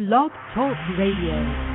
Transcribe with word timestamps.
Blog 0.00 0.30
Talk 0.54 0.78
Radio. 0.96 1.69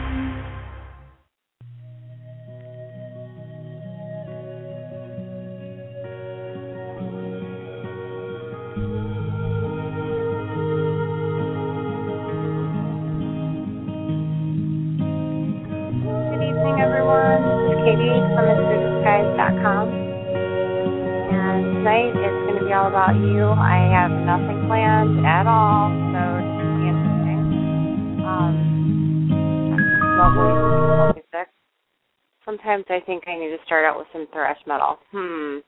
Start 33.66 33.86
out 33.86 33.98
with 33.98 34.08
some 34.14 34.28
thrash 34.32 34.60
metal. 34.68 34.98
Hmm. 35.12 35.60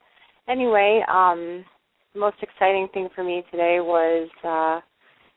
Anyway, 0.50 1.04
um, 1.12 1.66
the 2.14 2.20
most 2.20 2.38
exciting 2.42 2.88
thing 2.94 3.10
for 3.14 3.24
me 3.24 3.44
today 3.52 3.80
was 3.80 4.30
uh, 4.44 4.80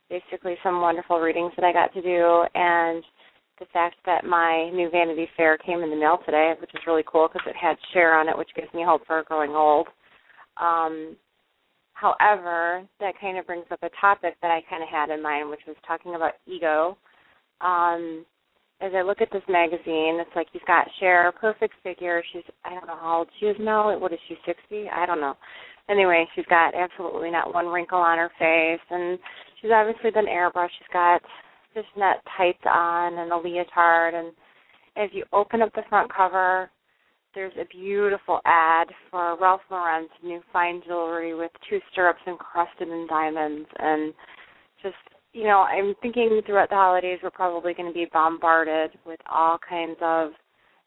basically 0.09 0.55
some 0.63 0.81
wonderful 0.81 1.21
readings 1.21 1.53
that 1.57 1.65
I 1.65 1.73
got 1.73 1.93
to 1.95 2.03
do, 2.03 2.45
and 2.55 3.03
the 3.59 3.67
fact 3.73 3.97
that 4.07 4.25
my 4.25 4.71
new 4.73 4.89
Vanity 4.91 5.29
Fair 5.37 5.59
came 5.59 5.81
in 5.81 5.91
the 5.91 5.97
mail 5.97 6.19
today, 6.25 6.55
which 6.61 6.71
is 6.75 6.81
really 6.87 7.05
cool 7.07 7.29
because 7.29 7.47
it 7.47 7.57
had 7.61 7.77
Cher 7.93 8.19
on 8.19 8.29
it, 8.29 8.37
which 8.37 8.49
gives 8.57 8.73
me 8.75 8.83
hope 8.85 9.03
for 9.07 9.23
growing 9.25 9.51
old. 9.51 9.87
Um, 10.57 11.17
however, 11.93 12.83
that 13.01 13.21
kind 13.21 13.39
of 13.39 13.47
brings 13.47 13.67
up 13.71 13.83
a 13.83 13.91
topic 14.01 14.37
that 14.43 14.51
I 14.51 14.63
kind 14.69 14.83
of 14.83 14.89
had 14.89 15.11
in 15.11 15.23
mind, 15.23 15.51
which 15.51 15.61
was 15.67 15.77
talking 15.87 16.15
about 16.15 16.33
ego. 16.47 16.97
Um, 17.61 18.25
as 18.81 18.93
I 18.95 19.03
look 19.03 19.21
at 19.21 19.31
this 19.33 19.43
magazine, 19.49 20.19
it's 20.21 20.35
like 20.35 20.49
you've 20.53 20.65
got 20.67 20.89
Cher, 20.99 21.33
perfect 21.33 21.75
figure. 21.83 22.23
She's 22.33 22.43
I 22.65 22.71
don't 22.71 22.87
know 22.87 22.99
how 23.01 23.19
old 23.19 23.29
she 23.39 23.47
is 23.47 23.57
now. 23.61 23.97
What 23.99 24.13
is 24.13 24.19
she, 24.29 24.37
sixty? 24.47 24.89
I 24.89 25.07
don't 25.07 25.21
know. 25.21 25.35
Anyway, 25.89 26.27
she's 26.35 26.47
got 26.47 26.75
absolutely 26.75 27.31
not 27.31 27.53
one 27.53 27.67
wrinkle 27.67 27.99
on 27.99 28.19
her 28.19 28.31
face, 28.39 28.81
and 28.91 29.19
she's 29.61 29.71
obviously 29.73 30.11
been 30.11 30.27
airbrushed. 30.27 30.71
She's 30.79 30.93
got 30.93 31.21
fishnet 31.75 32.19
tights 32.37 32.63
on 32.65 33.19
and 33.19 33.33
a 33.33 33.37
leotard, 33.37 34.15
and 34.15 34.33
as 34.97 35.11
you 35.13 35.25
open 35.33 35.63
up 35.63 35.73
the 35.75 35.83
front 35.89 36.13
cover, 36.15 36.71
there's 37.35 37.53
a 37.61 37.65
beautiful 37.67 38.41
ad 38.45 38.89
for 39.11 39.37
Ralph 39.41 39.61
Lauren's 39.71 40.11
new 40.23 40.41
fine 40.53 40.83
jewelry 40.87 41.35
with 41.35 41.51
two 41.69 41.81
stirrups 41.93 42.21
encrusted 42.27 42.89
in 42.89 43.07
diamonds, 43.09 43.69
and 43.79 44.15
just 44.83 44.97
you 45.33 45.45
know, 45.45 45.61
I'm 45.61 45.95
thinking 46.03 46.41
throughout 46.45 46.71
the 46.71 46.75
holidays 46.75 47.21
we're 47.23 47.31
probably 47.31 47.75
going 47.75 47.89
to 47.89 47.95
be 47.95 48.07
bombarded 48.13 48.91
with 49.07 49.21
all 49.31 49.59
kinds 49.69 49.97
of 50.03 50.31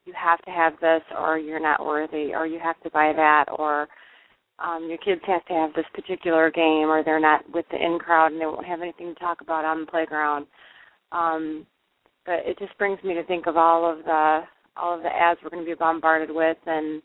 you 0.06 0.14
have 0.22 0.42
to 0.44 0.52
have 0.52 0.74
this 0.82 1.02
or 1.18 1.38
you're 1.38 1.62
not 1.62 1.86
worthy 1.86 2.34
or 2.34 2.46
you 2.46 2.60
have 2.62 2.80
to 2.82 2.90
buy 2.90 3.14
that 3.16 3.46
or 3.58 3.88
um 4.60 4.88
your 4.90 4.98
kids 4.98 5.22
have 5.26 5.46
to 5.46 5.54
have 5.54 5.74
this 5.74 5.86
particular 5.94 6.52
game 6.52 6.90
or 6.90 7.04
they're 7.04 7.20
not 7.20 7.42
with 7.54 7.66
the 7.72 7.78
in 7.78 7.98
crowd 8.00 8.32
and 8.32 8.42
they 8.42 8.46
won't 8.46 8.66
have 8.66 8.82
anything 8.82 9.14
to 9.14 9.20
talk 9.20 9.42
about 9.42 9.66
on 9.66 9.82
the 9.82 9.88
playground. 9.88 10.46
Um 11.12 11.66
but 12.26 12.40
it 12.46 12.58
just 12.60 12.78
brings 12.78 13.02
me 13.04 13.14
to 13.14 13.24
think 13.24 13.48
of 13.48 13.56
all 13.58 13.90
of 13.90 14.04
the 14.04 14.42
all 14.76 14.96
of 14.96 15.04
the 15.04 15.10
ads 15.10 15.40
we're 15.44 15.52
going 15.52 15.64
to 15.64 15.70
be 15.72 15.76
bombarded 15.76 16.30
with 16.32 16.58
and 16.66 17.02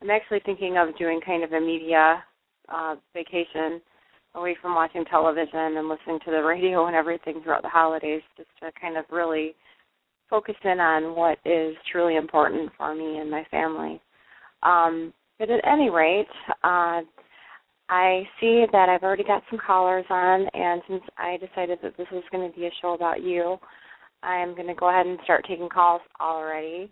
I'm 0.00 0.10
actually 0.10 0.40
thinking 0.46 0.76
of 0.76 0.96
doing 0.98 1.20
kind 1.24 1.42
of 1.42 1.52
a 1.52 1.60
media 1.60 2.22
uh 2.68 2.94
vacation 3.12 3.80
away 4.36 4.56
from 4.60 4.74
watching 4.74 5.04
television 5.06 5.76
and 5.76 5.88
listening 5.88 6.18
to 6.24 6.30
the 6.30 6.42
radio 6.42 6.86
and 6.86 6.94
everything 6.94 7.40
throughout 7.42 7.62
the 7.62 7.68
holidays 7.68 8.22
just 8.36 8.48
to 8.60 8.70
kind 8.80 8.96
of 8.96 9.04
really 9.10 9.54
focus 10.28 10.54
in 10.64 10.80
on 10.80 11.16
what 11.16 11.38
is 11.44 11.74
truly 11.90 12.16
important 12.16 12.70
for 12.76 12.94
me 12.94 13.18
and 13.18 13.30
my 13.30 13.44
family. 13.50 14.00
Um, 14.62 15.12
but 15.38 15.50
at 15.50 15.60
any 15.66 15.90
rate, 15.90 16.26
uh, 16.64 17.02
I 17.88 18.22
see 18.40 18.64
that 18.72 18.88
I've 18.88 19.02
already 19.02 19.22
got 19.22 19.42
some 19.48 19.60
callers 19.64 20.06
on, 20.10 20.46
and 20.54 20.82
since 20.88 21.02
I 21.18 21.36
decided 21.36 21.78
that 21.82 21.96
this 21.96 22.08
was 22.10 22.24
going 22.32 22.50
to 22.50 22.58
be 22.58 22.66
a 22.66 22.70
show 22.82 22.94
about 22.94 23.22
you, 23.22 23.58
I'm 24.22 24.54
going 24.56 24.66
to 24.66 24.74
go 24.74 24.88
ahead 24.88 25.06
and 25.06 25.18
start 25.22 25.44
taking 25.48 25.68
calls 25.68 26.00
already. 26.20 26.90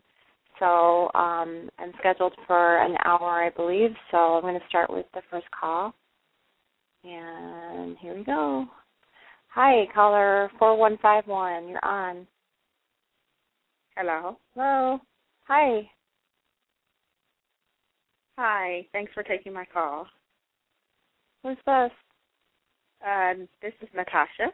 So 0.61 1.11
um, 1.15 1.69
I'm 1.81 1.93
scheduled 1.99 2.35
for 2.47 2.79
an 2.79 2.97
hour, 3.05 3.45
I 3.45 3.51
believe. 3.51 3.91
So 4.13 4.19
I'm 4.19 4.43
going 4.43 4.55
to 4.55 4.69
start 4.69 4.89
with 4.89 5.07
the 5.15 5.23
first 5.31 5.47
call. 5.59 5.95
And 7.05 7.99
here 7.99 8.15
we 8.15 8.25
go. 8.25 8.67
Hi, 9.49 9.87
caller 9.95 10.51
4151. 10.59 11.69
You're 11.69 11.85
on. 11.85 12.27
Hello. 13.97 14.39
Hello. 14.55 14.99
Hi. 15.47 15.89
Hi. 18.39 18.87
Thanks 18.93 19.13
for 19.13 19.23
taking 19.23 19.53
my 19.53 19.67
call. 19.71 20.07
Who's 21.43 21.57
this? 21.67 21.91
Uh, 23.07 23.35
this 23.61 23.75
is 23.83 23.89
Natasha. 23.95 24.51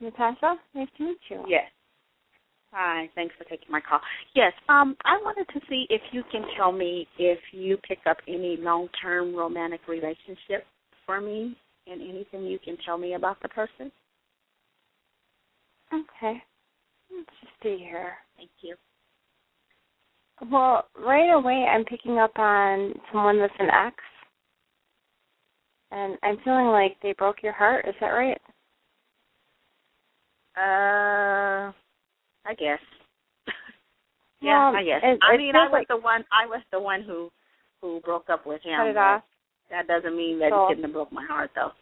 Natasha? 0.00 0.56
Nice 0.74 0.88
to 0.98 1.04
meet 1.04 1.18
you. 1.30 1.44
Yes. 1.48 1.70
Hi. 2.72 3.08
Thanks 3.14 3.34
for 3.38 3.44
taking 3.44 3.70
my 3.70 3.80
call. 3.80 4.00
Yes. 4.34 4.52
Um, 4.68 4.96
I 5.04 5.16
wanted 5.22 5.46
to 5.54 5.60
see 5.70 5.86
if 5.90 6.02
you 6.10 6.24
can 6.32 6.42
tell 6.56 6.72
me 6.72 7.06
if 7.18 7.38
you 7.52 7.78
pick 7.88 8.00
up 8.06 8.16
any 8.26 8.56
long-term 8.58 9.34
romantic 9.34 9.86
relationship 9.86 10.66
for 11.06 11.20
me, 11.20 11.56
and 11.86 12.02
anything 12.02 12.44
you 12.44 12.58
can 12.58 12.76
tell 12.84 12.98
me 12.98 13.14
about 13.14 13.40
the 13.40 13.48
person. 13.48 13.90
Okay. 15.94 16.42
Let's 17.16 17.30
just 17.40 17.52
see 17.62 17.78
here. 17.78 18.14
Thank 18.36 18.50
you. 18.60 18.74
Well, 20.50 20.86
right 20.98 21.30
away 21.32 21.66
I'm 21.70 21.84
picking 21.84 22.18
up 22.18 22.36
on 22.38 22.92
someone 23.12 23.38
that's 23.38 23.54
an 23.58 23.70
ex. 23.70 23.94
And 25.92 26.18
I'm 26.24 26.36
feeling 26.44 26.66
like 26.66 26.96
they 27.02 27.14
broke 27.16 27.42
your 27.42 27.52
heart. 27.52 27.86
Is 27.88 27.94
that 28.00 28.08
right? 28.08 28.40
Uh, 30.58 31.72
I 32.44 32.54
guess. 32.58 32.80
yeah, 34.40 34.70
Well, 34.70 34.76
I 34.80 34.82
guess. 34.84 35.00
it- 35.02 35.20
I 35.22 35.36
mean, 35.36 35.54
I 35.54 35.64
was 35.64 35.72
like- 35.72 35.88
the 35.88 35.96
one. 35.96 36.24
I 36.32 36.46
was 36.46 36.60
the 36.72 36.80
one 36.80 37.02
who 37.02 37.30
who 37.82 38.00
broke 38.00 38.28
up 38.30 38.46
with 38.46 38.62
him. 38.62 38.78
Cut 38.78 38.86
it 38.88 38.96
off. 38.96 39.22
That 39.70 39.86
doesn't 39.86 40.16
mean 40.16 40.38
that 40.40 40.50
So- 40.50 40.64
it 40.64 40.68
couldn't 40.68 40.84
have 40.84 40.92
broke 40.92 41.12
my 41.12 41.24
heart, 41.24 41.50
though. 41.54 41.72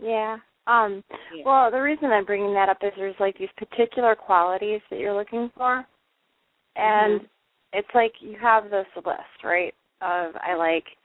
Yeah. 0.00 0.38
Um 0.66 1.02
Yeah. 1.32 1.44
well, 1.44 1.70
the 1.70 1.80
reason 1.82 2.12
I'm 2.12 2.24
bringing 2.24 2.54
that 2.54 2.68
up 2.68 2.82
is 2.82 2.92
there's 2.96 3.18
like 3.18 3.36
these 3.36 3.50
particular 3.56 4.14
qualities 4.14 4.80
that 4.90 4.98
you're 5.00 5.14
looking 5.14 5.48
for. 5.50 5.84
And 6.76 7.20
Mhm. 7.22 7.28
it's 7.72 7.94
like 7.94 8.20
you 8.22 8.36
have 8.38 8.70
this 8.70 8.86
list, 9.04 9.42
right? 9.44 9.74
Of 10.00 10.36
I 10.40 10.54
like 10.54 10.96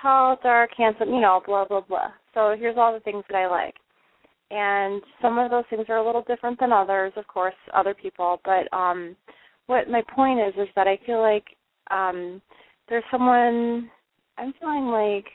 tall, 0.00 0.36
dark, 0.36 0.72
handsome, 0.74 1.12
you 1.12 1.20
know, 1.20 1.40
blah 1.44 1.64
blah 1.66 1.80
blah. 1.82 2.10
So 2.34 2.56
here's 2.56 2.78
all 2.78 2.92
the 2.92 3.00
things 3.00 3.24
that 3.28 3.36
I 3.36 3.46
like. 3.46 3.76
And 4.50 5.02
some 5.20 5.38
of 5.38 5.50
those 5.50 5.66
things 5.66 5.88
are 5.88 5.96
a 5.98 6.02
little 6.04 6.22
different 6.22 6.58
than 6.58 6.72
others, 6.72 7.12
of 7.16 7.26
course, 7.26 7.54
other 7.72 7.94
people, 7.94 8.40
but 8.44 8.72
um 8.72 9.16
what 9.66 9.88
my 9.88 10.02
point 10.02 10.40
is 10.40 10.54
is 10.56 10.68
that 10.74 10.88
I 10.88 10.96
feel 10.98 11.20
like 11.20 11.54
um 11.90 12.40
there's 12.88 13.04
someone 13.10 13.90
I'm 14.38 14.52
feeling 14.60 14.86
like 14.88 15.26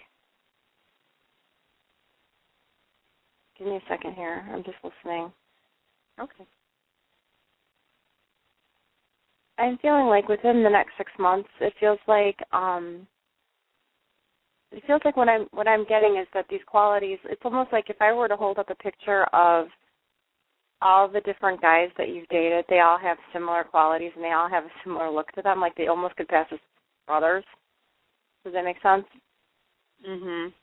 Give 3.57 3.67
me 3.67 3.75
a 3.77 3.81
second 3.89 4.13
here. 4.13 4.45
I'm 4.53 4.63
just 4.63 4.77
listening. 4.83 5.31
okay. 6.19 6.45
I'm 9.57 9.77
feeling 9.79 10.05
like 10.05 10.27
within 10.29 10.61
the 10.61 10.69
next 10.69 10.91
six 10.97 11.11
months, 11.17 11.49
it 11.59 11.73
feels 11.79 11.97
like 12.07 12.37
um, 12.51 13.07
it 14.71 14.83
feels 14.85 15.01
like 15.03 15.17
what 15.17 15.27
I'm 15.27 15.47
what 15.51 15.67
I'm 15.67 15.85
getting 15.85 16.17
is 16.21 16.27
that 16.35 16.45
these 16.49 16.61
qualities. 16.67 17.17
It's 17.25 17.41
almost 17.43 17.71
like 17.73 17.89
if 17.89 17.99
I 17.99 18.13
were 18.13 18.27
to 18.27 18.35
hold 18.35 18.59
up 18.59 18.69
a 18.69 18.75
picture 18.75 19.23
of 19.33 19.67
all 20.83 21.07
the 21.07 21.21
different 21.21 21.59
guys 21.59 21.89
that 21.97 22.09
you've 22.09 22.27
dated, 22.27 22.65
they 22.69 22.81
all 22.81 22.99
have 22.99 23.17
similar 23.33 23.63
qualities 23.63 24.11
and 24.15 24.23
they 24.23 24.33
all 24.33 24.47
have 24.47 24.65
a 24.65 24.71
similar 24.83 25.09
look 25.09 25.31
to 25.31 25.41
them. 25.41 25.59
Like 25.59 25.75
they 25.75 25.87
almost 25.87 26.15
could 26.15 26.27
pass 26.27 26.45
as 26.51 26.59
brothers. 27.07 27.43
Does 28.47 28.53
that 28.53 28.63
make 28.63 28.81
sense? 28.81 29.05
Mhm. 30.07 30.53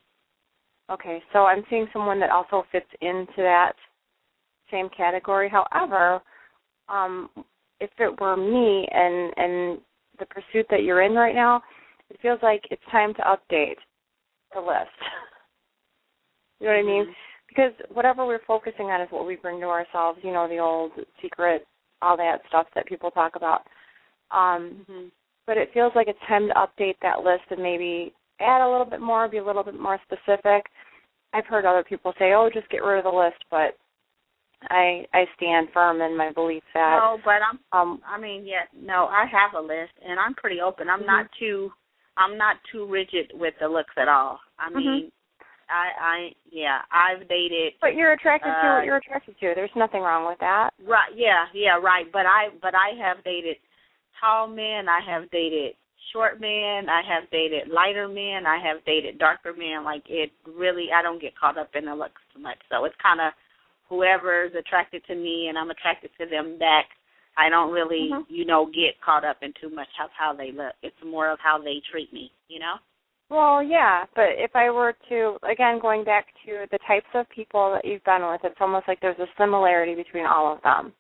Okay, 0.89 1.23
so 1.35 1.45
I'm 1.45 1.67
seeing 1.69 1.87
someone 1.93 2.19
that 2.21 2.31
also 2.31 2.63
fits 2.73 2.91
into 3.03 3.43
that 3.43 3.77
same 4.71 4.89
category. 4.89 5.51
However, 5.51 6.23
um, 6.89 7.29
if 7.81 7.91
it 7.99 8.19
were 8.19 8.39
me 8.39 8.89
and 8.91 9.35
and 9.37 9.85
the 10.19 10.25
pursuit 10.25 10.67
that 10.71 10.83
you're 10.83 11.03
in 11.03 11.15
right 11.15 11.35
now, 11.35 11.63
it 12.09 12.19
feels 12.21 12.43
like 12.43 12.67
it's 12.71 12.83
time 12.87 13.13
to 13.15 13.23
update 13.23 13.77
the 14.55 14.61
list. 14.61 14.89
you 16.61 16.67
know 16.67 16.73
what 16.73 16.79
I 16.79 16.83
mean? 16.83 17.15
Because 17.49 17.73
whatever 17.91 18.25
we're 18.25 18.47
focusing 18.47 18.87
on 18.87 19.03
is 19.03 19.11
what 19.11 19.27
we 19.27 19.37
bring 19.37 19.61
to 19.61 19.67
ourselves. 19.67 20.19
You 20.23 20.33
know, 20.33 20.49
the 20.49 20.59
old 20.59 20.93
secret, 21.21 21.67
all 22.01 22.17
that 22.17 22.47
stuff 22.49 22.67
that 22.75 22.87
people 22.87 23.11
talk 23.11 23.37
about. 23.37 23.67
Um, 24.31 24.87
Mhm. 24.89 25.11
But 25.47 25.57
it 25.57 25.71
feels 25.73 25.93
like 25.95 26.09
it's 26.09 26.19
time 26.29 26.49
to 26.49 26.55
update 26.55 26.97
that 27.03 27.23
list 27.25 27.45
and 27.51 27.63
maybe 27.63 28.13
add 28.41 28.63
a 28.67 28.71
little 28.71 28.87
bit 28.87 29.01
more, 29.01 29.29
be 29.29 29.39
a 29.39 29.45
little 29.45 29.63
bit 29.63 29.79
more 29.79 29.99
specific. 30.05 30.67
I've 31.33 31.47
heard 31.47 31.65
other 31.65 31.85
people 31.85 32.13
say, 32.19 32.33
"Oh, 32.33 32.49
just 32.53 32.69
get 32.71 32.83
rid 32.83 32.99
of 32.99 33.05
the 33.05 33.17
list," 33.19 33.43
but 33.51 33.77
I 34.71 35.07
I 35.13 35.27
stand 35.37 35.69
firm 35.73 36.01
in 36.01 36.17
my 36.17 36.33
belief 36.33 36.63
that. 36.75 36.99
No, 37.01 37.19
but 37.25 37.41
I'm. 37.43 37.59
Um, 37.73 38.03
I 38.07 38.19
mean, 38.19 38.47
yeah, 38.47 38.65
no, 38.75 39.07
I 39.07 39.27
have 39.27 39.55
a 39.55 39.61
list, 39.61 39.93
and 40.07 40.19
I'm 40.19 40.35
pretty 40.35 40.61
open. 40.61 40.89
I'm 40.89 41.03
Mhm. 41.03 41.07
not 41.07 41.27
too. 41.39 41.73
I'm 42.17 42.39
not 42.39 42.57
too 42.71 42.87
rigid 42.87 43.33
with 43.35 43.55
the 43.59 43.69
looks 43.69 43.93
at 43.97 44.07
all. 44.09 44.41
I 44.59 44.69
Mhm. 44.71 44.77
mean, 44.77 45.13
I, 45.69 45.91
I, 45.99 46.35
yeah, 46.49 46.83
I've 46.93 47.27
dated. 47.27 47.75
but 47.81 47.97
you're 47.97 48.13
attracted 48.13 48.51
to 48.61 48.67
Uh, 48.69 48.75
what 48.77 48.85
you're 48.85 48.97
attracted 48.97 49.37
to. 49.41 49.53
There's 49.55 49.75
nothing 49.75 50.03
wrong 50.03 50.25
with 50.27 50.39
that. 50.39 50.73
Right. 50.85 51.13
Yeah. 51.15 51.49
Yeah. 51.53 51.79
Right. 51.83 52.11
But 52.13 52.27
I. 52.27 52.51
But 52.63 52.75
I 52.77 52.91
have 52.91 53.23
dated 53.25 53.57
tall 54.21 54.47
men. 54.47 54.89
I 54.89 55.01
have 55.07 55.31
dated 55.31 55.75
short 56.13 56.41
men. 56.41 56.89
I 56.89 57.03
have 57.07 57.31
dated 57.31 57.69
lighter 57.69 58.09
men. 58.09 58.47
I 58.47 58.59
have 58.63 58.85
dated 58.85 59.19
darker 59.19 59.53
men. 59.53 59.85
Like 59.85 60.05
it 60.09 60.31
really. 60.47 60.89
I 60.95 61.03
don't 61.03 61.21
get 61.21 61.39
caught 61.39 61.59
up 61.59 61.71
in 61.75 61.85
the 61.87 61.95
looks 61.95 62.21
too 62.33 62.41
much. 62.41 62.59
So 62.71 62.85
it's 62.85 62.97
kind 63.03 63.21
of 63.21 63.33
whoever's 63.89 64.53
attracted 64.59 65.05
to 65.07 65.15
me, 65.15 65.49
and 65.49 65.59
I'm 65.59 65.71
attracted 65.71 66.11
to 66.19 66.27
them 66.27 66.59
back. 66.59 66.87
I 67.37 67.49
don't 67.49 67.73
really, 67.73 68.11
Mhm. 68.13 68.27
you 68.29 68.45
know, 68.45 68.67
get 68.67 69.01
caught 69.01 69.25
up 69.25 69.43
in 69.43 69.53
too 69.55 69.69
much 69.69 69.89
of 70.03 70.11
how 70.13 70.33
they 70.33 70.53
look. 70.53 70.75
It's 70.83 71.03
more 71.03 71.29
of 71.29 71.41
how 71.41 71.59
they 71.59 71.81
treat 71.91 72.13
me. 72.13 72.31
You 72.49 72.61
know. 72.61 72.77
Well, 73.31 73.63
yeah, 73.63 74.05
but 74.15 74.31
if 74.37 74.55
I 74.55 74.71
were 74.71 74.95
to 75.09 75.39
again 75.43 75.79
going 75.81 76.05
back 76.05 76.27
to 76.45 76.67
the 76.71 76.79
types 76.87 77.09
of 77.15 77.29
people 77.31 77.73
that 77.73 77.85
you've 77.85 78.05
been 78.05 78.27
with, 78.27 78.45
it's 78.45 78.61
almost 78.61 78.87
like 78.87 79.01
there's 79.01 79.19
a 79.19 79.29
similarity 79.37 79.95
between 79.95 80.27
all 80.27 80.53
of 80.53 80.63
them. 80.63 80.95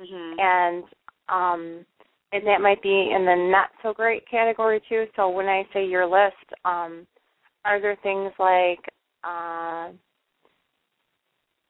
Mhm. 0.00 0.40
and 0.40 0.84
um 1.28 1.86
and 2.34 2.44
that 2.46 2.60
might 2.60 2.82
be 2.82 3.12
in 3.14 3.24
the 3.24 3.48
not 3.50 3.70
so 3.82 3.94
great 3.94 4.28
category 4.28 4.82
too. 4.88 5.06
So 5.14 5.30
when 5.30 5.46
I 5.46 5.62
say 5.72 5.86
your 5.86 6.06
list, 6.06 6.34
um 6.64 7.06
are 7.64 7.80
there 7.80 7.96
things 8.02 8.32
like 8.38 8.80
uh 9.22 9.90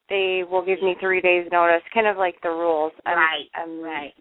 they 0.09 0.43
will 0.51 0.65
give 0.65 0.83
me 0.83 0.97
three 1.01 1.21
days 1.21 1.47
notice, 1.53 1.83
kind 1.93 2.07
of 2.07 2.17
like 2.17 2.37
the 2.43 2.51
rules. 2.51 2.93
I'm, 3.07 3.17
right. 3.17 3.49
I'm, 3.55 3.81
right. 3.81 4.13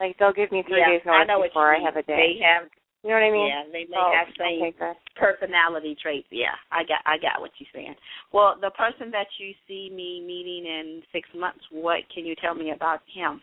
Like 0.00 0.16
they'll 0.18 0.32
give 0.32 0.50
me 0.52 0.64
three 0.66 0.80
yeah. 0.80 0.88
days 0.88 1.02
notice 1.04 1.28
I 1.28 1.48
before 1.48 1.74
I 1.74 1.80
have 1.84 1.96
a 1.96 2.02
day. 2.02 2.38
They 2.38 2.44
have. 2.44 2.68
you 3.04 3.10
know 3.10 3.16
what 3.16 3.28
I 3.28 3.32
mean? 3.32 3.48
Yeah. 3.48 3.64
They 3.72 3.84
may 3.84 3.96
So, 3.96 4.12
have 4.12 4.28
same 4.38 4.72
okay, 4.72 4.98
personality 5.16 5.96
traits. 6.00 6.28
Yeah, 6.30 6.56
I 6.70 6.82
got 6.84 7.00
I 7.04 7.18
got 7.18 7.40
what 7.40 7.50
you're 7.58 7.68
saying. 7.74 7.94
Well, 8.32 8.56
the 8.60 8.70
person 8.70 9.10
that 9.10 9.26
you 9.38 9.52
see 9.66 9.90
me 9.92 10.24
meeting 10.24 10.64
in 10.64 11.02
six 11.12 11.28
months, 11.36 11.64
what 11.70 12.00
can 12.14 12.24
you 12.24 12.34
tell 12.40 12.54
me 12.54 12.70
about 12.70 13.00
him? 13.12 13.40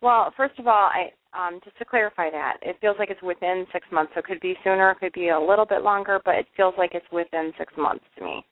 Well, 0.00 0.32
first 0.36 0.58
of 0.58 0.66
all, 0.66 0.90
I 0.92 1.10
um 1.34 1.60
just 1.64 1.76
to 1.78 1.84
clarify 1.84 2.30
that, 2.30 2.58
it 2.62 2.76
feels 2.80 2.96
like 2.98 3.10
it's 3.10 3.22
within 3.22 3.66
six 3.72 3.86
months. 3.92 4.12
So 4.14 4.20
it 4.20 4.26
could 4.26 4.40
be 4.40 4.56
sooner, 4.64 4.90
it 4.90 4.98
could 5.00 5.12
be 5.12 5.28
a 5.28 5.40
little 5.40 5.66
bit 5.66 5.82
longer, 5.82 6.20
but 6.24 6.36
it 6.36 6.46
feels 6.56 6.74
like 6.78 6.94
it's 6.94 7.06
within 7.12 7.52
six 7.58 7.72
months 7.76 8.04
to 8.18 8.24
me. 8.24 8.44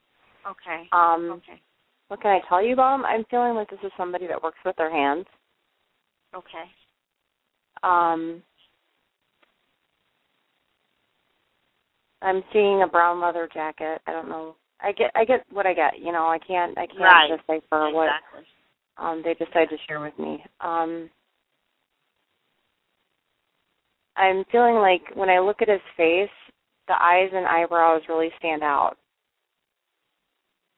Okay. 0.47 0.87
Um 0.91 1.31
Okay. 1.43 1.61
What 2.09 2.21
can 2.21 2.31
I 2.31 2.39
tell 2.47 2.63
you 2.63 2.73
about 2.73 2.97
them? 2.97 3.05
I'm 3.05 3.25
feeling 3.29 3.55
like 3.55 3.69
this 3.69 3.79
is 3.83 3.91
somebody 3.97 4.27
that 4.27 4.41
works 4.41 4.59
with 4.65 4.75
their 4.77 4.91
hands. 4.91 5.25
Okay. 6.33 6.65
Um, 7.83 8.41
I'm 12.21 12.43
seeing 12.53 12.81
a 12.81 12.87
brown 12.87 13.21
leather 13.21 13.47
jacket. 13.53 14.01
I 14.07 14.11
don't 14.11 14.29
know. 14.29 14.55
I 14.81 14.91
get 14.91 15.11
I 15.15 15.25
get 15.25 15.45
what 15.51 15.65
I 15.65 15.73
get. 15.73 15.99
You 15.99 16.11
know, 16.11 16.27
I 16.27 16.39
can't 16.39 16.77
I 16.77 16.87
can't 16.87 16.99
Right. 16.99 17.29
decipher 17.29 17.89
what 17.91 18.09
um 18.97 19.21
they 19.23 19.33
decide 19.33 19.69
to 19.69 19.77
share 19.87 19.99
with 19.99 20.17
me. 20.17 20.43
Um, 20.61 21.09
I'm 24.17 24.43
feeling 24.51 24.75
like 24.75 25.01
when 25.15 25.29
I 25.29 25.39
look 25.39 25.61
at 25.61 25.69
his 25.69 25.81
face, 25.95 26.29
the 26.87 26.95
eyes 27.01 27.29
and 27.33 27.45
eyebrows 27.45 28.01
really 28.09 28.29
stand 28.39 28.63
out. 28.63 28.95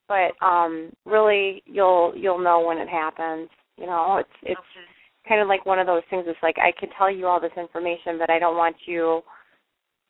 But 0.08 0.34
um 0.46 0.92
really 1.06 1.64
you'll 1.66 2.14
you'll 2.16 2.44
know 2.44 2.62
when 2.62 2.78
it 2.78 2.90
happens. 2.90 3.50
You 3.78 3.86
know, 3.86 4.18
it's 4.18 4.30
it's 4.44 4.60
okay. 4.60 5.28
kind 5.28 5.42
of 5.42 5.48
like 5.48 5.66
one 5.66 5.80
of 5.80 5.88
those 5.88 6.04
things 6.10 6.26
it's 6.28 6.40
like 6.44 6.58
I 6.58 6.72
could 6.78 6.90
tell 6.98 7.12
you 7.12 7.28
all 7.28 7.40
this 7.40 7.52
information 7.58 8.18
but 8.18 8.30
I 8.30 8.40
don't 8.40 8.58
want 8.58 8.76
you 8.86 9.22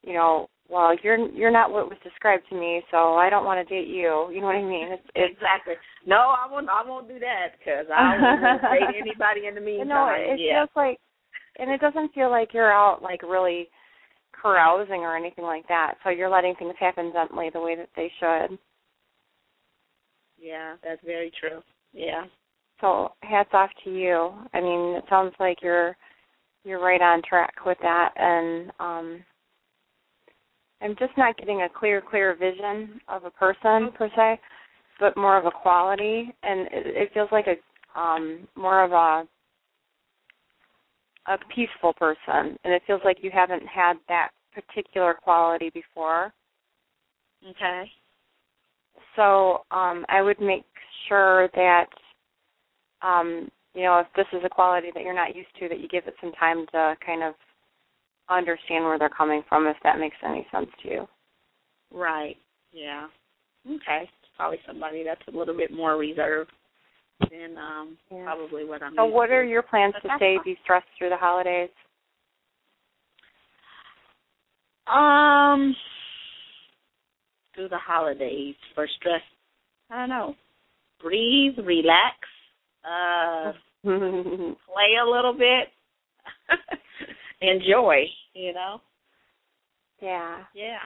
you 0.04 0.14
know, 0.14 0.48
well, 0.70 0.96
you're 1.04 1.18
you're 1.32 1.52
not 1.52 1.72
what 1.72 1.90
was 1.90 1.98
described 2.04 2.44
to 2.50 2.56
me, 2.56 2.82
so 2.92 3.16
I 3.16 3.30
don't 3.30 3.46
want 3.46 3.68
to 3.68 3.74
date 3.74 3.88
you. 3.88 4.30
You 4.32 4.40
know 4.40 4.48
what 4.48 4.56
I 4.56 4.64
mean? 4.64 4.92
It's 4.94 5.04
it's 5.16 5.34
exactly. 5.34 5.74
No, 6.06 6.18
I 6.18 6.48
won't. 6.50 6.70
I 6.70 6.88
won't 6.88 7.08
do 7.08 7.20
that 7.20 7.58
because 7.58 7.88
I 7.94 8.18
won't 8.18 8.62
date 8.62 9.02
anybody 9.02 9.48
in 9.48 9.56
the 9.56 9.62
meantime. 9.62 9.88
know, 9.88 10.14
it 10.14 10.40
yeah. 10.40 10.62
feels 10.62 10.70
like 10.76 11.00
and 11.60 11.70
it 11.70 11.82
doesn't 11.82 12.14
feel 12.14 12.30
like 12.30 12.54
you're 12.54 12.72
out 12.72 13.02
like 13.04 13.22
really 13.24 13.70
carousing 14.42 15.02
or 15.02 15.18
anything 15.18 15.46
like 15.46 15.68
that. 15.68 15.96
So 16.04 16.10
you're 16.10 16.30
letting 16.30 16.56
things 16.56 16.76
happen 16.80 17.12
gently 17.14 17.50
the 17.54 17.62
way 17.62 17.76
that 17.76 17.90
they 17.96 18.12
should. 18.20 18.58
yeah, 20.38 20.76
that's 20.84 21.02
very 21.06 21.32
true. 21.40 21.62
Yeah. 21.94 22.26
So 22.82 23.12
hats 23.22 23.50
off 23.54 23.70
to 23.84 23.92
you. 23.94 24.32
I 24.54 24.62
mean, 24.62 24.96
it 24.96 25.04
sounds 25.10 25.34
like 25.40 25.58
you're 25.62 25.96
you're 26.64 26.82
right 26.82 27.02
on 27.02 27.22
track 27.28 27.54
with 27.66 27.78
that 27.82 28.10
and 28.18 28.72
um 28.80 29.24
I'm 30.82 30.96
just 30.98 31.18
not 31.18 31.38
getting 31.38 31.62
a 31.64 31.70
clear 31.70 32.02
clear 32.02 32.36
vision 32.36 33.02
of 33.08 33.26
a 33.26 33.32
person 33.32 33.92
per 33.98 34.10
se, 34.16 34.40
but 35.00 35.18
more 35.18 35.38
of 35.38 35.46
a 35.46 35.52
quality 35.52 36.34
and 36.44 36.62
it, 36.68 36.88
it 36.88 37.14
feels 37.14 37.30
like 37.32 37.48
a 37.48 38.00
um 38.00 38.48
more 38.56 38.84
of 38.84 38.92
a 38.92 39.28
a 41.30 41.38
peaceful 41.54 41.94
person 41.94 42.58
and 42.64 42.74
it 42.74 42.82
feels 42.86 43.02
like 43.06 43.18
you 43.22 43.32
haven't 43.32 43.66
had 43.66 43.94
that 44.08 44.30
particular 44.54 45.14
quality 45.14 45.70
before. 45.74 46.34
Okay. 47.48 47.90
So 49.16 49.62
um, 49.72 50.06
I 50.10 50.22
would 50.22 50.42
make 50.42 50.66
sure 51.08 51.50
that, 51.56 51.88
um, 53.02 53.50
you 53.74 53.84
know, 53.84 54.00
if 54.00 54.08
this 54.16 54.26
is 54.34 54.44
a 54.44 54.50
quality 54.50 54.90
that 54.94 55.04
you're 55.04 55.14
not 55.14 55.36
used 55.36 55.50
to, 55.60 55.70
that 55.70 55.80
you 55.80 55.88
give 55.88 56.08
it 56.08 56.16
some 56.20 56.32
time 56.34 56.66
to 56.72 56.96
kind 57.06 57.24
of 57.24 57.36
understand 58.30 58.84
where 58.84 58.98
they're 58.98 59.10
coming 59.10 59.44
from, 59.48 59.68
if 59.68 59.78
that 59.84 60.00
makes 60.00 60.18
any 60.26 60.46
sense 60.52 60.70
to 60.82 60.90
you. 60.90 61.08
Right. 61.94 62.38
Yeah. 62.72 63.08
Okay. 63.68 64.10
Probably 64.36 64.60
somebody 64.66 65.04
that's 65.04 65.22
a 65.28 65.38
little 65.38 65.56
bit 65.56 65.72
more 65.72 65.98
reserved 65.98 66.52
than 67.30 67.58
um 67.58 67.98
Yeah. 68.12 68.24
probably 68.24 68.66
what 68.66 68.82
I'm. 68.82 68.96
So, 68.96 69.06
what 69.06 69.30
are 69.30 69.44
your 69.44 69.62
plans 69.62 69.94
to 70.02 70.10
stay 70.18 70.38
de-stressed 70.44 70.88
through 70.98 71.10
the 71.10 71.18
holidays? 71.18 71.70
Um, 74.88 75.76
through 77.54 77.70
the 77.70 77.78
holidays 77.78 78.56
for 78.74 78.88
stress, 79.00 79.22
I 79.92 79.98
don't 80.00 80.10
know. 80.10 80.36
Breathe, 81.02 81.58
relax, 81.64 82.16
uh, 82.84 83.52
play 83.84 84.96
a 85.02 85.10
little 85.10 85.34
bit, 85.34 85.68
enjoy. 87.42 88.06
You 88.34 88.54
know. 88.54 88.82
yeah, 90.02 90.40
Yeah. 90.54 90.78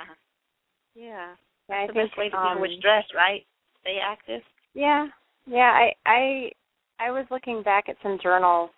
Yeah. 0.95 1.33
I 1.69 1.87
the 1.87 1.93
think 1.93 2.09
best 2.09 2.17
way 2.17 2.29
to 2.29 2.37
um, 2.37 2.53
deal 2.53 2.61
with 2.61 2.71
stress, 2.79 3.03
right? 3.15 3.45
Stay 3.81 3.97
active. 4.03 4.41
Yeah, 4.73 5.07
yeah. 5.45 5.71
I 5.73 5.93
I 6.05 6.51
I 6.99 7.11
was 7.11 7.25
looking 7.31 7.63
back 7.63 7.89
at 7.89 7.95
some 8.03 8.19
journals 8.21 8.69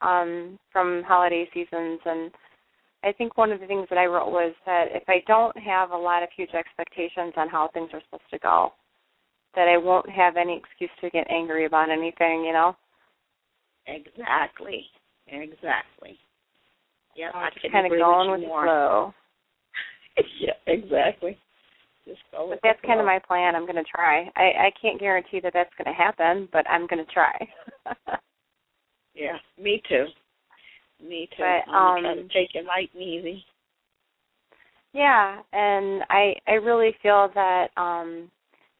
um, 0.00 0.58
from 0.72 1.02
holiday 1.06 1.48
seasons, 1.52 2.00
and 2.04 2.30
I 3.04 3.12
think 3.12 3.36
one 3.36 3.52
of 3.52 3.60
the 3.60 3.66
things 3.66 3.86
that 3.90 3.98
I 3.98 4.06
wrote 4.06 4.30
was 4.30 4.54
that 4.66 4.86
if 4.90 5.04
I 5.08 5.22
don't 5.26 5.56
have 5.58 5.90
a 5.90 5.96
lot 5.96 6.22
of 6.22 6.28
huge 6.36 6.54
expectations 6.54 7.34
on 7.36 7.48
how 7.48 7.68
things 7.72 7.90
are 7.92 8.02
supposed 8.04 8.30
to 8.32 8.38
go, 8.38 8.72
that 9.54 9.68
I 9.68 9.76
won't 9.76 10.08
have 10.10 10.36
any 10.36 10.56
excuse 10.56 10.90
to 11.00 11.10
get 11.10 11.30
angry 11.30 11.66
about 11.66 11.90
anything. 11.90 12.44
You 12.44 12.52
know, 12.52 12.76
Exactly. 13.88 14.84
Exactly. 15.26 16.18
So 17.32 17.38
I 17.38 17.50
just 17.50 17.72
kind 17.72 17.86
of 17.86 17.98
going 17.98 18.30
with 18.30 18.40
you 18.40 18.46
the 18.46 18.48
more. 18.48 18.64
flow. 18.64 19.14
yeah. 20.40 20.52
Exactly. 20.66 21.38
Just 22.08 22.20
go 22.32 22.48
But 22.48 22.60
that's 22.62 22.80
kind 22.86 23.00
of 23.00 23.06
my 23.06 23.18
plan. 23.18 23.54
I'm 23.54 23.66
going 23.66 23.76
to 23.76 23.84
try. 23.84 24.30
I 24.34 24.66
I 24.66 24.72
can't 24.80 24.98
guarantee 24.98 25.40
that 25.40 25.52
that's 25.52 25.72
going 25.76 25.94
to 25.94 26.02
happen, 26.02 26.48
but 26.52 26.68
I'm 26.68 26.86
going 26.86 27.04
to 27.04 27.12
try. 27.12 27.36
Yeah. 29.14 29.36
Me 29.60 29.82
too. 29.88 30.06
Me 31.02 31.28
too. 31.36 31.42
But, 31.42 31.72
I'm 31.72 32.04
um, 32.04 32.16
to 32.16 32.22
take 32.28 32.54
it 32.54 32.64
light 32.64 32.90
and 32.94 33.02
easy. 33.02 33.44
Yeah, 34.92 35.40
and 35.52 36.02
I 36.08 36.34
I 36.46 36.52
really 36.52 36.94
feel 37.02 37.28
that 37.34 37.68
um 37.76 38.30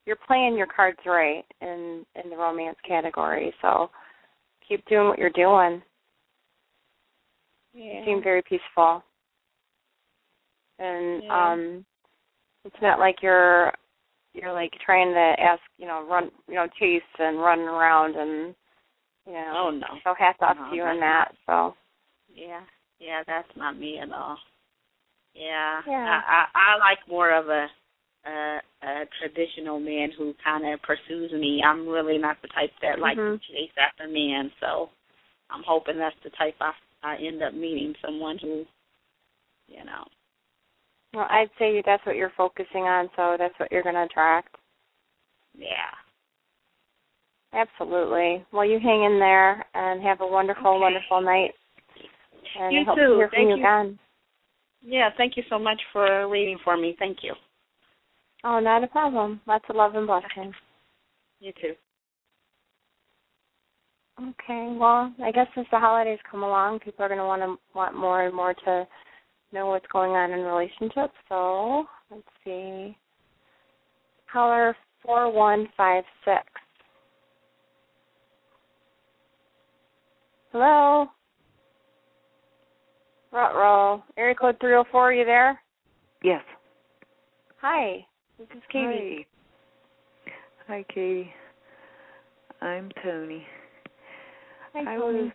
you're 0.07 0.17
playing 0.27 0.57
your 0.57 0.67
cards 0.67 0.99
right 1.05 1.45
in 1.61 2.05
in 2.23 2.31
the 2.31 2.37
romance 2.37 2.79
category. 2.87 3.53
So 3.61 3.91
keep 4.67 4.85
doing 4.87 5.09
what 5.09 5.19
you're 5.19 5.31
doing. 5.31 5.83
Yeah. 7.75 8.01
You 8.01 8.05
seem 8.05 8.23
very 8.23 8.43
peaceful. 8.43 9.03
And 10.79 11.23
Yeah. 11.25 11.53
um 11.53 11.85
it's 12.69 12.83
not 12.83 12.99
like 12.99 13.17
you're 13.23 13.73
you're 14.35 14.53
like 14.53 14.73
trying 14.85 15.13
to 15.15 15.35
ask, 15.43 15.61
you 15.79 15.87
know, 15.87 16.07
run 16.09 16.31
you 16.49 16.55
know, 16.55 16.67
chase 16.79 17.03
and 17.19 17.39
run 17.41 17.61
around 17.61 18.15
and 18.17 18.55
you 19.27 19.33
know. 19.33 19.53
Oh 19.57 19.71
no. 19.71 19.87
So 20.05 20.15
hats 20.19 20.39
off 20.41 20.57
No, 20.59 20.71
to 20.71 20.77
you 20.77 20.87
in 20.87 21.01
that. 21.01 21.33
So 21.47 21.75
Yeah. 22.33 22.61
Yeah, 23.01 23.23
that's 23.27 23.49
not 23.57 23.79
me 23.79 23.99
at 23.99 24.13
all. 24.13 24.37
Yeah. 25.35 25.81
Yeah. 25.87 26.21
I, 26.27 26.45
I 26.55 26.75
I 26.75 26.79
like 26.79 26.99
more 27.09 27.31
of 27.35 27.49
a 27.49 27.67
a, 28.27 28.59
a 28.83 29.05
traditional 29.21 29.81
man 29.81 30.11
who 30.19 30.35
kind 30.45 30.67
of 30.73 30.83
pursues 30.83 31.33
me. 31.33 31.63
I'm 31.65 31.89
really 31.89 32.19
not 32.19 32.37
the 32.43 32.49
type 32.49 32.71
that 32.83 32.99
like 32.99 33.17
Mhm. 33.17 33.41
to 33.41 33.53
chase 33.53 33.73
after 33.81 34.09
men, 34.09 34.51
so 34.61 34.91
I'm 35.51 35.63
hoping 35.67 35.99
that's 35.99 36.17
the 36.23 36.31
type 36.31 36.57
I 36.61 36.73
I 37.03 37.17
end 37.17 37.43
up 37.43 37.55
meeting 37.55 37.95
someone 38.05 38.39
who, 38.39 38.65
you 39.69 39.85
know. 39.85 40.05
Well, 41.15 41.27
I'd 41.31 41.50
say 41.59 41.83
that's 41.85 42.05
what 42.05 42.17
you're 42.17 42.33
focusing 42.37 42.83
on, 42.83 43.09
so 43.17 43.37
that's 43.38 43.59
what 43.59 43.73
you're 43.73 43.83
going 43.83 43.95
to 43.95 44.05
attract. 44.05 44.55
Yeah. 45.57 45.91
Absolutely. 47.55 48.45
Well, 48.53 48.67
you 48.67 48.79
hang 48.79 49.05
in 49.05 49.19
there 49.19 49.65
and 49.75 50.03
have 50.03 50.21
a 50.21 50.27
wonderful, 50.27 50.73
Okay. 50.73 50.81
wonderful 50.81 51.21
night. 51.23 51.53
And 52.61 52.75
You 52.75 52.81
I 52.81 52.85
hope 52.85 52.97
too. 52.97 53.00
to 53.00 53.17
hear 53.17 53.29
from 53.29 53.37
Thank 53.37 53.49
you 53.49 53.57
you. 53.57 53.62
again. 53.62 53.99
Yeah, 54.83 55.11
thank 55.17 55.37
you 55.37 55.43
so 55.49 55.59
much 55.59 55.81
for 55.93 56.29
reading 56.29 56.59
for 56.62 56.77
me. 56.77 56.95
Thank 56.99 57.19
you. 57.23 57.35
Oh, 58.45 58.61
not 58.61 58.85
a 58.85 58.87
problem. 58.87 59.41
Lots 59.47 59.65
of 59.69 59.77
love 59.77 59.95
and 59.95 60.07
blessings. 60.07 60.55
You 61.41 61.53
too. 61.61 61.75
Okay. 64.21 64.77
Well, 64.79 65.12
I 65.23 65.31
guess 65.33 65.47
as 65.57 65.67
the 65.71 65.79
holidays 65.79 66.19
come 66.31 66.43
along, 66.43 66.81
people 66.81 67.05
are 67.05 67.09
going 67.09 67.19
to 67.19 67.25
want 67.25 67.43
to 67.43 67.57
want 67.75 67.97
more 67.97 68.27
and 68.27 68.35
more 68.35 68.55
to 68.55 68.87
know 69.52 69.67
what's 69.67 69.87
going 69.93 70.12
on 70.12 70.33
in 70.33 70.40
relationships. 70.40 71.14
So 71.28 71.85
let's 72.11 72.23
see. 72.45 72.97
Caller 74.33 74.76
four 75.05 75.33
one 75.33 75.69
five 75.76 76.05
six. 76.25 76.45
Hello. 80.52 81.07
Ruh-roh. 83.31 84.02
Area 84.17 84.35
code 84.35 84.57
three 84.61 84.75
oh 84.75 84.85
four. 84.90 85.11
Are 85.11 85.12
you 85.12 85.25
there? 85.25 85.61
Yes. 86.23 86.43
Hi. 87.61 88.07
This 88.38 88.49
is 88.57 88.62
Katie. 88.71 89.26
Hi. 90.26 90.33
Hi, 90.69 90.85
Katie. 90.93 91.33
I'm 92.61 92.90
Tony. 93.02 93.47
Hi, 94.75 94.85
Tony. 94.85 94.88
I 94.88 94.99
was 94.99 95.33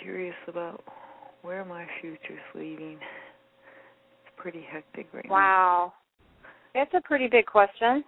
curious 0.00 0.34
about 0.48 0.82
where 1.42 1.64
my 1.64 1.86
future's 2.00 2.40
leading. 2.54 2.98
It's 2.98 4.34
pretty 4.36 4.64
hectic 4.68 5.08
right 5.12 5.24
now. 5.28 5.34
Wow. 5.34 5.92
That's 6.74 6.92
a 6.94 7.00
pretty 7.02 7.28
big 7.28 7.46
question. 7.46 8.04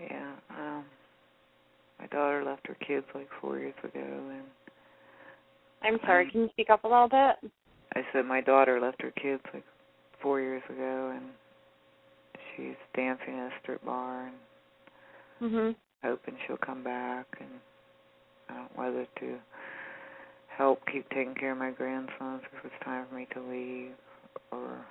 Yeah. 0.00 0.32
Um 0.50 0.84
my 1.98 2.06
daughter 2.08 2.44
left 2.44 2.66
her 2.66 2.76
kids 2.86 3.06
like 3.14 3.28
four 3.40 3.58
years 3.58 3.74
ago 3.82 4.00
and 4.30 4.44
I'm 5.82 5.98
sorry. 6.06 6.26
Um, 6.26 6.30
Can 6.30 6.40
you 6.42 6.48
speak 6.50 6.70
up 6.70 6.84
a 6.84 6.88
little 6.88 7.08
bit? 7.08 7.50
I 7.94 8.00
said 8.12 8.24
my 8.24 8.40
daughter 8.40 8.80
left 8.80 9.02
her 9.02 9.12
kids 9.12 9.42
like 9.52 9.64
four 10.22 10.40
years 10.40 10.62
ago 10.70 11.12
and 11.14 11.24
she's 12.56 12.76
dancing 12.94 13.34
at 13.38 13.52
a 13.52 13.52
strip 13.62 13.84
bar 13.84 14.26
and 14.26 14.36
Mhm. 15.52 15.76
hoping 16.02 16.36
she'll 16.46 16.56
come 16.58 16.82
back 16.82 17.26
and 17.40 17.60
I 18.48 18.54
don't 18.54 18.76
know 18.76 18.82
whether 18.82 19.06
to 19.06 19.40
help 20.56 20.80
keep 20.92 21.08
taking 21.10 21.34
care 21.34 21.52
of 21.52 21.58
my 21.58 21.70
grandsons 21.70 22.42
if 22.52 22.64
it's 22.64 22.84
time 22.84 23.06
for 23.08 23.14
me 23.16 23.26
to 23.32 23.40
leave 23.40 23.92
or 24.50 24.84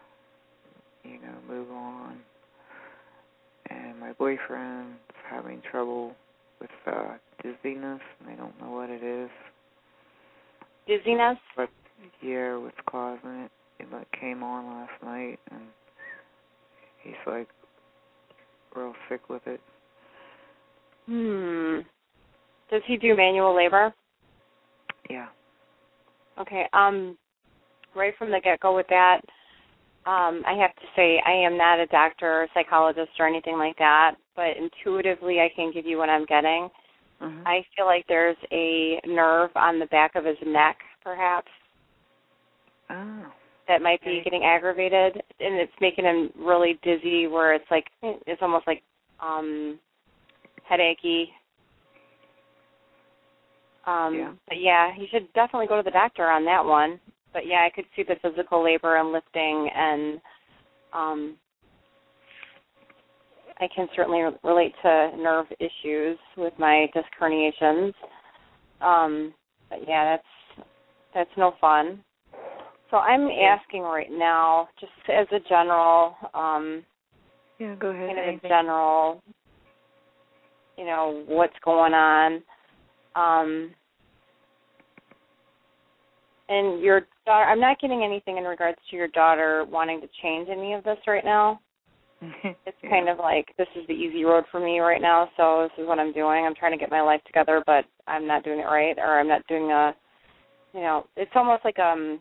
you 1.04 1.14
know 1.22 1.36
move 1.48 1.70
on 1.72 2.18
and 3.70 4.00
my 4.00 4.12
boyfriend's 4.14 4.98
having 5.30 5.62
trouble 5.70 6.14
with 6.60 6.70
uh 6.88 7.14
dizziness 7.44 8.02
and 8.20 8.28
they 8.30 8.36
don't 8.36 8.60
know 8.62 8.72
what 8.72 8.90
it 8.90 9.04
is 9.04 9.30
Dizziness. 10.88 11.38
but 11.56 11.70
yeah 12.22 12.58
what's 12.58 12.76
causing 12.90 13.30
it 13.46 13.52
it 13.80 13.88
like 13.92 14.08
came 14.20 14.44
on 14.44 14.66
last 14.66 15.04
night 15.04 15.40
and 15.52 15.62
he's 17.04 17.14
like 17.28 17.48
real 18.76 18.94
sick 19.10 19.30
with 19.30 19.46
it 19.46 19.62
Hmm. 21.08 21.80
Does 22.70 22.84
he 22.86 22.96
do 22.96 23.16
manual 23.18 23.56
labor? 23.56 23.94
yeah 25.10 25.28
Okay. 26.40 26.66
Um, 26.74 27.18
right 27.96 28.14
from 28.18 28.32
the 28.32 28.40
get 28.44 28.60
go 28.60 28.76
with 28.76 28.88
that, 28.90 29.22
um, 30.06 30.42
I 30.48 30.54
have 30.60 30.76
to 30.76 30.88
say 30.96 31.22
I 31.26 31.32
am 31.32 31.58
not 31.58 31.80
a 31.80 31.86
doctor 31.88 32.44
or 32.44 32.48
psychologist 32.54 33.12
or 33.20 33.28
anything 33.28 33.58
like 33.58 33.78
that, 33.78 34.16
but 34.36 34.58
intuitively 34.58 35.40
I 35.40 35.50
can 35.56 35.72
give 35.74 35.86
you 35.86 35.98
what 35.98 36.10
I'm 36.10 36.26
getting. 36.26 36.70
mhm 37.22 37.46
I 37.46 37.64
feel 37.76 37.86
like 37.86 38.06
there's 38.08 38.38
a 38.52 39.00
nerve 39.06 39.52
on 39.56 39.80
the 39.80 39.86
back 39.88 40.16
of 40.16 40.26
his 40.26 40.38
neck, 40.46 40.78
perhaps, 41.04 41.52
oh 42.90 43.26
that 43.68 43.82
might 43.82 44.04
be 44.04 44.22
getting 44.24 44.44
aggravated, 44.44 45.16
and 45.40 45.56
it's 45.56 45.72
making 45.80 46.06
him 46.06 46.30
really 46.38 46.80
dizzy. 46.84 47.28
Where 47.28 47.54
it's 47.54 47.70
like 47.72 47.86
it's 48.02 48.42
almost 48.42 48.68
like 48.68 48.84
um 49.20 49.80
headachy. 50.70 51.26
Um, 53.86 54.16
Yeah. 54.16 54.32
But 54.48 54.60
yeah, 54.60 54.96
you 54.98 55.08
should 55.12 55.32
definitely 55.34 55.68
go 55.68 55.78
to 55.78 55.84
the 55.84 55.92
doctor 55.92 56.30
on 56.30 56.46
that 56.46 56.64
one. 56.64 57.00
But 57.34 57.48
yeah, 57.48 57.66
I 57.66 57.70
could 57.70 57.86
see 57.96 58.04
the 58.04 58.16
physical 58.22 58.64
labor 58.64 58.98
and 58.98 59.12
lifting, 59.12 59.70
and 59.74 60.22
um, 60.94 61.38
I 63.60 63.68
can 63.74 63.88
certainly 63.96 64.24
relate 64.44 64.74
to 64.82 65.12
nerve 65.18 65.46
issues 65.60 66.18
with 66.36 66.54
my 66.58 66.88
disc 66.94 67.08
herniations. 67.20 67.94
Um, 68.82 69.34
but 69.70 69.80
yeah, 69.88 70.18
that's 70.18 70.68
that's 71.14 71.38
no 71.38 71.54
fun. 71.62 72.04
So 72.90 72.98
I'm 72.98 73.30
Yeah. 73.30 73.58
asking 73.58 73.84
right 73.84 74.12
now, 74.12 74.68
just 74.80 74.92
as 75.08 75.28
a 75.32 75.40
general, 75.48 76.16
um, 76.34 76.86
Yeah, 77.60 77.76
go 77.76 77.90
ahead. 77.90 78.08
kind 78.14 78.20
of 78.20 78.44
a 78.44 78.48
general, 78.48 79.22
you 80.78 80.86
know, 80.86 81.24
what's 81.28 81.58
going 81.64 81.94
on. 81.94 82.44
Um, 83.16 83.72
and 86.50 86.82
your 86.82 87.02
daughter, 87.26 87.50
I'm 87.50 87.60
not 87.62 87.80
getting 87.80 88.04
anything 88.04 88.38
in 88.38 88.44
regards 88.44 88.78
to 88.90 88.96
your 88.96 89.08
daughter 89.08 89.66
wanting 89.70 90.02
to 90.02 90.08
change 90.22 90.50
any 90.50 90.74
of 90.74 90.84
this 90.84 90.98
right 91.08 91.24
now. 91.24 91.60
It's 92.44 92.78
kind 92.90 93.10
of 93.10 93.18
like 93.18 93.48
this 93.58 93.68
is 93.76 93.88
the 93.88 93.94
easy 93.94 94.24
road 94.24 94.44
for 94.52 94.60
me 94.60 94.80
right 94.80 95.02
now, 95.02 95.30
so 95.38 95.64
this 95.68 95.84
is 95.84 95.88
what 95.88 95.98
I'm 95.98 96.14
doing. 96.14 96.46
I'm 96.46 96.54
trying 96.56 96.72
to 96.74 96.78
get 96.78 96.92
my 96.92 97.02
life 97.02 97.22
together, 97.26 97.64
but 97.66 97.86
I'm 98.08 98.28
not 98.28 98.44
doing 98.44 98.60
it 98.60 98.64
right, 98.64 98.98
or 98.98 99.20
I'm 99.20 99.28
not 99.28 99.46
doing 99.48 99.72
a, 99.72 99.96
you 100.74 100.82
know, 100.82 101.08
it's 101.16 101.32
almost 101.36 101.66
like 101.66 101.80
um. 101.80 102.20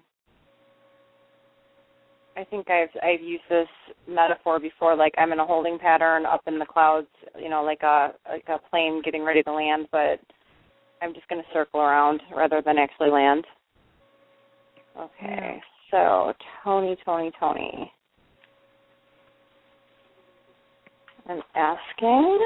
I 2.36 2.44
think 2.44 2.70
I've 2.70 2.88
I've 3.02 3.20
used 3.20 3.42
this 3.50 3.68
metaphor 4.08 4.58
before, 4.60 4.96
like 4.96 5.12
I'm 5.18 5.32
in 5.32 5.40
a 5.40 5.46
holding 5.46 5.78
pattern 5.78 6.24
up 6.24 6.42
in 6.46 6.58
the 6.58 6.64
clouds, 6.64 7.08
you 7.38 7.50
know, 7.50 7.62
like 7.62 7.82
a 7.82 8.12
like 8.28 8.48
a 8.48 8.58
plane 8.70 9.02
getting 9.04 9.24
ready 9.24 9.42
to 9.42 9.52
land, 9.52 9.88
but 9.92 10.20
I'm 11.02 11.14
just 11.14 11.28
going 11.28 11.42
to 11.42 11.48
circle 11.52 11.80
around 11.80 12.20
rather 12.34 12.62
than 12.64 12.78
actually 12.78 13.10
land. 13.10 13.44
Okay, 14.98 15.60
so 15.90 16.32
Tony, 16.62 16.96
Tony, 17.04 17.30
Tony. 17.38 17.92
I'm 21.28 21.42
asking. 21.54 22.38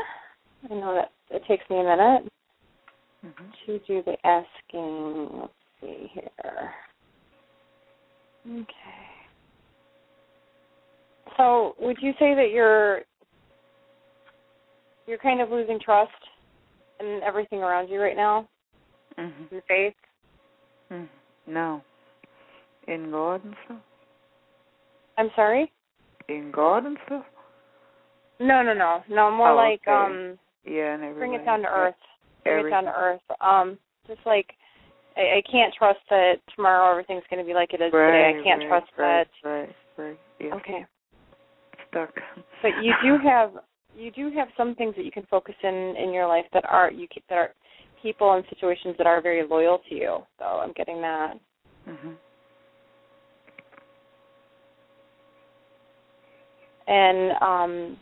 I 0.71 0.75
know 0.75 0.95
that 0.95 1.11
it 1.35 1.43
takes 1.49 1.69
me 1.71 1.81
a 1.81 1.83
minute 1.83 2.33
Mhm. 3.25 3.53
to 3.67 3.79
do 3.81 4.03
the 4.03 4.27
asking. 4.27 5.41
Let's 5.41 5.53
see 5.81 6.07
here. 6.09 6.75
Okay. 8.47 9.09
So, 11.37 11.75
would 11.79 12.01
you 12.03 12.13
say 12.19 12.35
that 12.35 12.51
you're 12.51 13.05
you're 15.07 15.19
kind 15.19 15.41
of 15.41 15.51
losing 15.51 15.79
trust 15.81 16.13
in 17.01 17.21
everything 17.25 17.63
around 17.63 17.89
you 17.89 18.01
right 18.01 18.17
now, 18.17 18.49
Mhm. 19.19 19.51
in 19.53 19.61
faith? 19.63 19.95
Mhm. 20.91 21.09
No. 21.47 21.83
In 22.87 23.11
God 23.11 23.45
and 23.45 23.57
stuff. 23.65 23.81
I'm 25.17 25.31
sorry. 25.35 25.73
In 26.29 26.51
God 26.51 26.87
and 26.87 26.99
stuff. 27.07 27.25
No, 28.41 28.63
no, 28.63 28.75
no, 28.75 29.03
no. 29.09 29.31
More 29.31 29.51
Oh, 29.51 29.57
like 29.57 29.81
okay. 29.87 29.93
um, 29.93 30.39
Yeah, 30.65 30.95
and 30.95 31.05
everything. 31.05 31.19
bring 31.19 31.35
it 31.35 31.45
down 31.45 31.63
to 31.63 31.69
earth. 31.69 31.95
Bring 32.43 32.67
it 32.67 32.71
down 32.71 32.85
to 32.85 32.95
earth. 32.97 33.23
Um, 33.41 33.79
just 34.07 34.25
like 34.27 34.57
I, 35.17 35.37
I 35.39 35.43
can't 35.51 35.73
trust 35.75 36.01
that 36.11 36.41
tomorrow 36.55 36.91
everything's 36.91 37.25
going 37.31 37.39
to 37.43 37.47
be 37.47 37.55
like 37.55 37.73
it 37.73 37.81
is 37.81 37.93
Right, 37.93 38.07
today. 38.11 38.41
I 38.41 38.43
can't 38.43 38.61
right, 38.63 38.69
trust 38.69 38.93
right, 38.99 39.29
that. 39.43 39.49
Right, 39.49 39.77
right. 39.97 40.19
Yeah. 40.41 40.55
Okay. 40.57 40.87
Stuck. 41.89 42.21
But 42.63 42.83
you 42.83 42.93
do 43.03 43.19
have 43.19 43.53
you 43.97 44.11
do 44.11 44.31
have 44.37 44.49
some 44.57 44.75
things 44.75 44.95
that 44.97 45.05
you 45.05 45.11
can 45.11 45.27
focus 45.31 45.55
in 45.63 45.95
in 45.97 46.13
your 46.13 46.27
life 46.27 46.45
that 46.53 46.65
are 46.69 46.91
you 46.91 47.07
keep 47.09 47.25
that 47.29 47.39
are 47.39 47.55
people 48.03 48.33
and 48.35 48.45
situations 48.49 48.95
that 48.99 49.07
are 49.07 49.21
very 49.23 49.47
loyal 49.47 49.81
to 49.89 49.95
you. 49.95 50.19
So 50.39 50.45
I'm 50.45 50.73
getting 50.73 51.01
that. 51.01 51.39
Mhm. 51.89 52.17
And 56.87 57.33
um 57.43 57.97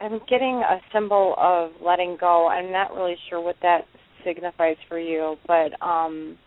I'm 0.00 0.20
getting 0.28 0.56
a 0.56 0.80
symbol 0.92 1.34
of 1.38 1.70
letting 1.80 2.16
go. 2.16 2.48
I'm 2.48 2.72
not 2.72 2.94
really 2.94 3.16
sure 3.28 3.40
what 3.40 3.56
that 3.62 3.86
signifies 4.24 4.76
for 4.88 4.98
you, 4.98 5.36
but 5.46 5.80
um 5.82 6.38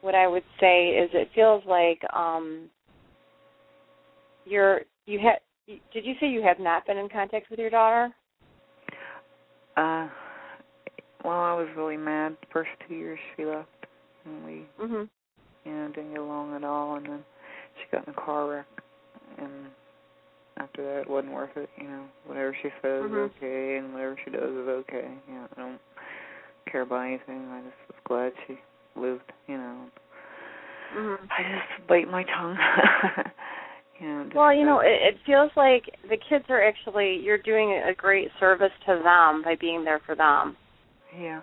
what 0.00 0.14
I 0.14 0.26
would 0.26 0.44
say 0.60 0.90
is 0.90 1.10
it 1.12 1.30
feels 1.34 1.64
like 1.66 2.02
um 2.14 2.68
you're 4.44 4.82
you 5.06 5.18
have 5.20 5.38
did 5.66 6.04
you 6.04 6.14
say 6.20 6.28
you 6.28 6.42
have 6.42 6.58
not 6.58 6.86
been 6.86 6.98
in 6.98 7.08
contact 7.08 7.50
with 7.50 7.58
your 7.58 7.70
daughter? 7.70 8.14
Uh, 9.76 10.08
well, 11.24 11.40
I 11.40 11.54
was 11.54 11.68
really 11.76 11.96
mad 11.96 12.36
the 12.40 12.46
first 12.52 12.70
two 12.86 12.94
years 12.94 13.18
she 13.36 13.44
left, 13.44 13.68
and 14.24 14.44
we, 14.44 14.66
Mhm. 14.78 15.08
you 15.64 15.72
know, 15.72 15.88
didn't 15.88 16.10
get 16.10 16.20
along 16.20 16.54
at 16.54 16.64
all. 16.64 16.96
And 16.96 17.06
then 17.06 17.24
she 17.76 17.86
got 17.90 18.06
in 18.06 18.14
a 18.14 18.16
car 18.16 18.48
wreck, 18.48 18.66
and 19.38 19.70
after 20.58 20.82
that, 20.82 21.00
it 21.02 21.08
wasn't 21.08 21.32
worth 21.32 21.56
it. 21.56 21.70
You 21.76 21.84
know, 21.88 22.08
whatever 22.26 22.54
she 22.54 22.70
says 22.82 23.04
Mhm. 23.04 23.10
is 23.10 23.36
okay, 23.36 23.76
and 23.76 23.92
whatever 23.92 24.16
she 24.24 24.30
does 24.30 24.50
is 24.50 24.68
okay. 24.68 25.10
You 25.28 25.34
know, 25.34 25.48
I 25.56 25.60
don't 25.60 25.80
care 26.66 26.82
about 26.82 27.06
anything. 27.06 27.50
I 27.50 27.60
just 27.62 27.88
was 27.88 28.00
glad 28.04 28.32
she 28.46 28.60
lived. 28.96 29.32
You 29.46 29.58
know, 29.58 29.90
Mhm. 30.94 31.30
I 31.30 31.42
just 31.42 31.86
bite 31.86 32.08
my 32.08 32.24
tongue. 32.24 32.58
Well, 34.34 34.54
you 34.54 34.64
know, 34.64 34.80
it, 34.80 35.14
it 35.14 35.16
feels 35.26 35.50
like 35.56 35.84
the 36.08 36.16
kids 36.28 36.44
are 36.48 36.62
actually 36.62 37.20
you're 37.22 37.38
doing 37.38 37.82
a 37.88 37.94
great 37.94 38.28
service 38.40 38.72
to 38.86 39.00
them 39.02 39.42
by 39.44 39.54
being 39.60 39.84
there 39.84 40.00
for 40.04 40.14
them. 40.14 40.56
yeah, 41.18 41.42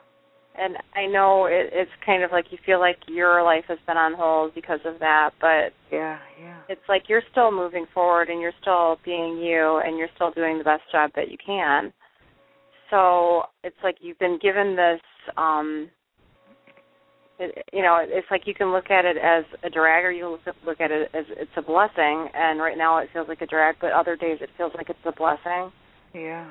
And 0.57 0.75
I 0.95 1.05
know 1.05 1.45
it, 1.45 1.69
it's 1.71 1.91
kind 2.05 2.23
of 2.23 2.31
like 2.31 2.45
you 2.51 2.57
feel 2.65 2.79
like 2.79 2.97
your 3.07 3.43
life 3.43 3.65
has 3.67 3.77
been 3.87 3.97
on 3.97 4.13
hold 4.13 4.55
because 4.55 4.79
of 4.85 4.99
that, 4.99 5.31
but 5.39 5.73
yeah, 5.91 6.17
yeah, 6.41 6.57
it's 6.67 6.81
like 6.89 7.03
you're 7.07 7.23
still 7.31 7.51
moving 7.51 7.85
forward 7.93 8.29
and 8.29 8.41
you're 8.41 8.51
still 8.61 8.97
being 9.05 9.37
you 9.37 9.81
and 9.85 9.97
you're 9.97 10.09
still 10.15 10.31
doing 10.31 10.57
the 10.57 10.63
best 10.63 10.83
job 10.91 11.11
that 11.15 11.29
you 11.31 11.37
can. 11.43 11.93
So 12.89 13.43
it's 13.63 13.77
like 13.83 13.97
you've 14.01 14.19
been 14.19 14.39
given 14.41 14.75
this 14.75 15.01
um 15.37 15.89
it, 17.39 17.65
you 17.73 17.81
know, 17.81 17.97
it's 18.01 18.27
like 18.29 18.43
you 18.45 18.53
can 18.53 18.71
look 18.71 18.91
at 18.91 19.05
it 19.05 19.17
as 19.17 19.45
a 19.63 19.69
drag 19.69 20.05
or 20.05 20.11
you 20.11 20.23
can 20.23 20.31
look, 20.31 20.55
look 20.65 20.81
at 20.81 20.91
it 20.91 21.09
as 21.13 21.25
it's 21.29 21.51
a 21.57 21.61
blessing 21.61 22.27
and 22.33 22.59
right 22.59 22.77
now 22.77 22.97
it 22.99 23.09
feels 23.13 23.27
like 23.27 23.41
a 23.41 23.47
drag, 23.47 23.75
but 23.81 23.91
other 23.91 24.15
days 24.15 24.39
it 24.41 24.49
feels 24.57 24.73
like 24.75 24.89
it's 24.89 24.99
a 25.05 25.11
blessing. 25.13 25.71
yeah. 26.13 26.49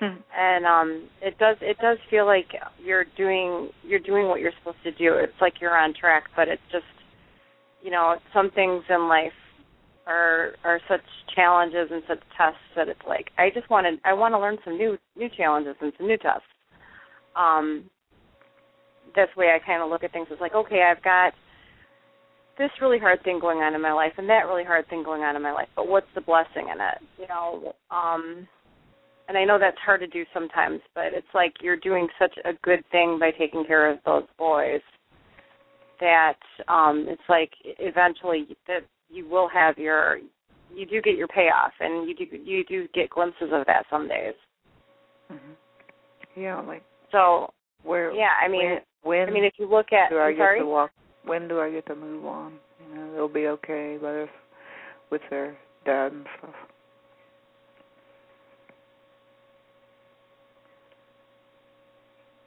And 0.36 0.66
um 0.66 1.08
it 1.22 1.38
does 1.38 1.56
it 1.60 1.78
does 1.80 1.98
feel 2.10 2.26
like 2.26 2.48
you're 2.82 3.06
doing 3.16 3.70
you're 3.82 4.00
doing 4.00 4.26
what 4.28 4.40
you're 4.40 4.52
supposed 4.58 4.82
to 4.84 4.92
do. 4.92 5.14
It's 5.14 5.40
like 5.40 5.54
you're 5.60 5.76
on 5.78 5.94
track, 5.98 6.24
but 6.36 6.48
it's 6.48 6.62
just 6.72 6.84
you 7.82 7.90
know, 7.90 8.16
some 8.32 8.50
things 8.50 8.82
in 8.88 9.08
life 9.08 9.32
are 10.06 10.52
are 10.64 10.80
such 10.88 11.00
challenges 11.34 11.88
and 11.90 12.02
such 12.08 12.20
tests 12.36 12.58
that 12.76 12.88
it's 12.88 13.00
like 13.06 13.30
I 13.38 13.50
just 13.54 13.70
want 13.70 13.86
to 13.86 14.08
I 14.08 14.12
want 14.14 14.34
to 14.34 14.38
learn 14.38 14.58
some 14.64 14.76
new 14.76 14.98
new 15.16 15.28
challenges 15.36 15.76
and 15.80 15.92
some 15.96 16.06
new 16.08 16.18
tests. 16.18 16.42
Um 17.36 17.88
that's 19.14 19.30
the 19.34 19.40
way 19.40 19.54
I 19.54 19.64
kind 19.64 19.82
of 19.82 19.90
look 19.90 20.04
at 20.04 20.12
things. 20.12 20.28
It's 20.30 20.40
like, 20.40 20.54
okay, 20.54 20.82
I've 20.82 21.02
got 21.02 21.32
this 22.58 22.70
really 22.80 22.98
hard 22.98 23.22
thing 23.24 23.40
going 23.40 23.58
on 23.58 23.74
in 23.74 23.82
my 23.82 23.92
life 23.92 24.12
and 24.16 24.28
that 24.28 24.46
really 24.46 24.64
hard 24.64 24.88
thing 24.88 25.02
going 25.02 25.22
on 25.22 25.36
in 25.36 25.42
my 25.42 25.52
life, 25.52 25.68
but 25.74 25.88
what's 25.88 26.06
the 26.14 26.20
blessing 26.20 26.68
in 26.72 26.80
it? 26.80 26.98
You 27.18 27.26
know, 27.28 27.72
um 27.90 28.46
and 29.26 29.38
I 29.38 29.44
know 29.44 29.58
that's 29.58 29.78
hard 29.84 30.00
to 30.00 30.06
do 30.06 30.24
sometimes, 30.34 30.80
but 30.94 31.06
it's 31.14 31.26
like 31.34 31.54
you're 31.62 31.78
doing 31.78 32.06
such 32.18 32.34
a 32.44 32.52
good 32.62 32.84
thing 32.92 33.18
by 33.18 33.30
taking 33.30 33.64
care 33.64 33.90
of 33.90 33.98
those 34.04 34.24
boys 34.38 34.82
that 36.00 36.38
um 36.68 37.06
it's 37.08 37.22
like 37.28 37.50
eventually 37.64 38.56
that 38.66 38.80
you 39.08 39.28
will 39.28 39.48
have 39.48 39.78
your 39.78 40.18
you 40.74 40.86
do 40.86 41.00
get 41.00 41.16
your 41.16 41.28
payoff 41.28 41.72
and 41.80 42.08
you 42.08 42.14
do 42.14 42.24
you 42.36 42.64
do 42.64 42.86
get 42.94 43.10
glimpses 43.10 43.50
of 43.52 43.66
that 43.66 43.84
some 43.90 44.06
days. 44.08 44.34
hmm 45.28 46.40
Yeah, 46.40 46.60
like 46.60 46.82
So 47.10 47.52
where? 47.82 48.12
yeah, 48.12 48.30
I 48.44 48.48
mean 48.48 48.78
when, 49.04 49.28
I 49.28 49.30
mean 49.30 49.44
if 49.44 49.54
you 49.58 49.68
look 49.68 49.92
at 49.92 50.10
do 50.10 50.18
I 50.18 50.28
I'm 50.28 50.32
get 50.32 50.38
sorry? 50.38 50.58
to 50.60 50.66
walk? 50.66 50.90
When 51.24 51.48
do 51.48 51.60
I 51.60 51.70
get 51.70 51.86
to 51.86 51.94
move 51.94 52.26
on? 52.26 52.54
You 52.90 52.96
know, 52.96 53.14
they'll 53.14 53.28
be 53.28 53.46
okay, 53.46 53.96
but 54.00 54.08
if 54.08 54.30
with 55.10 55.22
their 55.30 55.56
dad 55.86 56.12
and 56.12 56.26
stuff. 56.38 56.50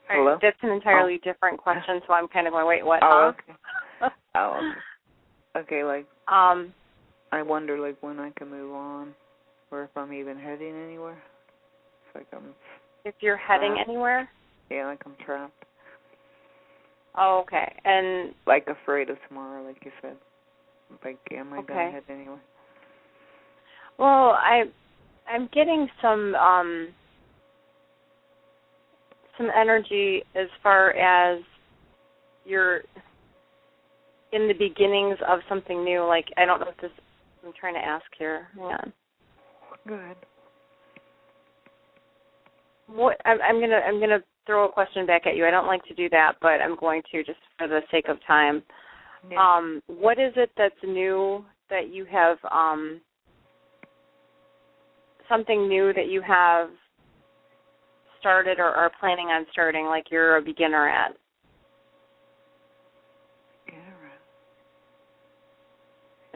Right, 0.09 0.17
Hello? 0.17 0.37
That's 0.41 0.57
an 0.61 0.69
entirely 0.69 1.19
different 1.23 1.57
question, 1.57 2.01
so 2.07 2.13
I'm 2.13 2.27
kind 2.27 2.47
of 2.47 2.53
going, 2.53 2.67
wait, 2.67 2.85
what? 2.85 2.99
Oh, 3.03 3.33
huh? 3.99 4.05
okay. 4.05 4.15
Oh, 4.35 4.61
okay. 4.61 4.79
Okay, 5.59 5.83
like 5.83 6.05
um 6.27 6.73
I 7.31 7.41
wonder, 7.41 7.79
like 7.79 7.97
when 8.01 8.19
I 8.19 8.31
can 8.37 8.49
move 8.49 8.73
on, 8.73 9.13
or 9.71 9.83
if 9.83 9.89
I'm 9.95 10.13
even 10.13 10.37
heading 10.37 10.73
anywhere. 10.87 11.21
It's 12.05 12.15
like 12.15 12.27
I'm, 12.33 12.53
if 13.03 13.15
you're 13.19 13.37
heading 13.37 13.77
anywhere? 13.85 14.29
yeah, 14.69 14.87
like 14.87 15.01
I'm 15.05 15.15
trapped, 15.25 15.65
Oh, 17.17 17.39
okay. 17.43 17.73
And 17.83 18.33
like 18.45 18.67
afraid 18.67 19.09
of 19.09 19.17
tomorrow, 19.27 19.65
like 19.65 19.83
you 19.83 19.91
said. 20.01 20.17
Like, 21.03 21.17
am 21.31 21.53
I 21.53 21.59
Okay. 21.59 21.73
gonna 21.73 21.91
head 21.91 22.03
anywhere? 22.09 22.39
Well, 23.97 24.31
I 24.31 24.65
I'm 25.29 25.49
getting 25.53 25.87
some 26.01 26.35
um 26.35 26.89
some 29.37 29.49
energy 29.55 30.23
as 30.35 30.47
far 30.63 30.91
as 30.91 31.41
you're 32.45 32.81
in 34.31 34.47
the 34.47 34.53
beginnings 34.53 35.17
of 35.27 35.39
something 35.49 35.83
new. 35.83 36.05
Like 36.05 36.25
I 36.37 36.45
don't 36.45 36.59
know 36.59 36.69
if 36.69 36.77
this 36.77 36.91
I'm 37.45 37.53
trying 37.59 37.75
to 37.75 37.79
ask 37.85 38.05
here. 38.17 38.47
Hang 38.55 38.63
on. 38.65 38.93
Go 39.87 39.93
ahead. 39.95 40.17
What 42.87 43.17
I'm, 43.25 43.41
I'm 43.41 43.59
gonna 43.59 43.81
I'm 43.87 43.99
gonna 43.99 44.19
throw 44.47 44.67
a 44.67 44.71
question 44.71 45.05
back 45.05 45.27
at 45.27 45.35
you. 45.35 45.45
I 45.45 45.51
don't 45.51 45.67
like 45.67 45.83
to 45.85 45.93
do 45.93 46.09
that, 46.09 46.33
but 46.41 46.61
I'm 46.61 46.75
going 46.75 47.03
to 47.11 47.23
just 47.23 47.37
for 47.59 47.67
the 47.67 47.81
sake 47.91 48.05
of 48.07 48.17
time. 48.25 48.63
Yeah. 49.29 49.37
Um, 49.37 49.81
what 49.85 50.17
is 50.17 50.33
it 50.35 50.49
that's 50.57 50.73
new 50.83 51.45
that 51.69 51.89
you 51.91 52.05
have 52.05 52.37
um 52.49 53.01
something 55.29 55.67
new 55.67 55.93
that 55.93 56.07
you 56.07 56.21
have 56.21 56.69
started 58.19 58.57
or 58.59 58.71
are 58.71 58.91
planning 58.99 59.27
on 59.27 59.45
starting 59.51 59.85
like 59.85 60.05
you're 60.09 60.37
a 60.37 60.41
beginner 60.41 60.89
at? 60.89 61.15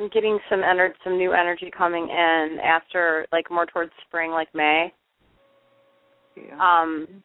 I'm 0.01 0.09
getting 0.09 0.39
some 0.49 0.61
ener- 0.61 0.93
some 1.03 1.17
new 1.17 1.31
energy 1.31 1.69
coming 1.75 2.09
in 2.09 2.57
after 2.63 3.27
like 3.31 3.51
more 3.51 3.67
towards 3.67 3.91
spring 4.07 4.31
like 4.31 4.47
May. 4.55 4.91
Yeah. 6.35 6.55
Um 6.59 7.23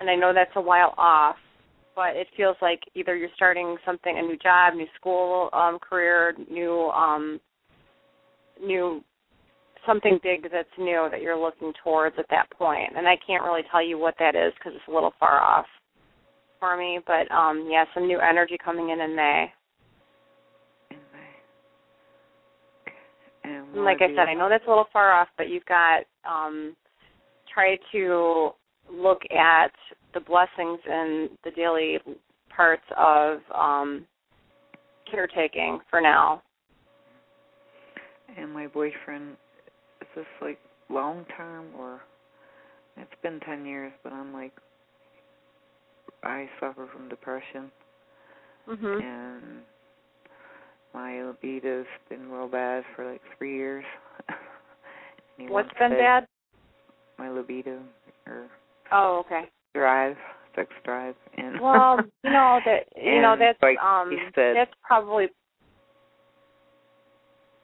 and 0.00 0.08
I 0.08 0.16
know 0.16 0.32
that's 0.34 0.50
a 0.56 0.60
while 0.60 0.94
off, 0.98 1.36
but 1.94 2.16
it 2.16 2.26
feels 2.36 2.56
like 2.62 2.80
either 2.94 3.14
you're 3.14 3.28
starting 3.36 3.76
something 3.84 4.16
a 4.18 4.22
new 4.22 4.38
job, 4.38 4.74
new 4.74 4.86
school, 4.98 5.50
um 5.52 5.78
career, 5.78 6.34
new 6.50 6.88
um 6.90 7.38
new 8.62 9.04
something 9.86 10.18
big 10.22 10.42
that's 10.50 10.68
new 10.78 11.08
that 11.10 11.22
you're 11.22 11.38
looking 11.38 11.72
towards 11.82 12.16
at 12.18 12.26
that 12.30 12.50
point. 12.50 12.92
And 12.96 13.06
I 13.06 13.16
can't 13.26 13.44
really 13.44 13.62
tell 13.70 13.84
you 13.84 13.98
what 13.98 14.14
that 14.18 14.34
is 14.34 14.52
because 14.58 14.72
it's 14.74 14.88
a 14.88 14.92
little 14.92 15.12
far 15.20 15.40
off 15.40 15.66
for 16.58 16.76
me, 16.76 16.98
but 17.06 17.30
um 17.34 17.68
yeah, 17.70 17.84
some 17.94 18.06
new 18.06 18.18
energy 18.18 18.56
coming 18.62 18.90
in 18.90 19.00
in 19.00 19.14
May. 19.14 19.52
in 20.90 20.96
May. 21.12 21.30
And 23.44 23.74
And 23.74 23.84
like 23.84 23.98
I 24.00 24.08
said, 24.08 24.28
I 24.28 24.34
know 24.34 24.48
that's 24.48 24.64
a 24.66 24.70
little 24.70 24.88
far 24.92 25.12
off, 25.12 25.28
but 25.36 25.50
you've 25.50 25.66
got 25.66 26.04
um 26.26 26.74
try 27.52 27.76
to 27.92 28.52
look 28.92 29.22
at 29.30 29.72
the 30.14 30.20
blessings 30.20 30.80
in 30.86 31.30
the 31.44 31.50
daily 31.52 31.98
parts 32.54 32.82
of 32.96 33.38
um 33.54 34.06
caretaking 35.10 35.80
for 35.88 36.00
now. 36.00 36.42
And 38.36 38.52
my 38.52 38.66
boyfriend, 38.68 39.36
is 40.00 40.08
this 40.14 40.26
like 40.40 40.58
long 40.88 41.24
term 41.36 41.66
or? 41.78 42.00
It's 42.96 43.10
been 43.22 43.40
ten 43.40 43.64
years, 43.64 43.92
but 44.02 44.12
I'm 44.12 44.32
like, 44.32 44.52
I 46.22 46.48
suffer 46.60 46.86
from 46.92 47.08
depression, 47.08 47.70
Mhm. 48.68 49.02
and 49.02 49.62
my 50.92 51.22
libido's 51.22 51.86
been 52.08 52.30
real 52.30 52.48
bad 52.48 52.84
for 52.94 53.10
like 53.10 53.22
three 53.38 53.56
years. 53.56 53.84
What's 55.48 55.72
been 55.78 55.92
bad? 55.92 56.26
My 57.18 57.30
libido 57.30 57.82
or 58.26 58.48
Oh, 58.92 59.22
okay. 59.26 59.44
drive, 59.74 60.16
sex 60.56 60.70
drive, 60.84 61.14
and 61.36 61.60
Well, 61.60 61.98
you 62.24 62.30
know 62.30 62.60
that 62.64 62.84
you 62.96 63.20
know 63.22 63.36
that's 63.38 63.58
like 63.62 63.78
um 63.78 64.10
said- 64.34 64.56
that's 64.56 64.72
probably 64.82 65.28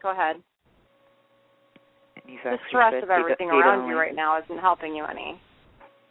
Go 0.02 0.12
ahead. 0.12 0.36
The 2.44 2.58
stress 2.68 2.92
said 2.92 3.02
of 3.02 3.10
everything 3.10 3.50
around 3.50 3.88
you 3.88 3.96
right 3.96 4.14
now 4.14 4.40
isn't 4.42 4.58
helping 4.58 4.94
you 4.94 5.04
any. 5.04 5.40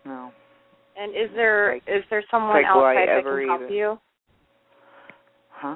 No. 0.05 0.31
And 0.97 1.11
is 1.11 1.29
there 1.35 1.75
is 1.75 1.81
Like- 1.87 2.09
there 2.09 2.23
someone 2.31 2.53
like, 2.53 2.65
outside 2.65 3.07
that 3.07 3.23
can 3.23 3.47
help 3.47 3.71
you? 3.71 3.99
Huh? 5.49 5.75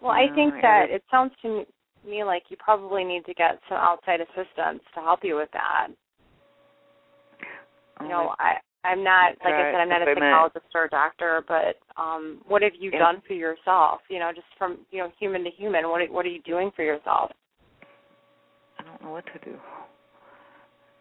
Well, 0.00 0.12
I 0.12 0.28
think 0.34 0.60
that 0.60 0.90
it 0.90 1.02
sounds 1.10 1.32
to 1.42 1.64
me 2.06 2.24
like 2.24 2.42
you 2.50 2.56
probably 2.58 3.04
need 3.04 3.24
to 3.24 3.34
get 3.34 3.58
some 3.68 3.78
outside 3.78 4.20
assistance 4.20 4.82
to 4.94 5.00
help 5.00 5.20
you 5.24 5.36
with 5.36 5.50
that. 5.52 5.88
Oh, 8.00 8.04
You 8.04 8.10
know, 8.10 8.34
I 8.38 8.54
I'm 8.84 9.02
not 9.02 9.32
like 9.42 9.54
Right, 9.54 9.68
I 9.68 9.72
said, 9.72 9.80
I'm 9.80 9.88
not 9.88 10.02
a 10.02 10.10
if 10.10 10.18
psychologist 10.18 10.66
or 10.74 10.84
a 10.84 10.88
doctor, 10.90 11.42
but 11.48 11.76
um 12.00 12.40
what 12.46 12.62
have 12.62 12.72
you 12.78 12.90
Yeah. 12.92 12.98
done 12.98 13.22
for 13.26 13.34
yourself? 13.34 14.00
You 14.08 14.18
know, 14.18 14.30
just 14.32 14.46
from 14.58 14.78
you 14.90 14.98
know 14.98 15.10
human 15.18 15.44
to 15.44 15.50
human. 15.50 15.88
What 15.88 16.08
what 16.10 16.26
are 16.26 16.30
you 16.30 16.42
doing 16.42 16.70
for 16.76 16.82
yourself? 16.82 17.30
I 18.78 18.82
don't 18.82 19.02
know 19.02 19.10
what 19.10 19.24
to 19.26 19.38
do. 19.44 19.56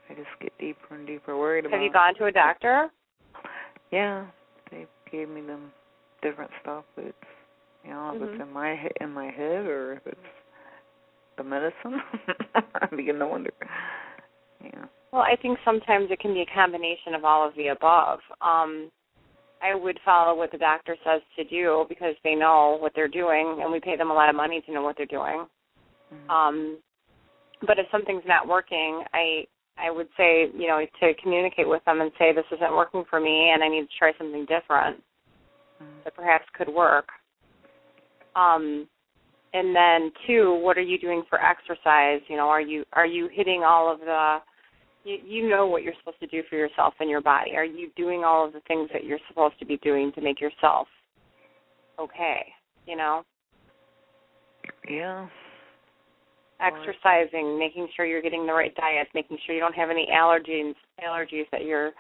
I 0.10 0.14
just 0.14 0.30
get 0.42 0.58
deeper 0.60 0.96
and 0.96 1.08
deeper 1.08 1.38
worried 1.38 1.66
about. 1.66 1.76
Have 1.78 1.84
you 1.84 1.92
gone 1.92 2.14
to 2.16 2.26
a 2.26 2.32
doctor? 2.32 2.90
Yeah, 3.92 4.26
they 4.72 4.86
gave 5.12 5.30
me 5.30 5.42
them 5.42 5.72
different 6.22 6.52
stuff, 6.62 6.84
but 6.96 7.06
it's 7.06 7.18
you 7.84 7.92
know 7.92 8.12
if 8.12 8.22
Mhm. 8.22 8.34
it's 8.34 8.42
in 8.42 8.52
my 8.54 8.76
he- 8.76 9.04
in 9.04 9.12
my 9.12 9.30
head 9.30 9.66
or 9.66 9.94
if 9.94 10.08
it's 10.08 10.28
the 11.38 11.44
medicine. 11.44 12.02
I 12.56 12.86
begin 12.96 13.20
to 13.20 13.28
wonder. 13.28 13.52
Yeah. 14.64 14.86
Well, 15.14 15.22
I 15.22 15.36
think 15.40 15.60
sometimes 15.64 16.08
it 16.10 16.20
can 16.20 16.34
be 16.34 16.42
a 16.42 16.56
combination 16.56 17.14
of 17.14 17.24
all 17.24 17.48
of 17.48 17.54
the 17.54 17.68
above. 17.68 18.18
Um, 18.42 18.90
I 19.62 19.76
would 19.76 20.00
follow 20.04 20.36
what 20.36 20.52
the 20.52 20.58
doctor 20.58 20.98
says 21.06 21.22
to 21.36 21.44
do 21.44 21.86
because 21.88 22.16
they 22.24 22.34
know 22.34 22.78
what 22.82 22.94
they're 22.96 23.08
doing, 23.08 23.60
and 23.62 23.72
we 23.72 23.80
pay 23.80 23.96
them 23.96 24.10
a 24.10 24.14
lot 24.14 24.30
of 24.30 24.36
money 24.36 24.62
to 24.66 24.74
know 24.74 24.82
what 24.82 24.98
they're 24.98 25.06
doing. 25.06 25.48
Mhm. 26.12 26.30
Um, 26.32 26.84
but 27.62 27.78
if 27.78 27.88
something's 27.92 28.26
not 28.26 28.48
working, 28.48 29.06
I 29.14 29.46
I 29.78 29.92
would 29.92 30.10
say 30.18 30.50
you 30.52 30.68
know 30.68 30.84
to 30.84 31.14
communicate 31.22 31.68
with 31.68 31.86
them 31.86 32.02
and 32.02 32.12
say 32.18 32.34
this 32.34 32.52
isn't 32.52 32.76
working 32.76 33.06
for 33.06 33.20
me, 33.20 33.52
and 33.52 33.64
I 33.64 33.68
need 33.68 33.88
to 33.88 33.98
try 33.98 34.14
something 34.14 34.46
different 34.46 35.04
Mhm. 35.80 36.04
that 36.06 36.16
perhaps 36.16 36.50
could 36.50 36.70
work. 36.70 37.12
Um, 38.36 38.90
and 39.54 39.76
then 39.76 40.12
two, 40.26 40.56
what 40.56 40.76
are 40.76 40.82
you 40.82 40.98
doing 40.98 41.24
for 41.30 41.40
exercise? 41.40 42.28
You 42.28 42.38
know, 42.38 42.50
are 42.50 42.62
you 42.62 42.84
are 42.94 43.06
you 43.06 43.28
hitting 43.28 43.64
all 43.64 43.88
of 43.90 44.00
the 44.00 44.42
you, 45.04 45.18
you 45.26 45.50
know 45.50 45.68
what 45.68 45.84
you're 45.84 45.94
supposed 46.00 46.20
to 46.20 46.28
do 46.28 46.44
for 46.50 46.56
yourself 46.56 46.94
and 47.00 47.10
your 47.10 47.22
body. 47.22 47.56
Are 47.56 47.66
you 47.66 47.90
doing 47.96 48.24
all 48.24 48.46
of 48.46 48.54
the 48.54 48.62
things 48.68 48.90
that 48.94 49.04
you're 49.04 49.20
supposed 49.28 49.60
to 49.60 49.66
be 49.66 49.78
doing 49.78 50.12
to 50.14 50.22
make 50.22 50.40
yourself 50.40 50.88
okay? 52.00 52.46
You 52.86 52.98
know, 52.98 53.24
Yeah. 54.90 55.28
exercising, 56.60 57.58
making 57.60 57.88
sure 57.96 58.06
you're 58.06 58.22
getting 58.22 58.46
the 58.46 58.54
right 58.54 58.74
diet, 58.76 59.08
making 59.14 59.38
sure 59.46 59.54
you 59.56 59.62
don't 59.62 59.76
have 59.76 59.90
any 59.90 60.08
allergies 60.12 60.76
allergies 61.04 61.50
that 61.52 61.66
you're 61.66 61.92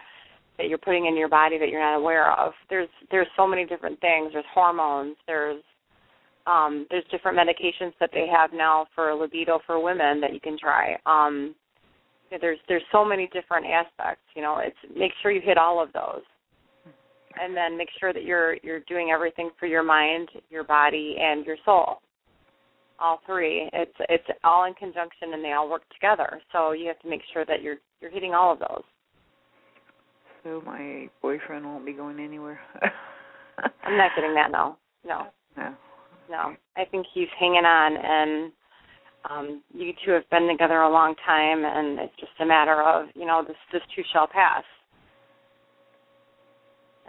that 0.57 0.67
you're 0.67 0.77
putting 0.77 1.07
in 1.07 1.17
your 1.17 1.27
body 1.27 1.57
that 1.57 1.69
you're 1.69 1.81
not 1.81 1.97
aware 1.97 2.31
of. 2.31 2.53
There's 2.69 2.89
there's 3.11 3.27
so 3.35 3.47
many 3.47 3.65
different 3.65 3.99
things. 3.99 4.31
There's 4.33 4.45
hormones. 4.53 5.15
There's 5.27 5.61
um, 6.45 6.85
there's 6.89 7.05
different 7.09 7.37
medications 7.37 7.93
that 7.99 8.09
they 8.13 8.27
have 8.27 8.51
now 8.53 8.87
for 8.93 9.13
libido 9.13 9.59
for 9.65 9.81
women 9.81 10.19
that 10.21 10.33
you 10.33 10.39
can 10.39 10.57
try. 10.57 10.97
Um, 11.05 11.55
there's 12.39 12.59
there's 12.67 12.83
so 12.91 13.03
many 13.05 13.29
different 13.33 13.65
aspects. 13.65 14.23
You 14.35 14.41
know, 14.41 14.59
it's 14.59 14.77
make 14.95 15.11
sure 15.21 15.31
you 15.31 15.41
hit 15.43 15.57
all 15.57 15.81
of 15.81 15.91
those, 15.93 16.23
and 17.41 17.55
then 17.55 17.77
make 17.77 17.89
sure 17.99 18.13
that 18.13 18.23
you're 18.23 18.55
you're 18.63 18.81
doing 18.81 19.11
everything 19.11 19.49
for 19.59 19.65
your 19.65 19.83
mind, 19.83 20.29
your 20.49 20.63
body, 20.63 21.17
and 21.19 21.45
your 21.45 21.57
soul. 21.65 21.99
All 22.99 23.19
three. 23.25 23.69
It's 23.73 23.95
it's 24.09 24.27
all 24.43 24.65
in 24.65 24.73
conjunction, 24.75 25.33
and 25.33 25.43
they 25.43 25.53
all 25.53 25.69
work 25.69 25.83
together. 25.93 26.41
So 26.51 26.71
you 26.71 26.87
have 26.87 26.99
to 26.99 27.09
make 27.09 27.21
sure 27.33 27.45
that 27.45 27.61
you're 27.61 27.77
you're 28.01 28.11
hitting 28.11 28.33
all 28.33 28.53
of 28.53 28.59
those. 28.59 28.83
So 30.43 30.61
my 30.65 31.09
boyfriend 31.21 31.65
won't 31.65 31.85
be 31.85 31.93
going 31.93 32.19
anywhere. 32.19 32.59
I'm 33.83 33.97
not 33.97 34.11
getting 34.15 34.33
that. 34.35 34.51
No, 34.51 34.77
no. 35.05 35.27
No. 35.55 35.73
no. 36.29 36.55
I 36.75 36.85
think 36.85 37.05
he's 37.13 37.27
hanging 37.39 37.65
on, 37.65 37.95
and 37.97 38.51
um, 39.29 39.61
you 39.73 39.93
two 40.05 40.11
have 40.11 40.29
been 40.29 40.47
together 40.47 40.81
a 40.81 40.91
long 40.91 41.15
time, 41.25 41.63
and 41.63 41.99
it's 41.99 42.15
just 42.19 42.31
a 42.39 42.45
matter 42.45 42.81
of 42.81 43.07
you 43.15 43.25
know 43.25 43.43
this 43.45 43.57
this 43.71 43.81
too 43.95 44.03
shall 44.11 44.27
pass. 44.27 44.63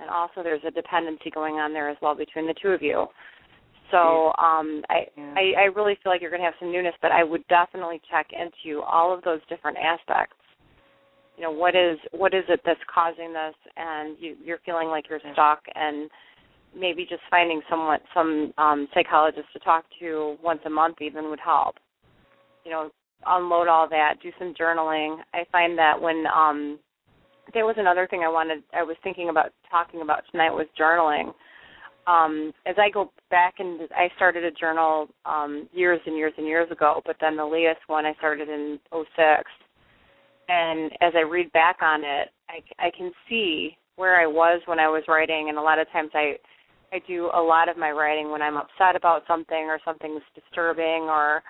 And 0.00 0.10
also, 0.10 0.42
there's 0.42 0.62
a 0.66 0.70
dependency 0.70 1.30
going 1.30 1.54
on 1.54 1.72
there 1.72 1.88
as 1.88 1.96
well 2.02 2.14
between 2.14 2.46
the 2.46 2.54
two 2.60 2.68
of 2.68 2.82
you. 2.82 3.06
So 3.90 4.32
um, 4.38 4.82
I, 4.88 5.06
Yeah. 5.16 5.34
I 5.36 5.62
I 5.62 5.64
really 5.74 5.96
feel 6.02 6.10
like 6.10 6.20
you're 6.20 6.30
going 6.30 6.40
to 6.42 6.46
have 6.46 6.58
some 6.58 6.72
newness, 6.72 6.94
but 7.02 7.12
I 7.12 7.22
would 7.22 7.46
definitely 7.48 8.00
check 8.10 8.28
into 8.32 8.82
all 8.82 9.12
of 9.12 9.22
those 9.22 9.40
different 9.48 9.78
aspects. 9.78 10.36
You 11.36 11.42
know, 11.44 11.50
what 11.50 11.74
is 11.74 11.98
what 12.12 12.32
is 12.34 12.44
it 12.48 12.60
that's 12.64 12.80
causing 12.92 13.32
this, 13.32 13.54
and 13.76 14.16
you, 14.20 14.36
you're 14.42 14.60
feeling 14.64 14.88
like 14.88 15.08
you're 15.08 15.20
stuck, 15.32 15.62
and 15.74 16.10
maybe 16.76 17.06
just 17.08 17.22
finding 17.30 17.60
someone 17.68 18.00
some 18.12 18.52
um 18.58 18.88
psychologist 18.94 19.46
to 19.52 19.58
talk 19.60 19.84
to 20.00 20.36
once 20.42 20.60
a 20.66 20.70
month 20.70 21.00
even 21.00 21.28
would 21.30 21.40
help 21.40 21.76
you 22.64 22.70
know 22.70 22.90
unload 23.26 23.68
all 23.68 23.88
that 23.88 24.14
do 24.22 24.30
some 24.38 24.54
journaling. 24.54 25.18
I 25.32 25.44
find 25.50 25.78
that 25.78 26.00
when 26.00 26.24
um 26.34 26.78
there 27.52 27.66
was 27.66 27.76
another 27.78 28.06
thing 28.08 28.22
i 28.24 28.28
wanted 28.28 28.62
i 28.72 28.82
was 28.82 28.96
thinking 29.02 29.28
about 29.28 29.52
talking 29.70 30.00
about 30.02 30.22
tonight 30.30 30.50
was 30.50 30.66
journaling. 30.78 31.32
Um 32.06 32.52
as 32.66 32.76
i 32.78 32.90
go 32.90 33.12
back 33.30 33.54
and 33.58 33.80
i 33.96 34.08
started 34.16 34.44
a 34.44 34.50
journal 34.50 35.08
um 35.24 35.68
years 35.72 36.00
and 36.06 36.16
years 36.16 36.32
and 36.36 36.46
years 36.46 36.70
ago 36.70 37.02
but 37.06 37.16
then 37.20 37.36
the 37.36 37.44
latest 37.44 37.80
one 37.86 38.06
i 38.06 38.14
started 38.14 38.48
in 38.48 38.78
oh 38.92 39.04
six. 39.16 39.50
And 40.48 40.92
as 41.00 41.12
i 41.16 41.20
read 41.20 41.50
back 41.52 41.76
on 41.82 42.02
it 42.04 42.28
i 42.48 42.86
i 42.86 42.90
can 42.96 43.12
see 43.28 43.76
where 43.96 44.20
i 44.20 44.26
was 44.26 44.60
when 44.66 44.78
i 44.78 44.88
was 44.88 45.02
writing 45.08 45.48
and 45.48 45.58
a 45.58 45.62
lot 45.62 45.78
of 45.78 45.90
times 45.92 46.10
i 46.14 46.34
I 46.92 47.00
do 47.08 47.28
a 47.34 47.42
lot 47.42 47.68
of 47.68 47.76
my 47.76 47.90
writing 47.90 48.30
when 48.30 48.40
I'm 48.40 48.56
upset 48.56 48.94
about 48.94 49.24
something 49.26 49.64
or 49.66 49.80
something's 49.84 50.22
disturbing 50.32 51.08
or 51.10 51.42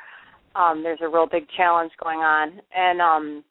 um 0.57 0.83
there's 0.83 1.01
a 1.03 1.09
real 1.09 1.27
big 1.31 1.47
challenge 1.57 1.93
going 2.03 2.21
on. 2.21 2.61
And 2.75 3.01
um 3.01 3.45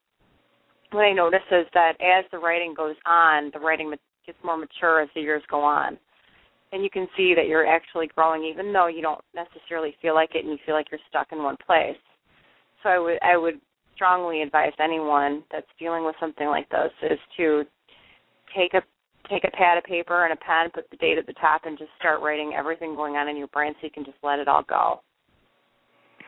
what 0.91 1.05
I 1.05 1.13
notice 1.13 1.45
is 1.51 1.65
that 1.73 1.93
as 2.01 2.25
the 2.31 2.37
writing 2.37 2.73
goes 2.75 2.95
on, 3.05 3.49
the 3.53 3.59
writing 3.59 3.91
gets 4.25 4.37
more 4.43 4.57
mature 4.57 5.01
as 5.01 5.09
the 5.15 5.21
years 5.21 5.41
go 5.49 5.61
on. 5.61 5.97
And 6.71 6.83
you 6.83 6.89
can 6.89 7.07
see 7.17 7.33
that 7.35 7.47
you're 7.47 7.67
actually 7.67 8.07
growing 8.15 8.43
even 8.43 8.73
though 8.73 8.87
you 8.87 9.01
don't 9.01 9.21
necessarily 9.35 9.95
feel 10.01 10.13
like 10.13 10.35
it 10.35 10.43
and 10.43 10.51
you 10.51 10.57
feel 10.65 10.75
like 10.75 10.87
you're 10.91 10.99
stuck 11.09 11.27
in 11.31 11.43
one 11.43 11.57
place. 11.65 11.97
So 12.81 12.89
I 12.89 12.99
would 12.99 13.17
I 13.21 13.37
would 13.37 13.59
strongly 13.95 14.41
advise 14.41 14.73
anyone 14.79 15.43
that's 15.51 15.67
dealing 15.79 16.05
with 16.05 16.15
something 16.19 16.47
like 16.47 16.69
this 16.69 16.91
is 17.03 17.19
to 17.37 17.63
take 18.55 18.73
a 18.73 18.81
take 19.29 19.43
a 19.45 19.51
pad 19.51 19.77
of 19.77 19.83
paper 19.85 20.25
and 20.25 20.33
a 20.33 20.35
pen, 20.37 20.69
put 20.73 20.89
the 20.89 20.97
date 20.97 21.17
at 21.17 21.25
the 21.25 21.33
top, 21.33 21.61
and 21.65 21.77
just 21.77 21.91
start 21.97 22.21
writing 22.21 22.53
everything 22.57 22.95
going 22.95 23.15
on 23.15 23.29
in 23.29 23.37
your 23.37 23.47
brain 23.47 23.73
so 23.73 23.85
you 23.85 23.91
can 23.91 24.03
just 24.03 24.17
let 24.21 24.39
it 24.39 24.47
all 24.47 24.63
go. 24.67 25.01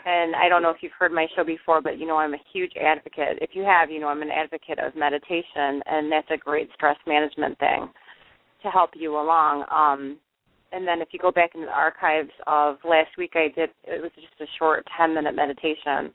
And 0.05 0.36
I 0.36 0.49
don't 0.49 0.62
know 0.62 0.69
if 0.69 0.77
you've 0.81 0.91
heard 0.97 1.12
my 1.12 1.27
show 1.36 1.43
before, 1.43 1.81
but 1.81 1.97
you 1.99 2.05
know 2.05 2.17
I'm 2.17 2.34
a 2.34 2.43
huge 2.53 2.73
advocate. 2.81 3.39
If 3.41 3.51
you 3.53 3.63
have, 3.63 3.89
you 3.89 3.99
know 3.99 4.08
I'm 4.08 4.21
an 4.21 4.31
advocate 4.31 4.79
of 4.79 4.95
meditation, 4.95 5.81
and 5.86 6.12
that's 6.12 6.29
a 6.31 6.38
great 6.38 6.69
stress 6.75 6.97
management 7.08 7.58
thing 7.60 7.89
to 8.63 8.69
help 8.69 8.91
you 8.95 9.15
along. 9.15 9.65
Um, 9.71 10.17
and 10.71 10.88
then 10.88 11.01
if 11.01 11.10
you 11.12 11.19
go 11.19 11.31
back 11.31 11.51
into 11.55 11.67
the 11.67 11.71
archives 11.71 12.31
of 12.47 12.77
last 12.84 13.17
week, 13.17 13.34
I 13.36 13.47
did 13.55 13.69
it 13.86 14.01
was 14.01 14.12
just 14.15 14.41
a 14.41 14.51
short 14.60 14.86
10 14.97 15.13
minute 15.13 15.36
meditation 15.36 16.12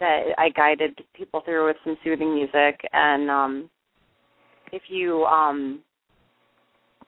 that 0.00 0.22
I 0.38 0.48
guided 0.50 0.98
people 1.14 1.42
through 1.44 1.66
with 1.66 1.76
some 1.84 1.96
soothing 2.02 2.34
music 2.34 2.80
and 2.92 3.30
um 3.30 3.70
if 4.72 4.82
you 4.88 5.24
um 5.24 5.80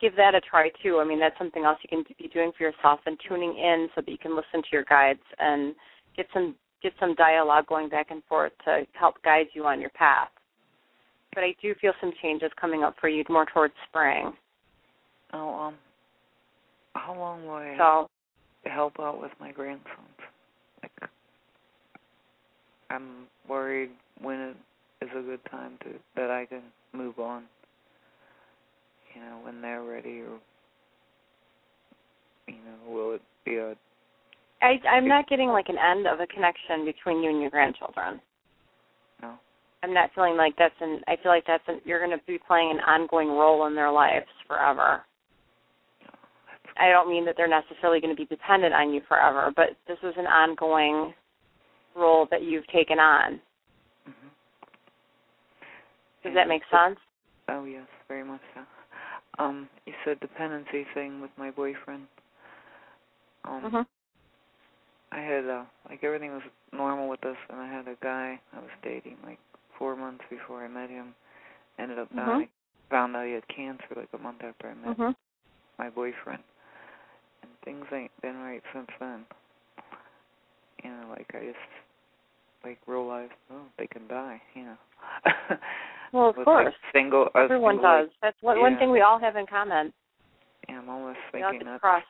give 0.03 0.15
that 0.17 0.35
a 0.35 0.41
try 0.41 0.69
too. 0.83 0.99
I 0.99 1.05
mean, 1.05 1.19
that's 1.19 1.37
something 1.37 1.63
else 1.63 1.79
you 1.81 1.87
can 1.87 2.03
be 2.19 2.27
doing 2.27 2.51
for 2.57 2.65
yourself 2.65 2.99
and 3.05 3.17
tuning 3.27 3.57
in 3.57 3.87
so 3.95 4.01
that 4.01 4.11
you 4.11 4.17
can 4.17 4.35
listen 4.35 4.61
to 4.61 4.69
your 4.71 4.83
guides 4.83 5.23
and 5.39 5.73
get 6.17 6.27
some 6.33 6.55
get 6.81 6.91
some 6.99 7.15
dialogue 7.15 7.65
going 7.67 7.87
back 7.87 8.11
and 8.11 8.21
forth 8.27 8.51
to 8.65 8.83
help 8.99 9.15
guide 9.23 9.45
you 9.53 9.65
on 9.65 9.79
your 9.79 9.89
path. 9.91 10.27
But 11.33 11.45
I 11.45 11.55
do 11.61 11.73
feel 11.79 11.93
some 12.01 12.11
changes 12.21 12.51
coming 12.59 12.83
up 12.83 12.95
for 12.99 13.07
you 13.07 13.23
more 13.29 13.45
towards 13.53 13.73
spring. 13.87 14.33
Oh, 15.31 15.55
um, 15.55 15.75
how 16.93 17.17
long 17.17 17.45
will 17.45 17.53
I 17.53 17.75
So 17.77 18.09
help 18.69 18.99
out 18.99 19.21
with 19.21 19.31
my 19.39 19.53
grandsons? 19.53 19.87
Like, 20.83 21.09
I'm 22.89 23.27
worried 23.47 23.91
when 24.21 24.39
it 24.39 24.57
is 25.01 25.09
a 25.17 25.21
good 25.21 25.39
time 25.49 25.77
to 25.83 25.87
that 26.17 26.29
I 26.29 26.45
can 26.45 26.61
move 26.91 27.17
on. 27.17 27.45
You 29.15 29.21
know, 29.21 29.39
when 29.43 29.61
they're 29.61 29.83
ready, 29.83 30.21
or 30.21 30.39
you 32.47 32.55
know, 32.55 32.91
will 32.91 33.15
it 33.15 33.21
be 33.45 33.57
a 33.57 33.75
I 34.61 34.79
I'm 34.89 35.07
not 35.07 35.27
getting 35.27 35.49
like 35.49 35.69
an 35.69 35.77
end 35.77 36.07
of 36.07 36.19
a 36.19 36.27
connection 36.27 36.85
between 36.85 37.21
you 37.21 37.29
and 37.29 37.41
your 37.41 37.49
grandchildren. 37.49 38.21
no? 39.21 39.33
I'm 39.83 39.93
not 39.93 40.11
feeling 40.15 40.37
like 40.37 40.55
that's 40.57 40.73
an 40.79 41.01
I 41.07 41.17
feel 41.21 41.31
like 41.31 41.43
that's 41.45 41.63
an 41.67 41.81
you're 41.85 42.03
going 42.03 42.17
to 42.17 42.23
be 42.25 42.39
playing 42.47 42.71
an 42.71 42.79
ongoing 42.79 43.27
role 43.29 43.67
in 43.67 43.75
their 43.75 43.91
lives 43.91 44.25
forever. 44.47 45.01
I 46.79 46.89
don't 46.89 47.09
mean 47.09 47.25
that 47.25 47.35
they're 47.37 47.47
necessarily 47.47 48.01
going 48.01 48.15
to 48.15 48.19
be 48.19 48.25
dependent 48.25 48.73
on 48.73 48.91
you 48.93 49.01
forever, 49.07 49.51
but 49.55 49.77
this 49.87 49.99
is 50.01 50.15
an 50.17 50.25
ongoing 50.25 51.13
role 51.95 52.27
that 52.31 52.41
you've 52.41 52.65
taken 52.67 52.97
on. 52.97 53.39
hmm 54.05 54.27
Does 56.23 56.33
that 56.33 56.47
make 56.47 56.63
sense? 56.71 56.97
Oh 57.49 57.65
yes, 57.65 57.85
very. 58.07 58.22
Um, 59.39 59.67
you 59.85 59.93
said 60.05 60.19
dependency 60.19 60.85
thing 60.93 61.21
with 61.21 61.31
my 61.37 61.49
boyfriend. 61.51 62.07
Um, 63.45 63.63
Mhm. 63.65 63.85
I 65.11 65.19
had 65.19 65.45
uh 65.47 65.65
like 65.89 66.03
everything 66.03 66.31
was 66.33 66.43
normal 66.71 67.07
with 67.07 67.23
us, 67.25 67.37
and 67.49 67.59
I 67.59 67.67
had 67.67 67.87
a 67.87 67.95
guy 68.01 68.39
I 68.53 68.59
was 68.59 68.69
dating 68.83 69.17
like 69.23 69.39
four 69.77 69.95
months 69.95 70.23
before 70.29 70.63
I 70.63 70.67
met 70.67 70.89
him. 70.89 71.15
Ended 71.79 71.99
up 71.99 72.09
Mhm. 72.11 72.17
dying. 72.17 72.49
Found 72.89 73.15
out 73.15 73.25
he 73.25 73.33
had 73.33 73.47
cancer 73.47 73.87
like 73.95 74.09
a 74.13 74.17
month 74.17 74.43
after 74.43 74.69
I 74.69 74.73
met 74.75 74.97
Mhm. 74.97 75.15
my 75.77 75.89
boyfriend, 75.89 76.43
and 77.41 77.51
things 77.61 77.85
ain't 77.91 78.21
been 78.21 78.39
right 78.41 78.63
since 78.71 78.89
then. 78.99 79.25
You 80.83 80.91
know, 80.91 81.07
like 81.09 81.33
I 81.33 81.45
just 81.45 81.57
like 82.63 82.79
realized, 82.87 83.33
oh, 83.51 83.65
they 83.77 83.87
can 83.87 84.07
die. 84.07 84.41
You 84.53 84.65
know. 84.65 84.77
Well, 86.13 86.29
of 86.29 86.35
course. 86.35 86.65
Like, 86.65 86.73
single. 86.93 87.27
Everyone 87.35 87.75
single, 87.75 88.01
does. 88.01 88.09
That's 88.21 88.37
one 88.41 88.59
one 88.61 88.77
thing 88.77 88.91
we 88.91 89.01
all 89.01 89.19
have 89.19 89.35
in 89.35 89.47
common. 89.47 89.91
yeah, 90.69 90.77
I'm 90.77 90.87
almost 90.87 91.17
thinking 91.31 91.61
that's 91.65 91.81
crossed. 91.81 92.05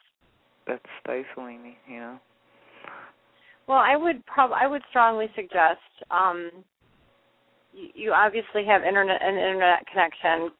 that's 0.67 0.83
stifling 1.01 1.63
me. 1.63 1.77
You 1.87 1.99
know. 1.99 2.19
Well, 3.67 3.79
I 3.79 3.95
would 3.95 4.25
prob 4.25 4.51
I 4.51 4.67
would 4.67 4.81
strongly 4.89 5.27
suggest 5.35 5.79
um 6.11 6.51
you, 7.73 7.87
you 7.95 8.11
obviously 8.11 8.65
have 8.65 8.83
internet 8.83 9.21
an 9.23 9.35
internet 9.35 9.87
connection. 9.87 10.51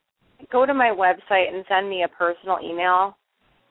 Go 0.50 0.66
to 0.66 0.74
my 0.74 0.88
website 0.90 1.54
and 1.54 1.66
send 1.68 1.90
me 1.90 2.04
a 2.04 2.08
personal 2.08 2.60
email 2.64 3.18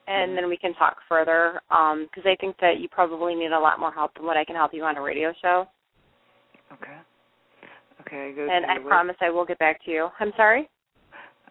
and 0.07 0.31
Mhm. 0.31 0.35
then 0.35 0.49
we 0.49 0.57
can 0.57 0.75
talk 0.75 0.97
further 1.09 1.59
um 1.71 2.03
because 2.05 2.29
I 2.29 2.35
think 2.39 2.57
that 2.61 2.77
you 2.77 2.89
probably 2.89 3.33
need 3.33 3.53
a 3.53 3.59
lot 3.59 3.79
more 3.79 3.91
help 3.91 4.13
than 4.13 4.25
what 4.25 4.37
I 4.37 4.45
can 4.45 4.55
help 4.55 4.71
you 4.71 4.83
on 4.83 4.97
a 4.97 5.01
radio 5.01 5.33
show. 5.41 5.67
Okay. 6.73 6.97
Okay, 8.13 8.29
I 8.29 8.31
go 8.31 8.47
And 8.47 8.65
I 8.65 8.75
web- 8.77 8.87
promise 8.87 9.15
I 9.21 9.29
will 9.31 9.45
get 9.45 9.57
back 9.57 9.83
to 9.85 9.91
you. 9.91 10.09
I'm 10.19 10.31
sorry? 10.37 10.69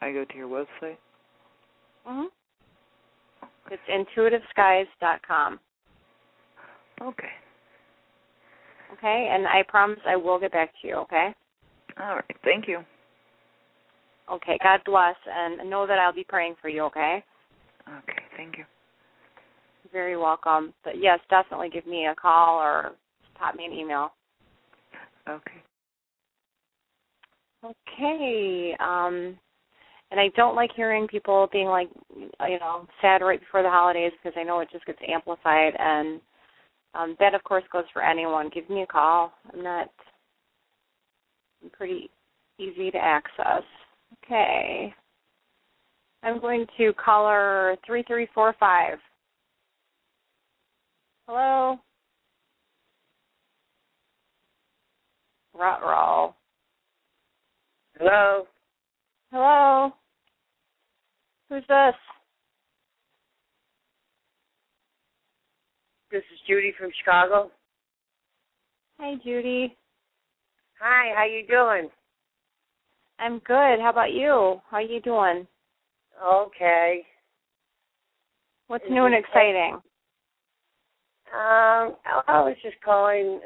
I 0.01 0.13
go 0.13 0.25
to 0.25 0.37
your 0.37 0.49
website. 0.49 0.97
Mhm. 2.07 2.31
It's 3.71 3.83
intuitiveskies.com. 3.89 5.61
Okay. 7.01 7.33
Okay? 8.93 9.29
And 9.29 9.49
I 9.49 9.63
promise 9.65 10.01
I 10.07 10.17
will 10.17 10.39
get 10.39 10.53
back 10.53 10.73
to 10.81 10.87
you, 10.87 10.95
okay? 10.97 11.35
All 11.99 12.15
right. 12.15 12.37
Thank 12.43 12.69
you. 12.69 12.85
Okay, 14.29 14.57
God 14.63 14.85
bless 14.85 15.17
and 15.27 15.69
know 15.69 15.87
that 15.87 15.99
I'll 15.99 16.13
be 16.13 16.25
praying 16.25 16.57
for 16.57 16.69
you, 16.69 16.83
okay? 16.85 17.25
Okay. 17.89 18.25
Thank 18.37 18.59
you. 18.59 18.67
You're 19.83 19.93
very 19.93 20.17
welcome. 20.17 20.75
But 20.85 20.99
yes, 20.99 21.19
definitely 21.29 21.71
give 21.71 21.87
me 21.87 22.07
a 22.07 22.15
call 22.15 22.61
or 22.61 22.95
pop 23.35 23.57
me 23.57 23.67
an 23.67 23.73
email. 23.73 24.15
Okay. 25.29 25.63
Okay. 27.65 28.75
Um 28.81 29.39
and 30.11 30.21
I 30.21 30.29
don't 30.37 30.57
like 30.57 30.71
hearing 30.77 31.09
people 31.09 31.49
being 31.53 31.69
like 31.69 31.89
you 32.17 32.59
know, 32.59 32.87
sad 33.01 33.23
right 33.23 33.41
before 33.41 33.63
the 33.63 33.71
holidays 33.71 34.13
because 34.23 34.37
I 34.39 34.45
know 34.45 34.61
it 34.61 34.69
just 34.73 34.87
gets 34.87 34.99
amplified 35.09 35.75
and 35.79 36.21
um 36.95 37.17
that 37.21 37.35
of 37.35 37.43
course 37.45 37.65
goes 37.73 37.85
for 37.93 38.03
anyone. 38.03 38.51
Give 38.53 38.69
me 38.69 38.83
a 38.83 38.87
call. 38.87 39.33
I'm 39.53 39.63
not 39.63 39.91
I'm 41.63 41.71
pretty 41.71 42.11
easy 42.59 42.91
to 42.91 42.99
access. 42.99 43.63
Okay. 44.25 44.95
I'm 46.23 46.41
going 46.41 46.67
to 46.79 46.93
caller 46.95 47.77
3345. 47.87 48.99
Hello? 51.27 51.79
Ruh-roh. 55.55 56.35
Hello. 58.05 58.47
Hello? 59.31 59.93
Who's 61.49 61.63
this? 61.69 61.95
This 66.11 66.25
is 66.35 66.41
Judy 66.49 66.73
from 66.77 66.91
Chicago. 66.99 67.53
Hi, 68.99 69.15
Judy. 69.25 69.77
Hi, 70.81 71.15
how 71.15 71.27
you 71.27 71.47
doing? 71.47 71.89
I'm 73.21 73.39
good. 73.39 73.79
How 73.81 73.91
about 73.91 74.11
you? 74.11 74.61
How 74.69 74.81
you 74.81 75.01
doing? 75.01 75.47
Okay. 76.21 77.03
What's 78.67 78.85
new 78.91 79.05
and 79.05 79.15
exciting? 79.15 79.75
Um, 81.33 81.95
I 82.27 82.41
was 82.43 82.57
just 82.65 82.83
calling. 82.85 83.39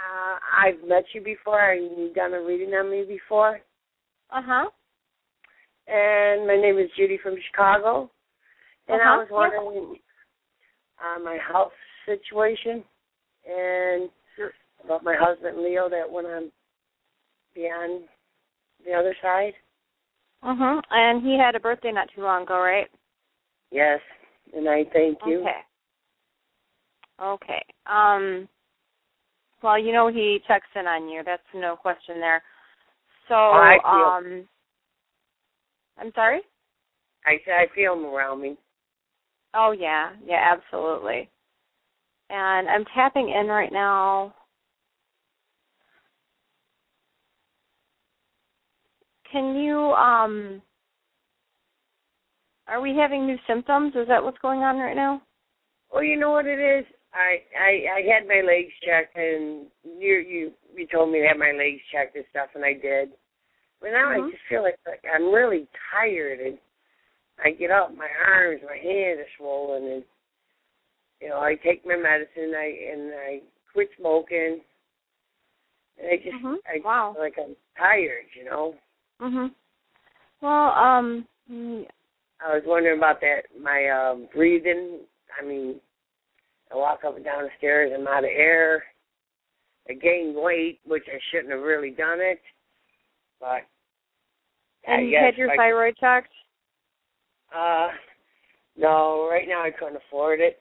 Uh, 0.00 0.38
I've 0.58 0.88
met 0.88 1.04
you 1.12 1.20
before, 1.20 1.72
and 1.72 1.90
you've 1.98 2.14
done 2.14 2.32
a 2.32 2.40
reading 2.40 2.70
on 2.74 2.90
me 2.90 3.04
before. 3.06 3.60
Uh-huh. 4.30 4.70
And 5.86 6.46
my 6.46 6.56
name 6.56 6.78
is 6.78 6.90
Judy 6.96 7.18
from 7.22 7.36
Chicago. 7.50 8.10
And 8.88 9.00
I 9.02 9.04
Uh-huh, 9.04 9.18
was 9.18 9.28
wondering 9.30 10.00
uh, 10.98 11.18
my 11.20 11.36
health 11.50 11.72
situation 12.06 12.82
and 13.46 14.10
about 14.84 15.04
my 15.04 15.14
husband 15.18 15.58
Leo 15.62 15.88
that 15.88 16.10
went 16.10 16.26
on 16.26 16.50
beyond 17.54 18.04
the 18.84 18.92
other 18.94 19.14
side. 19.20 19.52
Uh 20.42 20.54
huh. 20.56 20.80
And 20.90 21.22
he 21.22 21.36
had 21.38 21.54
a 21.54 21.60
birthday 21.60 21.92
not 21.92 22.08
too 22.14 22.22
long 22.22 22.44
ago, 22.44 22.58
right? 22.60 22.88
Yes, 23.70 24.00
and 24.54 24.68
I 24.68 24.84
thank 24.92 25.18
you. 25.26 25.40
Okay. 25.40 25.60
Okay. 27.22 27.62
Um 27.86 28.48
well, 29.62 29.78
you 29.78 29.92
know 29.92 30.08
he 30.08 30.40
checks 30.46 30.66
in 30.74 30.86
on 30.86 31.08
you. 31.08 31.22
That's 31.24 31.42
no 31.54 31.76
question 31.76 32.20
there. 32.20 32.42
So, 33.28 33.34
I 33.34 33.78
feel- 33.82 33.90
um 34.38 34.48
I'm 35.98 36.12
sorry? 36.14 36.40
I 37.26 37.38
I 37.50 37.66
feel 37.74 37.94
him 37.94 38.06
around 38.06 38.40
me. 38.40 38.56
Oh 39.54 39.72
yeah, 39.72 40.10
yeah, 40.24 40.54
absolutely. 40.56 41.28
And 42.30 42.68
I'm 42.68 42.84
tapping 42.94 43.28
in 43.30 43.46
right 43.48 43.72
now. 43.72 44.34
Can 49.30 49.56
you 49.56 49.76
um 49.92 50.62
are 52.68 52.80
we 52.80 52.96
having 52.96 53.26
new 53.26 53.36
symptoms? 53.48 53.94
Is 53.96 54.06
that 54.08 54.22
what's 54.22 54.38
going 54.38 54.60
on 54.60 54.78
right 54.78 54.94
now? 54.96 55.20
Well, 55.92 56.04
you 56.04 56.16
know 56.16 56.30
what 56.30 56.46
it 56.46 56.60
is. 56.60 56.84
I 57.12 57.42
I 57.58 57.70
I 57.98 58.00
had 58.14 58.28
my 58.28 58.40
legs 58.46 58.72
checked, 58.84 59.16
and 59.16 59.66
you 59.84 60.14
you 60.16 60.52
you 60.74 60.86
told 60.86 61.10
me 61.12 61.20
to 61.20 61.26
have 61.28 61.36
my 61.36 61.52
legs 61.52 61.80
checked 61.92 62.16
and 62.16 62.24
stuff, 62.30 62.48
and 62.54 62.64
I 62.64 62.74
did. 62.74 63.10
But 63.80 63.90
now 63.90 64.10
Mhm. 64.10 64.28
I 64.28 64.30
just 64.30 64.42
feel 64.48 64.62
like 64.62 64.78
like 64.86 65.04
I'm 65.12 65.32
really 65.32 65.66
tired, 65.90 66.40
and 66.40 66.58
I 67.42 67.50
get 67.52 67.70
up, 67.70 67.94
my 67.96 68.08
arms, 68.26 68.60
my 68.64 68.76
hands 68.76 69.20
are 69.20 69.26
swollen, 69.36 69.84
and 69.90 70.04
you 71.20 71.28
know 71.28 71.40
I 71.40 71.56
take 71.56 71.84
my 71.84 71.96
medicine, 71.96 72.54
I 72.56 72.92
and 72.92 73.12
I 73.14 73.40
quit 73.72 73.88
smoking, 73.98 74.60
and 75.98 76.08
I 76.08 76.16
just 76.16 76.36
Mhm. 76.36 76.58
I 76.66 76.78
Wow. 76.84 77.14
feel 77.14 77.22
like 77.22 77.38
I'm 77.38 77.56
tired, 77.76 78.26
you 78.34 78.44
know. 78.44 78.78
Mhm. 79.20 79.54
Well, 80.40 80.70
um 80.72 81.26
I 82.42 82.54
was 82.54 82.62
wondering 82.64 82.98
about 82.98 83.20
that 83.20 83.46
my 83.58 83.88
um 83.88 84.26
breathing. 84.32 85.06
I 85.38 85.42
mean, 85.44 85.80
I 86.72 86.76
walk 86.76 87.00
up 87.06 87.16
and 87.16 87.24
down 87.24 87.42
the 87.44 87.50
stairs, 87.58 87.92
I'm 87.94 88.06
out 88.06 88.24
of 88.24 88.30
air. 88.32 88.84
I 89.88 89.94
gained 89.94 90.36
weight, 90.36 90.78
which 90.84 91.04
I 91.08 91.18
shouldn't 91.30 91.50
have 91.52 91.62
really 91.62 91.90
done 91.90 92.18
it. 92.20 92.40
But 93.40 93.46
I 93.46 93.62
and 94.86 95.08
you 95.10 95.18
had 95.18 95.36
your 95.36 95.50
I- 95.50 95.56
thyroid 95.56 95.96
checked? 95.98 96.32
Uh 97.54 97.88
no, 98.76 99.28
right 99.28 99.48
now 99.48 99.62
I 99.62 99.70
couldn't 99.70 99.96
afford 99.96 100.40
it. 100.40 100.58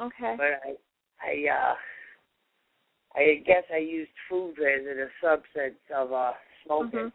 Okay. 0.00 0.34
But 0.36 0.46
I 0.46 0.74
I 1.22 1.70
uh 1.72 1.74
I 3.14 3.42
guess 3.46 3.64
I 3.72 3.78
used 3.78 4.10
food 4.28 4.56
as 4.58 4.84
a 4.84 5.24
subset 5.26 5.74
of 5.94 6.12
uh 6.12 6.32
smoking. 6.64 6.98
Mhm. 6.98 7.12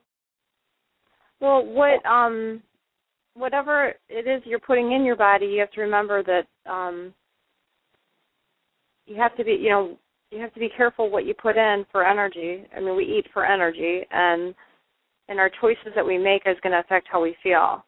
Well, 1.40 1.66
what 1.66 2.04
um 2.06 2.64
whatever 3.36 3.94
it 4.10 4.28
is 4.28 4.42
you're 4.46 4.60
putting 4.60 4.92
in 4.94 5.04
your 5.04 5.16
body, 5.16 5.46
you 5.46 5.60
have 5.60 5.72
to 5.72 5.82
remember 5.82 6.24
that 6.24 6.48
um 6.72 7.14
you 9.12 9.22
have 9.22 9.36
to 9.38 9.44
be, 9.44 9.52
you 9.52 9.70
know, 9.70 9.98
you 10.32 10.40
have 10.40 10.54
to 10.54 10.60
be 10.60 10.70
careful 10.76 11.10
what 11.10 11.26
you 11.26 11.34
put 11.34 11.58
in 11.58 11.86
for 11.92 12.06
energy. 12.06 12.64
I 12.76 12.80
mean, 12.80 12.96
we 12.96 13.04
eat 13.04 13.28
for 13.34 13.46
energy 13.46 14.02
and 14.12 14.56
and 15.28 15.40
our 15.40 15.52
choices 15.62 15.94
that 15.96 16.06
we 16.06 16.18
make 16.18 16.44
is 16.46 16.58
going 16.62 16.74
to 16.74 16.80
affect 16.80 17.08
how 17.10 17.22
we 17.22 17.36
feel. 17.42 17.86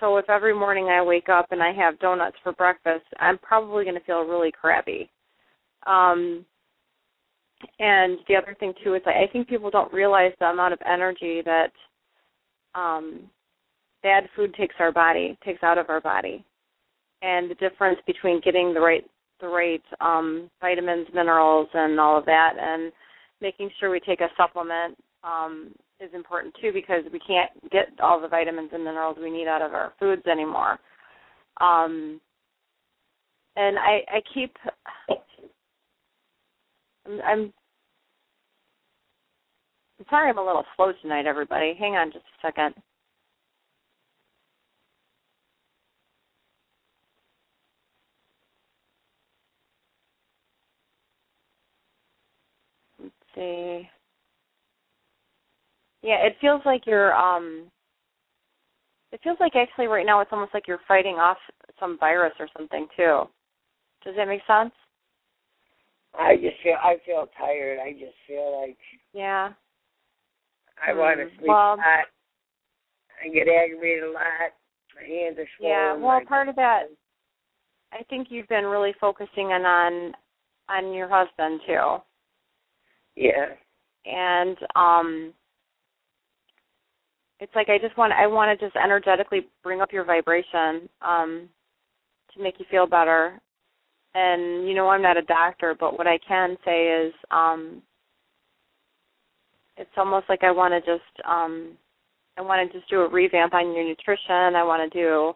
So 0.00 0.16
if 0.18 0.28
every 0.28 0.54
morning 0.54 0.88
I 0.88 1.02
wake 1.02 1.30
up 1.30 1.46
and 1.50 1.62
I 1.62 1.72
have 1.72 1.98
donuts 2.00 2.36
for 2.42 2.52
breakfast, 2.52 3.04
I'm 3.18 3.38
probably 3.38 3.84
going 3.84 3.94
to 3.94 4.04
feel 4.04 4.20
really 4.22 4.52
crappy. 4.52 5.10
Um 5.86 6.44
and 7.78 8.18
the 8.28 8.36
other 8.36 8.54
thing 8.58 8.74
too 8.84 8.94
is 8.94 9.02
I 9.06 9.26
think 9.32 9.48
people 9.48 9.70
don't 9.70 9.92
realize 9.92 10.32
the 10.38 10.46
amount 10.46 10.74
of 10.74 10.78
energy 10.86 11.42
that 11.44 11.72
um, 12.74 13.30
bad 14.02 14.28
food 14.36 14.54
takes 14.54 14.74
our 14.78 14.92
body, 14.92 15.38
takes 15.42 15.62
out 15.62 15.78
of 15.78 15.88
our 15.88 16.02
body, 16.02 16.44
and 17.22 17.50
the 17.50 17.54
difference 17.54 17.98
between 18.06 18.42
getting 18.42 18.74
the 18.74 18.80
right 18.80 19.04
the 19.40 19.48
right 19.48 19.82
um, 20.00 20.50
vitamins, 20.60 21.06
minerals, 21.14 21.68
and 21.74 21.98
all 22.00 22.18
of 22.18 22.24
that, 22.26 22.54
and 22.60 22.92
making 23.40 23.70
sure 23.78 23.90
we 23.90 24.00
take 24.00 24.20
a 24.20 24.28
supplement 24.36 24.96
um, 25.24 25.72
is 26.00 26.10
important 26.14 26.54
too 26.60 26.72
because 26.72 27.02
we 27.12 27.18
can't 27.20 27.50
get 27.70 27.88
all 28.02 28.20
the 28.20 28.28
vitamins 28.28 28.70
and 28.72 28.84
minerals 28.84 29.16
we 29.20 29.30
need 29.30 29.46
out 29.46 29.62
of 29.62 29.74
our 29.74 29.92
foods 29.98 30.26
anymore. 30.26 30.78
Um, 31.60 32.20
and 33.56 33.78
I, 33.78 34.02
I 34.08 34.20
keep 34.34 34.54
I'm, 37.06 37.20
I'm 37.24 37.52
I'm 39.98 40.06
sorry 40.10 40.28
I'm 40.30 40.38
a 40.38 40.44
little 40.44 40.64
slow 40.76 40.92
tonight, 41.00 41.26
everybody. 41.26 41.74
Hang 41.78 41.94
on 41.94 42.12
just 42.12 42.24
a 42.24 42.46
second. 42.46 42.74
See. 53.36 53.88
Yeah, 56.02 56.24
it 56.26 56.36
feels 56.40 56.62
like 56.64 56.86
you're 56.86 57.14
um 57.14 57.70
it 59.12 59.20
feels 59.22 59.38
like 59.40 59.54
actually 59.56 59.86
right 59.86 60.04
now 60.06 60.20
it's 60.20 60.32
almost 60.32 60.52
like 60.54 60.66
you're 60.68 60.80
fighting 60.88 61.14
off 61.16 61.38
some 61.78 61.98
virus 61.98 62.32
or 62.38 62.48
something 62.56 62.86
too. 62.96 63.22
Does 64.04 64.14
that 64.16 64.28
make 64.28 64.42
sense? 64.46 64.72
I 66.18 66.36
just 66.36 66.56
feel 66.62 66.76
I 66.82 66.96
feel 67.04 67.28
tired. 67.38 67.78
I 67.78 67.92
just 67.92 68.16
feel 68.26 68.60
like 68.60 68.78
Yeah. 69.12 69.52
I 70.86 70.92
want 70.92 71.18
to 71.20 71.26
Mm, 71.26 71.38
sleep 71.38 71.48
well- 71.48 71.74
a 71.74 71.76
lot. 71.76 72.06
I 73.24 73.28
get 73.28 73.48
aggravated 73.48 74.04
a 74.04 74.10
lot. 74.10 74.52
My 74.94 75.02
hands 75.02 75.38
are 75.38 75.48
swollen. 75.56 75.72
Yeah, 75.72 75.94
well, 75.94 76.20
part 76.26 76.48
of 76.48 76.56
that, 76.56 76.84
I 77.92 78.02
think 78.04 78.30
you've 78.30 78.48
been 78.48 78.66
really 78.66 78.92
focusing 79.00 79.50
in 79.50 79.64
on 79.64 80.14
on 80.68 80.92
your 80.92 81.08
husband 81.08 81.60
too, 81.66 82.02
Yeah. 83.16 83.46
and 84.06 84.56
um, 84.76 85.32
it's 87.40 87.54
like 87.54 87.68
I 87.68 87.78
just 87.78 87.96
want 87.98 88.12
I 88.12 88.26
want 88.26 88.58
to 88.58 88.66
just 88.66 88.76
energetically 88.76 89.48
bring 89.62 89.80
up 89.80 89.92
your 89.92 90.04
vibration 90.04 90.88
um, 91.02 91.48
to 92.34 92.42
make 92.42 92.58
you 92.58 92.66
feel 92.70 92.86
better. 92.86 93.40
And 94.14 94.66
you 94.66 94.74
know, 94.74 94.88
I'm 94.88 95.02
not 95.02 95.18
a 95.18 95.22
doctor, 95.22 95.76
but 95.78 95.98
what 95.98 96.06
I 96.06 96.18
can 96.26 96.56
say 96.64 96.86
is, 96.86 97.12
um, 97.30 97.82
it's 99.76 99.90
almost 99.98 100.26
like 100.28 100.42
I 100.42 100.50
want 100.50 100.72
to 100.72 100.80
just 100.80 101.26
um, 101.28 101.72
I 102.38 102.42
want 102.42 102.70
to 102.70 102.78
just 102.78 102.88
do 102.88 103.00
a 103.00 103.08
revamp 103.08 103.52
on 103.54 103.74
your 103.74 103.84
nutrition. 103.84 104.54
I 104.54 104.62
want 104.62 104.90
to 104.90 104.98
do 104.98 105.32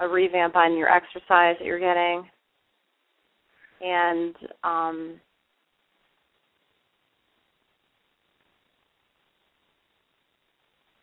a 0.00 0.08
revamp 0.08 0.56
on 0.56 0.76
your 0.76 0.88
exercise 0.88 1.56
that 1.58 1.64
you're 1.64 1.78
getting, 1.78 2.28
and 3.80 4.34
um, 4.64 5.20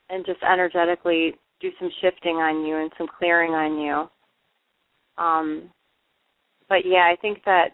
and 0.09 0.25
just 0.25 0.41
energetically 0.43 1.35
do 1.61 1.69
some 1.79 1.89
shifting 2.01 2.37
on 2.37 2.65
you 2.65 2.77
and 2.77 2.91
some 2.97 3.07
clearing 3.17 3.51
on 3.51 3.79
you. 3.79 5.23
Um, 5.23 5.69
but 6.67 6.85
yeah, 6.85 7.11
I 7.11 7.15
think 7.21 7.39
that 7.45 7.71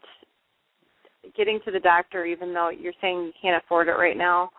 getting 1.35 1.59
to 1.65 1.71
the 1.71 1.79
doctor, 1.79 2.25
even 2.25 2.53
though 2.53 2.69
you're 2.69 2.93
saying 3.01 3.23
you 3.25 3.33
can't 3.41 3.61
afford 3.63 3.87
it 3.87 3.91
right 3.91 4.17
now, 4.17 4.49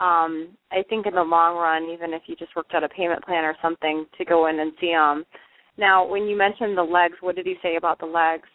um, 0.00 0.50
I 0.70 0.82
think 0.88 1.06
in 1.06 1.14
the 1.14 1.22
long 1.22 1.56
run, 1.56 1.90
even 1.92 2.12
if 2.12 2.22
you 2.26 2.36
just 2.36 2.54
worked 2.54 2.74
out 2.74 2.84
a 2.84 2.88
payment 2.88 3.24
plan 3.24 3.44
or 3.44 3.56
something 3.60 4.06
to 4.16 4.24
go 4.24 4.46
in 4.46 4.60
and 4.60 4.72
see 4.80 4.90
him. 4.90 5.24
Now, 5.76 6.06
when 6.06 6.24
you 6.24 6.36
mentioned 6.36 6.76
the 6.76 6.82
legs, 6.82 7.14
what 7.20 7.36
did 7.36 7.46
he 7.46 7.56
say 7.62 7.76
about 7.76 7.98
the 7.98 8.06
legs? 8.06 8.48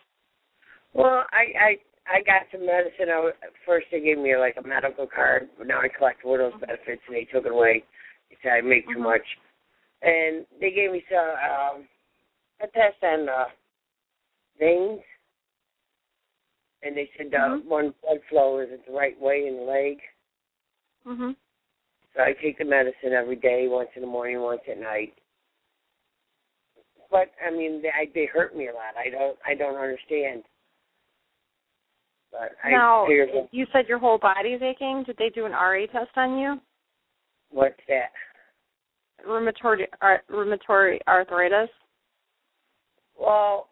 Well, 0.93 1.23
I 1.31 1.43
I 1.59 1.77
I 2.07 2.21
got 2.23 2.47
some 2.51 2.65
medicine. 2.65 3.09
I 3.09 3.31
first 3.65 3.87
they 3.91 4.01
gave 4.01 4.17
me 4.17 4.35
like 4.37 4.55
a 4.57 4.67
medical 4.67 5.07
card, 5.07 5.49
now 5.65 5.79
I 5.79 5.87
collect 5.87 6.23
widow's 6.23 6.53
benefits, 6.59 7.01
and 7.07 7.15
they 7.15 7.25
took 7.25 7.45
it 7.45 7.51
away. 7.51 7.83
Said 8.41 8.53
I 8.53 8.61
make 8.61 8.87
too 8.87 8.99
Mhm. 8.99 9.03
much, 9.03 9.37
and 10.01 10.45
they 10.59 10.71
gave 10.71 10.91
me 10.91 11.05
some 11.09 11.29
um, 11.29 11.87
a 12.59 12.67
test 12.67 13.03
on 13.03 13.25
the 13.25 13.47
veins, 14.57 15.01
and 16.81 16.95
they 16.95 17.09
said 17.17 17.31
Mhm. 17.31 17.65
one 17.65 17.91
blood 18.01 18.23
flow 18.29 18.59
isn't 18.59 18.85
the 18.85 18.91
right 18.93 19.19
way 19.19 19.47
in 19.47 19.57
the 19.57 19.63
leg. 19.63 20.01
Mhm. 21.05 21.35
So 22.15 22.21
I 22.23 22.33
take 22.33 22.57
the 22.57 22.65
medicine 22.65 23.13
every 23.13 23.35
day, 23.35 23.67
once 23.67 23.89
in 23.95 24.01
the 24.01 24.07
morning, 24.07 24.41
once 24.41 24.61
at 24.67 24.77
night. 24.77 25.17
But 27.09 27.31
I 27.41 27.49
mean, 27.49 27.81
they, 27.81 27.91
I, 27.91 28.05
they 28.13 28.25
hurt 28.25 28.55
me 28.55 28.67
a 28.67 28.73
lot. 28.73 28.95
I 28.97 29.09
don't, 29.09 29.37
I 29.45 29.53
don't 29.55 29.75
understand. 29.75 30.43
But 32.31 32.55
Now, 32.65 33.05
I 33.05 33.47
you 33.51 33.67
said 33.71 33.87
your 33.87 33.99
whole 33.99 34.17
body's 34.17 34.61
aching. 34.61 35.03
Did 35.03 35.17
they 35.17 35.29
do 35.29 35.45
an 35.45 35.51
RA 35.51 35.85
test 35.85 36.17
on 36.17 36.39
you? 36.39 36.59
What's 37.53 37.79
that? 37.87 38.11
Rheumatoid, 39.27 39.85
ar- 40.01 40.23
rheumatoid 40.29 40.99
arthritis. 41.07 41.69
Well, 43.17 43.69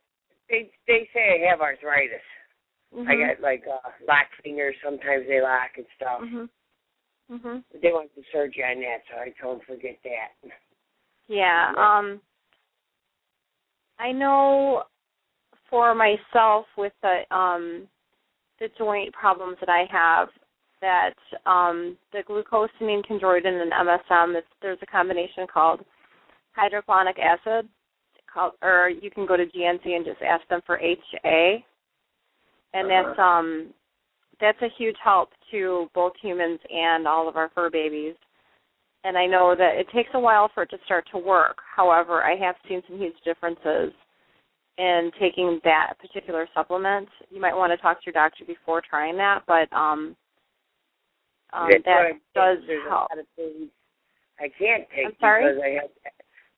they 0.49 0.71
they 0.87 1.09
say 1.13 1.43
I 1.45 1.49
have 1.49 1.61
arthritis. 1.61 2.21
Mhm. 2.95 3.07
I 3.07 3.15
got 3.33 3.41
like 3.41 3.63
uh, 3.67 3.89
locked 4.07 4.35
fingers. 4.43 4.75
Sometimes 4.83 5.25
they 5.27 5.41
lock 5.41 5.71
and 5.77 5.85
stuff. 5.95 6.21
Mhm. 6.21 6.49
Mhm. 7.31 7.63
They 7.81 7.91
want 7.91 8.13
the 8.15 8.23
surgery 8.31 8.63
on 8.63 8.81
that, 8.81 9.03
so 9.09 9.17
I 9.19 9.29
told 9.41 9.59
them 9.59 9.65
forget 9.65 9.97
that. 10.03 10.51
Yeah. 11.27 11.73
Um 11.77 12.21
I 13.99 14.11
know 14.11 14.83
for 15.69 15.95
myself 15.95 16.65
with 16.77 16.93
the 17.01 17.23
um 17.35 17.87
the 18.59 18.69
joint 18.77 19.13
problems 19.13 19.57
that 19.59 19.69
I 19.69 19.85
have 19.91 20.29
that 20.81 21.13
um 21.45 21.97
the 22.11 22.23
glucosamine 22.27 23.05
chondroitin 23.05 23.61
and 23.61 23.71
MSM 23.71 24.35
it's, 24.35 24.47
there's 24.61 24.79
a 24.81 24.85
combination 24.85 25.47
called 25.51 25.81
hyaluronic 26.57 27.19
acid 27.19 27.69
called 28.31 28.53
or 28.61 28.89
you 28.89 29.09
can 29.11 29.25
go 29.25 29.37
to 29.37 29.45
GNC 29.45 29.85
and 29.85 30.05
just 30.05 30.21
ask 30.21 30.47
them 30.49 30.61
for 30.65 30.79
HA 30.79 31.63
and 32.73 32.89
that's 32.89 33.19
um 33.19 33.73
that's 34.39 34.61
a 34.61 34.69
huge 34.77 34.95
help 35.03 35.29
to 35.51 35.87
both 35.93 36.13
humans 36.21 36.59
and 36.69 37.07
all 37.07 37.29
of 37.29 37.35
our 37.35 37.51
fur 37.53 37.69
babies 37.69 38.15
and 39.03 39.17
I 39.17 39.25
know 39.25 39.55
that 39.57 39.75
it 39.75 39.87
takes 39.93 40.09
a 40.13 40.19
while 40.19 40.49
for 40.53 40.63
it 40.63 40.69
to 40.69 40.77
start 40.85 41.05
to 41.11 41.17
work. 41.17 41.57
However, 41.75 42.23
I 42.23 42.35
have 42.35 42.55
seen 42.67 42.83
some 42.87 42.99
huge 42.99 43.15
differences 43.25 43.91
in 44.77 45.11
taking 45.19 45.59
that 45.63 45.93
particular 45.99 46.47
supplement. 46.53 47.09
You 47.29 47.41
might 47.41 47.55
want 47.55 47.71
to 47.71 47.77
talk 47.77 47.97
to 47.97 48.05
your 48.05 48.13
doctor 48.13 48.45
before 48.45 48.81
trying 48.87 49.17
that, 49.17 49.41
but 49.47 49.71
um, 49.75 50.15
um 51.53 51.69
That's 51.69 51.83
that 51.85 52.11
does 52.35 52.57
there's 52.67 52.83
help. 52.87 53.09
a 53.11 53.15
lot 53.15 53.19
of 53.19 53.25
things 53.35 53.69
I 54.39 54.49
can't 54.57 54.87
take 54.95 55.05
I'm 55.05 55.15
sorry? 55.19 55.43
because 55.45 55.63
I 55.63 55.69
have. 55.81 55.89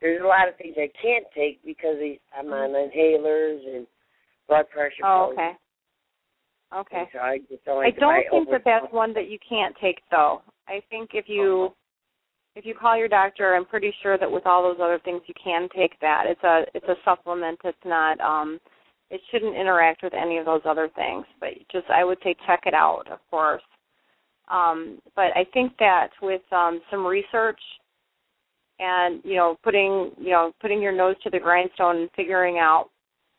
There's 0.02 0.22
a 0.22 0.28
lot 0.28 0.50
of 0.50 0.56
things 0.58 0.76
I 0.78 0.90
can't 1.02 1.26
take 1.36 1.64
because 1.66 1.96
I'm 2.38 2.52
on 2.52 2.72
inhalers 2.72 3.76
and 3.76 3.88
blood 4.48 4.70
pressure. 4.70 5.04
Oh, 5.04 5.28
pills. 5.28 5.34
okay. 5.34 5.52
Okay. 6.76 7.10
So 7.14 7.20
I 7.20 7.38
just 7.50 7.64
don't 7.66 7.86
I 7.86 7.92
don't 7.92 8.26
think 8.30 8.50
that 8.50 8.62
that's 8.66 8.92
one 8.92 9.14
that 9.14 9.30
you 9.30 9.38
can't 9.48 9.76
take 9.82 10.02
though. 10.12 10.42
I 10.68 10.82
think 10.90 11.12
if 11.14 11.26
you 11.28 11.70
if 12.56 12.66
you 12.66 12.74
call 12.74 12.98
your 12.98 13.08
doctor, 13.08 13.56
I'm 13.56 13.66
pretty 13.66 13.94
sure 14.02 14.18
that 14.18 14.30
with 14.32 14.46
all 14.46 14.64
those 14.64 14.82
other 14.82 15.00
things 15.04 15.22
you 15.28 15.34
can 15.42 15.68
take 15.76 16.00
that. 16.02 16.26
It's 16.28 16.44
a 16.44 16.64
it's 16.74 16.88
a 16.88 16.96
supplement. 17.06 17.60
It's 17.64 17.78
not 17.86 18.20
um 18.22 18.60
it 19.10 19.22
shouldn't 19.32 19.56
interact 19.56 20.04
with 20.04 20.14
any 20.14 20.38
of 20.38 20.46
those 20.46 20.62
other 20.66 20.90
things. 20.96 21.26
But 21.40 21.50
just 21.72 21.86
I 21.90 22.04
would 22.04 22.18
say 22.24 22.36
check 22.48 22.62
it 22.66 22.74
out, 22.74 23.04
of 23.12 23.20
course. 23.30 23.62
Um 24.50 25.00
but 25.16 25.36
I 25.36 25.46
think 25.54 25.74
that 25.80 26.10
with 26.22 26.42
um 26.52 26.82
some 26.92 27.06
research 27.06 27.60
and 28.80 29.22
you 29.24 29.36
know 29.36 29.58
putting 29.64 30.12
you 30.18 30.32
know 30.32 30.52
putting 30.62 30.82
your 30.82 30.92
nose 30.92 31.16
to 31.24 31.30
the 31.30 31.40
grindstone 31.40 31.98
and 31.98 32.10
figuring 32.16 32.58
out 32.58 32.90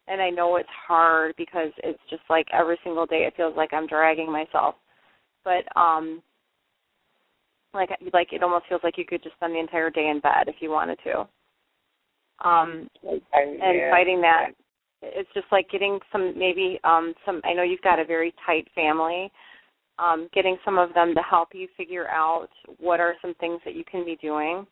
and 0.06 0.20
I 0.20 0.30
know 0.30 0.56
it's 0.56 0.68
hard 0.86 1.34
because 1.36 1.70
it's 1.78 2.00
just 2.10 2.22
like 2.28 2.46
every 2.52 2.78
single 2.84 3.06
day 3.06 3.24
it 3.26 3.34
feels 3.36 3.56
like 3.56 3.72
I'm 3.72 3.86
dragging 3.86 4.30
myself. 4.30 4.74
But 5.44 5.64
um 5.78 6.22
like 7.72 7.90
like 8.12 8.32
it 8.32 8.42
almost 8.42 8.66
feels 8.68 8.82
like 8.84 8.98
you 8.98 9.04
could 9.04 9.22
just 9.22 9.36
spend 9.36 9.54
the 9.54 9.60
entire 9.60 9.90
day 9.90 10.08
in 10.08 10.20
bed 10.20 10.48
if 10.48 10.56
you 10.60 10.70
wanted 10.70 10.98
to. 11.04 11.20
Um 12.46 12.88
and 13.02 13.78
yeah. 13.78 13.90
fighting 13.90 14.20
that 14.20 14.50
it's 15.02 15.28
just 15.34 15.46
like 15.52 15.68
getting 15.70 15.98
some 16.12 16.38
maybe 16.38 16.78
um 16.84 17.14
some 17.26 17.40
I 17.44 17.52
know 17.52 17.62
you've 17.62 17.82
got 17.82 17.98
a 17.98 18.04
very 18.04 18.34
tight 18.46 18.66
family. 18.74 19.30
Um 19.98 20.28
getting 20.32 20.56
some 20.64 20.78
of 20.78 20.94
them 20.94 21.14
to 21.14 21.22
help 21.22 21.48
you 21.52 21.68
figure 21.76 22.08
out 22.08 22.48
what 22.78 23.00
are 23.00 23.14
some 23.22 23.34
things 23.34 23.60
that 23.64 23.74
you 23.74 23.84
can 23.84 24.04
be 24.04 24.16
doing. 24.20 24.66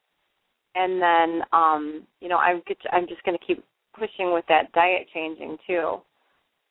And 0.74 1.00
then 1.00 1.42
um 1.52 2.06
you 2.20 2.28
know 2.28 2.38
I'm 2.38 2.62
get, 2.66 2.78
I'm 2.92 3.06
just 3.06 3.22
going 3.24 3.38
to 3.38 3.44
keep 3.44 3.64
pushing 3.98 4.32
with 4.32 4.44
that 4.48 4.72
diet 4.72 5.06
changing 5.12 5.58
too. 5.66 6.00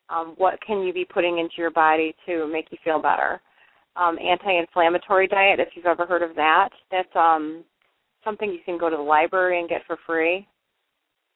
Um, 0.10 0.34
what 0.38 0.60
can 0.66 0.82
you 0.82 0.92
be 0.92 1.06
putting 1.06 1.40
into 1.40 1.56
your 1.58 1.72
body 1.72 2.14
to 2.26 2.48
make 2.48 2.68
you 2.72 2.78
feel 2.84 3.02
better? 3.02 3.40
Um, 3.96 4.18
anti-inflammatory 4.20 5.28
diet, 5.28 5.60
if 5.60 5.70
you've 5.76 5.86
ever 5.86 6.06
heard 6.06 6.22
of 6.22 6.36
that, 6.36 6.70
that's 6.92 7.16
um, 7.16 7.64
something 8.24 8.52
you 8.52 8.60
can 8.66 8.78
go 8.78 8.90
to 8.90 8.96
the 8.96 9.02
library 9.02 9.60
and 9.60 9.70
get 9.70 9.82
for 9.88 9.98
free. 10.06 10.48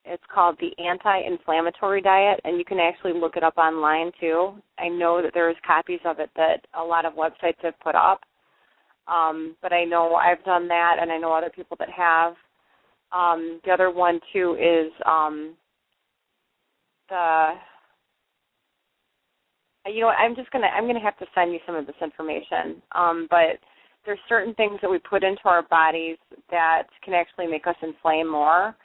It's 0.08 0.24
called 0.34 0.58
the 0.60 0.72
anti-inflammatory 0.84 2.02
diet, 2.02 2.40
and 2.44 2.58
you 2.58 2.66
can 2.66 2.80
actually 2.80 3.14
look 3.14 3.38
it 3.38 3.44
up 3.44 3.58
online 3.58 4.12
too. 4.20 4.54
I 4.78 4.88
know 4.88 5.22
that 5.22 5.32
there's 5.34 5.56
copies 5.66 6.00
of 6.06 6.20
it 6.20 6.30
that 6.36 6.66
a 6.80 6.84
lot 6.84 7.06
of 7.06 7.14
websites 7.14 7.62
have 7.64 7.80
put 7.80 7.96
up, 7.96 8.22
um, 9.08 9.56
but 9.62 9.74
I 9.74 9.84
know 9.84 10.14
I've 10.16 10.44
done 10.44 10.68
that, 10.68 10.98
and 11.02 11.12
I 11.12 11.18
know 11.18 11.34
other 11.34 11.50
people 11.50 11.76
that 11.80 11.90
have. 11.90 12.34
Um, 13.12 13.60
the 13.66 13.72
other 13.72 13.90
one 13.90 14.20
too 14.32 14.58
is 14.60 14.92
um, 15.06 15.56
the 17.10 17.54
you 19.88 20.02
know 20.02 20.10
I'm 20.10 20.36
just 20.36 20.52
gonna 20.52 20.68
I'm 20.68 20.88
gonna 20.88 21.00
have 21.00 21.18
to 21.20 21.26
send 21.34 21.52
you 21.54 21.60
some 21.66 21.76
of 21.76 21.88
this 21.88 21.96
information. 22.02 22.82
Um, 22.94 23.28
but 23.30 23.58
there's 24.06 24.20
certain 24.30 24.54
things 24.56 24.80
that 24.82 24.90
we 24.92 25.00
put 25.00 25.24
into 25.24 25.42
our 25.46 25.64
bodies 25.64 26.18
that 26.52 26.84
can 27.04 27.14
actually 27.14 27.48
make 27.48 27.66
us 27.68 27.76
inflame 27.82 28.30
more. 28.30 28.76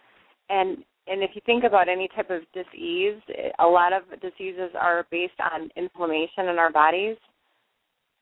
And 0.49 0.79
and 1.11 1.23
if 1.23 1.31
you 1.35 1.43
think 1.45 1.65
about 1.65 1.89
any 1.89 2.09
type 2.15 2.31
of 2.31 2.43
disease, 2.55 3.21
a 3.59 3.67
lot 3.67 3.93
of 3.93 4.03
diseases 4.23 4.71
are 4.79 5.07
based 5.11 5.35
on 5.53 5.69
inflammation 5.77 6.49
in 6.49 6.59
our 6.59 6.71
bodies. 6.73 7.17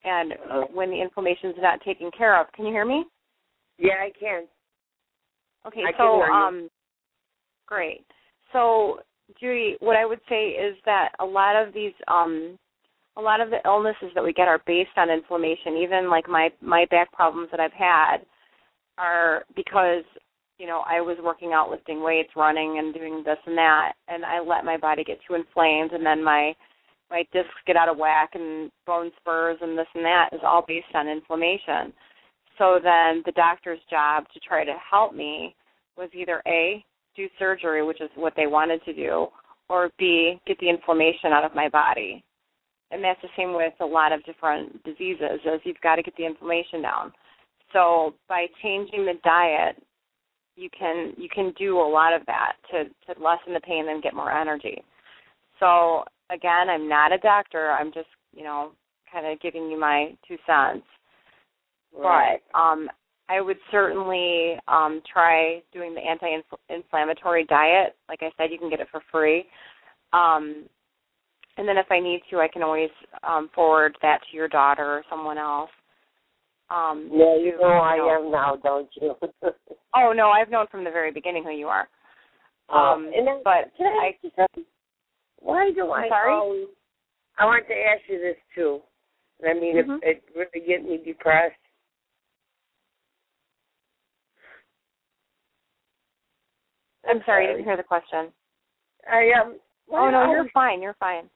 and 0.05 0.34
when 0.72 0.91
the 0.91 1.01
inflammation 1.01 1.51
is 1.51 1.57
not 1.61 1.80
taken 1.82 2.11
care 2.16 2.41
of. 2.41 2.51
Can 2.53 2.64
you 2.64 2.72
hear 2.72 2.84
me? 2.86 3.05
Yeah, 3.78 3.95
I 4.01 4.11
can. 4.18 4.45
Okay, 5.66 5.82
I 5.86 5.93
so 5.99 6.22
can 6.24 6.30
um 6.32 6.68
great. 7.66 8.05
So 8.53 9.01
Judy, 9.39 9.76
what 9.80 9.97
I 9.97 10.07
would 10.07 10.20
say 10.28 10.51
is 10.51 10.76
that 10.86 11.11
a 11.20 11.24
lot 11.24 11.57
of 11.57 11.74
these 11.74 11.93
um 12.07 12.59
a 13.16 13.20
lot 13.20 13.41
of 13.41 13.51
the 13.51 13.59
illnesses 13.64 14.11
that 14.14 14.24
we 14.24 14.32
get 14.32 14.49
are 14.49 14.62
based 14.66 14.97
on 14.97 15.11
inflammation. 15.11 15.76
Even 15.76 16.09
like 16.09 16.28
my 16.28 16.51
my 16.62 16.86
back 16.91 17.12
problems 17.12 17.49
that 17.51 17.61
I've 17.61 17.72
had 17.72 18.18
are 18.97 19.45
because 19.57 20.05
you 20.59 20.67
know 20.67 20.83
I 20.87 21.01
was 21.01 21.19
working 21.23 21.53
out, 21.53 21.71
lifting 21.71 22.03
weights, 22.03 22.31
running, 22.37 22.79
and 22.79 22.95
doing 22.95 23.23
this 23.25 23.39
and 23.47 23.57
that, 23.57 23.93
and 24.09 24.25
I 24.25 24.41
let 24.41 24.65
my 24.65 24.77
body 24.77 25.05
get 25.05 25.19
too 25.27 25.35
inflamed, 25.35 25.93
and 25.93 26.05
then 26.05 26.23
my 26.23 26.55
my 27.11 27.25
discs 27.33 27.55
get 27.67 27.77
out 27.77 27.89
of 27.89 27.97
whack, 27.97 28.31
and 28.35 28.71
bone 28.87 29.11
spurs, 29.21 29.59
and 29.61 29.77
this 29.79 29.87
and 29.95 30.05
that 30.05 30.31
is 30.33 30.41
all 30.45 30.65
based 30.67 30.95
on 30.95 31.09
inflammation. 31.09 31.93
So 32.59 32.81
then 32.83 33.23
the 33.25 33.33
doctor's 33.37 33.81
job 33.89 34.25
to 34.35 34.41
try 34.41 34.65
to 34.65 34.75
help 34.91 35.15
me 35.15 35.55
was 35.97 36.11
either 36.13 36.43
a 36.47 36.85
do 37.17 37.29
surgery, 37.39 37.85
which 37.85 38.01
is 38.01 38.11
what 38.15 38.35
they 38.37 38.47
wanted 38.47 38.85
to 38.85 38.93
do, 38.93 39.29
or 39.69 39.91
b 39.99 40.41
get 40.47 40.59
the 40.59 40.69
inflammation 40.69 41.33
out 41.33 41.45
of 41.45 41.55
my 41.55 41.69
body 41.69 42.25
and 42.91 43.05
that's 43.05 43.21
the 43.23 43.29
same 43.37 43.55
with 43.55 43.75
a 43.81 43.87
lot 43.87 44.13
of 44.13 44.25
different 44.25 44.83
diseases 44.85 45.41
is 45.45 45.61
you've 45.65 45.81
got 45.83 45.97
to 45.97 46.03
get 46.03 46.17
the 46.17 46.27
inflammation 46.27 46.83
down 46.83 47.13
so 47.73 48.15
by 48.29 48.47
changing 48.63 49.05
the 49.05 49.15
diet 49.25 49.81
you 50.59 50.69
can 50.77 51.13
you 51.17 51.29
can 51.33 51.53
do 51.59 51.79
a 51.79 51.89
lot 51.89 52.13
of 52.13 52.27
that 52.27 52.53
to 52.71 52.85
to 52.85 53.21
lessen 53.23 53.55
the 53.55 53.61
pain 53.61 53.89
and 53.89 54.03
get 54.03 54.15
more 54.15 54.33
energy 54.33 54.83
so 55.61 56.05
again 56.31 56.69
i'm 56.69 56.89
not 56.89 57.13
a 57.13 57.19
doctor 57.19 57.71
i'm 57.73 57.93
just 57.93 58.09
you 58.35 58.43
know 58.43 58.73
kind 59.13 59.27
of 59.27 59.41
giving 59.41 59.71
you 59.71 59.79
my 59.79 60.13
two 60.27 60.37
cents 60.47 60.85
Right. 61.97 62.41
but 62.53 62.59
um 62.59 62.89
I 63.31 63.41
would 63.41 63.59
certainly 63.71 64.57
um 64.69 65.03
try 65.11 65.63
doing 65.73 65.95
the 65.95 66.01
anti-inflammatory 66.01 67.45
diet. 67.45 67.95
Like 68.09 68.21
I 68.23 68.31
said, 68.37 68.51
you 68.51 68.59
can 68.59 68.71
get 68.71 68.81
it 68.81 68.89
for 68.91 69.03
free. 69.13 69.45
Um 70.13 70.65
and 71.57 71.69
then 71.69 71.77
if 71.77 71.87
I 71.91 71.99
need 72.01 72.21
to, 72.31 72.39
I 72.39 72.49
can 72.49 72.63
always 72.63 72.91
um 73.23 73.51
forward 73.55 73.97
that 74.03 74.21
to 74.31 74.37
your 74.37 74.49
daughter 74.49 74.85
or 74.85 75.03
someone 75.11 75.39
else. 75.39 75.71
Um 76.71 77.09
yeah, 77.12 77.35
you 77.37 77.59
know 77.61 77.66
I 77.69 77.97
know- 77.97 78.11
am 78.27 78.31
now, 78.31 78.57
don't 78.57 78.89
you? 79.01 79.14
Oh 79.95 80.12
no, 80.14 80.29
I've 80.31 80.51
known 80.51 80.66
from 80.71 80.85
the 80.85 80.91
very 80.91 81.11
beginning 81.11 81.43
who 81.45 81.51
you 81.51 81.69
are. 81.69 81.89
Um 82.69 83.11
and 83.16 83.27
then, 83.27 83.41
but 83.45 83.73
can 83.77 83.87
I 83.87 84.05
I 84.05 84.09
ask 84.09 84.16
you 84.23 84.31
something? 84.37 84.64
Why 85.41 85.71
do 85.75 85.91
I 85.91 86.03
I'm 86.03 86.09
sorry? 86.11 86.33
always? 86.35 86.66
I 87.39 87.45
want 87.47 87.66
to 87.69 87.75
ask 87.75 88.03
you 88.09 88.19
this 88.19 88.37
too. 88.55 88.81
I 89.49 89.55
mean, 89.55 89.77
Mhm. 89.77 89.99
it, 90.03 90.23
it 90.27 90.37
really 90.37 90.66
gets 90.66 90.83
me 90.83 90.99
depressed. 91.05 91.55
I'm 97.09 97.23
sorry, 97.25 97.47
I 97.47 97.53
didn't 97.53 97.64
hear 97.64 97.77
the 97.77 97.83
question. 97.83 98.33
I 99.11 99.31
um. 99.41 99.61
Oh 99.91 100.11
no, 100.11 100.23
always, 100.23 100.33
you're 100.33 100.51
fine, 100.53 100.83
you're 100.83 100.97
fine. 101.01 101.31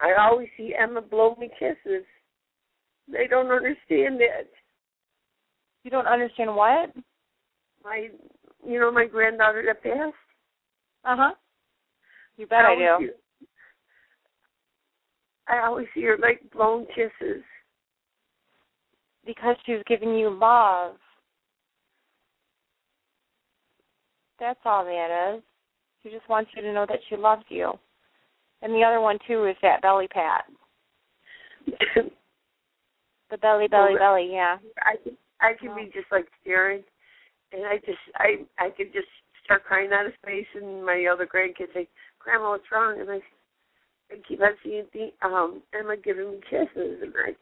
I 0.00 0.14
always 0.14 0.48
see 0.56 0.74
Emma 0.74 1.02
blow 1.02 1.34
me 1.38 1.50
kisses. 1.58 2.04
They 3.10 3.26
don't 3.28 3.50
understand 3.50 4.20
it. 4.20 4.50
You 5.84 5.90
don't 5.90 6.06
understand 6.06 6.54
what? 6.54 6.92
My, 7.84 8.08
you 8.66 8.78
know, 8.78 8.92
my 8.92 9.06
granddaughter 9.06 9.62
that 9.66 9.82
passed. 9.82 10.14
Uh 11.04 11.16
huh. 11.16 11.34
You 12.36 12.46
bet 12.46 12.64
I 12.64 12.68
always 12.68 12.88
do. 13.00 13.06
see- 13.06 13.46
I 15.48 15.66
always 15.66 15.88
hear 15.94 16.16
her 16.16 16.22
like 16.22 16.40
blown 16.52 16.86
kisses. 16.86 17.42
Because 19.26 19.56
she's 19.66 19.82
giving 19.86 20.14
you 20.14 20.30
love. 20.30 20.94
That's 24.38 24.60
all 24.64 24.84
that 24.84 25.34
is. 25.36 25.42
She 26.02 26.10
just 26.10 26.28
wants 26.28 26.50
you 26.56 26.62
to 26.62 26.72
know 26.72 26.86
that 26.88 26.98
she 27.08 27.16
loves 27.16 27.44
you. 27.48 27.72
And 28.62 28.72
the 28.72 28.82
other 28.84 29.00
one 29.00 29.18
too 29.26 29.46
is 29.46 29.56
that 29.62 29.82
belly 29.82 30.08
pat. 30.08 30.44
The 33.32 33.38
belly, 33.38 33.66
belly, 33.66 33.94
belly, 33.98 34.28
yeah. 34.30 34.58
I 34.82 34.96
could 35.02 35.16
I 35.40 35.54
could 35.58 35.74
be 35.74 35.86
just 35.86 36.12
like 36.12 36.26
staring, 36.42 36.84
and 37.54 37.64
I 37.64 37.78
just 37.78 37.96
I 38.16 38.44
I 38.58 38.68
could 38.68 38.92
just 38.92 39.08
start 39.42 39.64
crying 39.64 39.90
out 39.90 40.04
of 40.04 40.12
space, 40.22 40.44
and 40.54 40.84
my 40.84 41.06
other 41.10 41.26
grandkids 41.26 41.72
say, 41.72 41.88
"Grandma, 42.18 42.50
what's 42.50 42.70
wrong?" 42.70 43.00
And 43.00 43.10
I 43.10 43.22
I 44.10 44.16
keep 44.28 44.42
on 44.42 44.50
seeing 44.62 44.84
the 44.92 45.14
um 45.26 45.62
Emma 45.72 45.96
giving 45.96 46.32
me 46.32 46.40
kisses, 46.50 47.00
and 47.00 47.14
I 47.16 47.34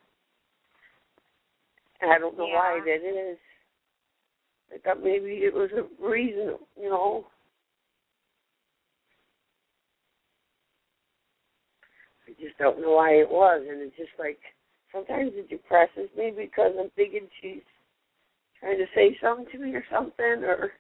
I 2.15 2.21
don't 2.21 2.39
know 2.39 2.47
why 2.47 2.79
that 2.85 3.33
is. 3.33 3.39
I 4.73 4.79
thought 4.79 5.03
maybe 5.03 5.41
it 5.43 5.53
was 5.53 5.71
a 5.73 5.83
reason, 6.01 6.57
you 6.81 6.89
know. 6.89 7.27
I 12.29 12.31
just 12.41 12.57
don't 12.59 12.81
know 12.81 12.93
why 12.93 13.15
it 13.15 13.29
was, 13.29 13.67
and 13.69 13.83
it's 13.83 13.97
just 13.97 14.17
like 14.21 14.39
sometimes 14.93 15.33
it 15.35 15.49
depresses 15.49 16.09
me 16.17 16.33
because 16.37 16.73
I'm 16.79 16.91
thinking 16.97 17.29
she's 17.41 17.63
trying 18.61 18.79
to 18.79 18.87
say 18.95 19.17
something 19.23 19.47
to 19.53 19.59
me 19.59 19.75
or 19.75 19.85
something, 19.91 20.45
or 20.45 20.73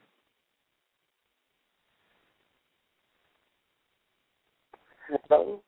Hello? 5.28 5.60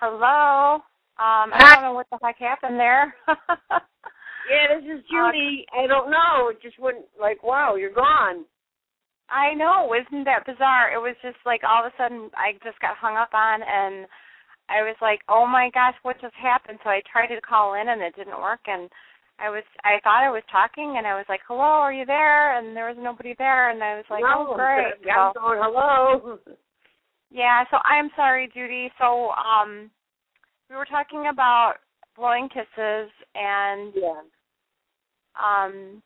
Hello. 0.00 0.82
Um, 1.18 1.48
I 1.52 1.72
don't 1.72 1.82
know 1.82 1.92
what 1.92 2.06
the 2.10 2.18
heck 2.22 2.38
happened 2.38 2.78
there. 2.78 3.14
Yeah, 4.46 4.78
this 4.78 4.86
is 4.86 5.02
Judy. 5.10 5.66
I 5.74 5.86
don't 5.86 6.10
know. 6.10 6.54
It 6.54 6.62
just 6.62 6.78
went 6.78 6.98
like, 7.20 7.42
wow, 7.42 7.74
you're 7.74 7.92
gone. 7.92 8.44
I 9.28 9.54
know, 9.54 9.90
isn't 9.90 10.22
that 10.24 10.46
bizarre? 10.46 10.94
It 10.94 11.02
was 11.02 11.16
just 11.20 11.38
like 11.44 11.62
all 11.66 11.82
of 11.82 11.90
a 11.90 11.96
sudden 11.98 12.30
I 12.38 12.54
just 12.62 12.78
got 12.78 12.94
hung 12.94 13.16
up 13.16 13.34
on 13.34 13.58
and 13.58 14.06
I 14.70 14.86
was 14.86 14.94
like, 15.02 15.18
"Oh 15.28 15.46
my 15.46 15.70
gosh, 15.74 15.94
what 16.02 16.20
just 16.20 16.34
happened?" 16.34 16.78
So 16.84 16.90
I 16.90 17.02
tried 17.10 17.34
to 17.34 17.40
call 17.40 17.74
in 17.74 17.88
and 17.88 18.00
it 18.02 18.14
didn't 18.14 18.38
work 18.38 18.62
and 18.66 18.88
I 19.40 19.50
was 19.50 19.64
I 19.82 19.98
thought 20.04 20.22
I 20.22 20.30
was 20.30 20.46
talking 20.50 20.94
and 20.96 21.06
I 21.06 21.14
was 21.18 21.26
like, 21.28 21.40
"Hello, 21.48 21.82
are 21.82 21.92
you 21.92 22.06
there?" 22.06 22.56
and 22.56 22.76
there 22.76 22.86
was 22.86 22.96
nobody 22.98 23.34
there 23.36 23.70
and 23.70 23.82
I 23.82 23.96
was 23.96 24.06
like, 24.10 24.22
no, 24.22 24.46
"Oh, 24.50 24.54
great." 24.54 24.94
I'm 25.10 25.32
So, 25.34 25.40
going 25.40 25.58
hello. 25.60 26.38
yeah, 27.30 27.64
so 27.70 27.78
I'm 27.84 28.10
sorry, 28.16 28.48
Judy. 28.52 28.90
So 28.98 29.30
um 29.30 29.90
we 30.70 30.76
were 30.76 30.84
talking 30.86 31.28
about 31.32 31.74
blowing 32.16 32.48
kisses 32.48 33.10
and 33.34 33.92
Yeah. 33.94 34.22
um 35.40 36.02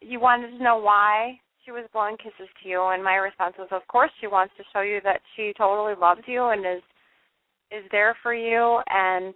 you 0.00 0.20
wanted 0.20 0.56
to 0.56 0.62
know 0.62 0.76
why 0.78 1.40
she 1.64 1.70
was 1.72 1.84
blowing 1.92 2.16
kisses 2.16 2.48
to 2.62 2.68
you 2.68 2.82
and 2.88 3.02
my 3.02 3.14
response 3.14 3.54
was 3.58 3.68
of 3.70 3.86
course 3.88 4.10
she 4.20 4.26
wants 4.26 4.54
to 4.56 4.64
show 4.72 4.80
you 4.80 5.00
that 5.04 5.20
she 5.34 5.52
totally 5.56 5.94
loves 5.98 6.22
you 6.26 6.46
and 6.46 6.60
is 6.66 6.82
is 7.70 7.84
there 7.90 8.16
for 8.22 8.34
you 8.34 8.80
and 8.88 9.34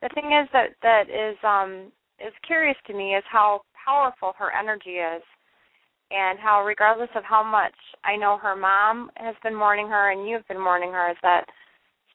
the 0.00 0.08
thing 0.14 0.32
is 0.32 0.48
that 0.52 0.70
that 0.82 1.08
is 1.10 1.36
um 1.44 1.92
is 2.18 2.32
curious 2.46 2.76
to 2.86 2.94
me 2.94 3.14
is 3.14 3.24
how 3.30 3.62
powerful 3.84 4.32
her 4.38 4.52
energy 4.52 4.98
is 4.98 5.22
and 6.12 6.38
how 6.38 6.64
regardless 6.64 7.10
of 7.16 7.24
how 7.24 7.42
much 7.42 7.74
I 8.04 8.16
know 8.16 8.36
her 8.38 8.56
mom 8.56 9.10
has 9.16 9.34
been 9.42 9.54
mourning 9.54 9.88
her 9.88 10.12
and 10.12 10.28
you've 10.28 10.46
been 10.48 10.60
mourning 10.60 10.92
her 10.92 11.10
is 11.10 11.16
that 11.22 11.44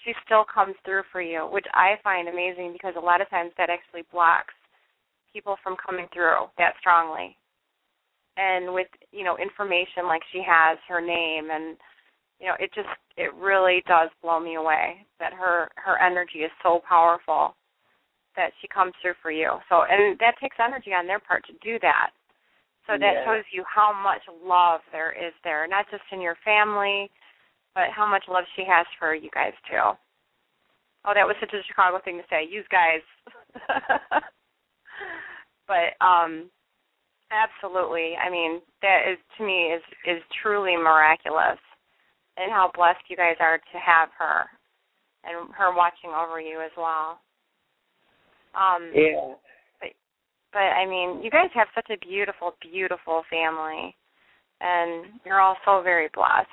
she 0.04 0.14
still 0.26 0.46
comes 0.46 0.76
through 0.86 1.04
for 1.12 1.22
you, 1.22 1.48
which 1.52 1.66
I 1.74 1.96
find 2.04 2.30
amazing 2.30 2.74
because 2.74 2.94
a 2.96 3.04
lot 3.04 3.22
of 3.22 3.30
times 3.30 3.52
that 3.58 3.70
actually 3.70 4.04
blocks 4.12 4.54
people 5.34 5.58
from 5.64 5.76
coming 5.84 6.08
through 6.14 6.46
that 6.58 6.74
strongly. 6.80 7.36
And 8.38 8.74
with, 8.74 8.88
you 9.12 9.24
know, 9.24 9.38
information 9.38 10.06
like 10.06 10.22
she 10.32 10.44
has, 10.46 10.78
her 10.88 11.02
name 11.02 11.50
and 11.52 11.76
you 12.40 12.46
know, 12.48 12.54
it 12.60 12.70
just 12.76 12.90
it 13.18 13.34
really 13.34 13.84
does 13.88 14.10
blow 14.22 14.40
me 14.40 14.56
away 14.56 15.06
that 15.20 15.34
her 15.34 15.70
her 15.76 15.98
energy 16.00 16.40
is 16.40 16.52
so 16.62 16.82
powerful 16.88 17.56
that 18.36 18.52
she 18.62 18.68
comes 18.68 18.94
through 19.02 19.18
for 19.22 19.32
you. 19.32 19.58
So 19.70 19.84
and 19.90 20.18
that 20.20 20.36
takes 20.40 20.58
energy 20.64 20.92
on 20.92 21.08
their 21.08 21.20
part 21.20 21.44
to 21.48 21.54
do 21.64 21.80
that. 21.82 22.12
So 22.88 22.98
that 22.98 23.14
Yeah. 23.16 23.26
shows 23.26 23.46
you 23.52 23.64
how 23.66 23.92
much 23.92 24.26
love 24.30 24.82
there 24.92 25.12
is 25.12 25.34
there, 25.44 25.68
not 25.68 25.90
just 25.92 26.04
in 26.12 26.22
your 26.22 26.36
family, 26.36 27.12
but 27.76 27.92
how 27.92 28.08
much 28.08 28.28
love 28.28 28.46
she 28.56 28.64
has 28.64 28.88
for 28.98 29.14
you 29.14 29.30
guys 29.32 29.54
too. 29.70 29.96
Oh, 31.06 31.14
that 31.14 31.28
was 31.28 31.36
such 31.40 31.54
a 31.54 31.64
Chicago 31.64 32.00
thing 32.00 32.18
to 32.18 32.28
say. 32.30 32.44
You 32.44 32.64
guys. 32.70 33.02
but 35.68 35.94
um 36.02 36.50
absolutely. 37.30 38.16
I 38.18 38.30
mean, 38.30 38.62
that 38.82 39.04
is 39.12 39.18
to 39.38 39.44
me 39.46 39.74
is 39.74 39.84
is 40.06 40.24
truly 40.42 40.76
miraculous 40.78 41.60
and 42.38 42.52
how 42.52 42.72
blessed 42.74 43.10
you 43.10 43.18
guys 43.18 43.36
are 43.40 43.58
to 43.58 43.80
have 43.80 44.10
her 44.18 44.50
and 45.24 45.54
her 45.54 45.74
watching 45.76 46.12
over 46.12 46.40
you 46.40 46.62
as 46.62 46.72
well. 46.78 47.20
Um 48.56 48.92
Yeah. 48.94 49.36
But 50.58 50.74
I 50.74 50.90
mean, 50.90 51.22
you 51.22 51.30
guys 51.30 51.54
have 51.54 51.68
such 51.76 51.86
a 51.94 52.04
beautiful, 52.04 52.56
beautiful 52.64 53.22
family, 53.30 53.94
and 54.60 55.06
you're 55.24 55.40
all 55.40 55.56
so 55.64 55.84
very 55.84 56.10
blessed. 56.16 56.50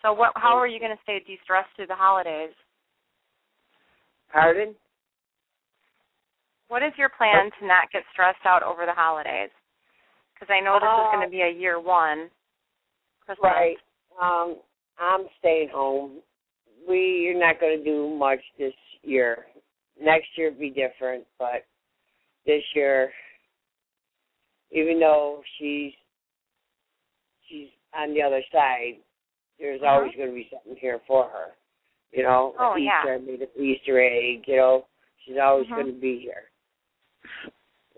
So, 0.00 0.14
what? 0.14 0.32
How 0.36 0.56
are 0.56 0.66
you 0.66 0.80
going 0.80 0.96
to 0.96 1.02
stay 1.02 1.20
de-stressed 1.26 1.68
through 1.76 1.88
the 1.88 1.94
holidays? 1.94 2.54
Pardon? 4.32 4.74
What 6.68 6.82
is 6.82 6.92
your 6.96 7.10
plan 7.10 7.50
to 7.60 7.66
not 7.66 7.92
get 7.92 8.04
stressed 8.10 8.46
out 8.46 8.62
over 8.62 8.86
the 8.86 8.96
holidays? 8.96 9.50
Because 10.32 10.48
I 10.48 10.64
know 10.64 10.80
this 10.80 10.88
is 10.88 11.08
Uh, 11.08 11.12
going 11.12 11.26
to 11.28 11.30
be 11.30 11.42
a 11.42 11.50
year 11.50 11.78
one 11.78 12.30
Christmas. 13.26 13.52
Right. 13.52 13.76
Um, 14.18 14.56
I'm 14.98 15.26
staying 15.40 15.68
home. 15.68 16.22
We 16.88 17.20
you're 17.24 17.38
not 17.38 17.60
going 17.60 17.76
to 17.76 17.84
do 17.84 18.16
much 18.16 18.40
this 18.56 18.72
year. 19.02 19.44
Next 20.00 20.28
year 20.38 20.52
will 20.52 20.58
be 20.58 20.70
different, 20.70 21.26
but 21.38 21.66
this 22.48 22.64
year, 22.74 23.12
even 24.72 24.98
though 24.98 25.42
she's 25.58 25.92
she's 27.46 27.68
on 27.94 28.14
the 28.14 28.22
other 28.22 28.42
side, 28.50 28.96
there's 29.58 29.80
Mhm. 29.82 29.88
always 29.88 30.14
going 30.16 30.28
to 30.28 30.34
be 30.34 30.48
something 30.50 30.76
here 30.76 30.98
for 31.06 31.28
her. 31.28 31.54
You 32.10 32.22
know, 32.22 32.54
Oh, 32.58 32.76
yeah. 32.76 33.00
Easter, 33.00 33.14
I 33.14 33.18
made 33.18 33.42
an 33.42 33.48
Easter 33.56 34.00
egg. 34.00 34.48
You 34.48 34.56
know, 34.56 34.86
she's 35.24 35.36
always 35.38 35.66
Mhm. 35.68 35.74
going 35.74 35.86
to 35.86 36.00
be 36.00 36.18
here. 36.18 36.50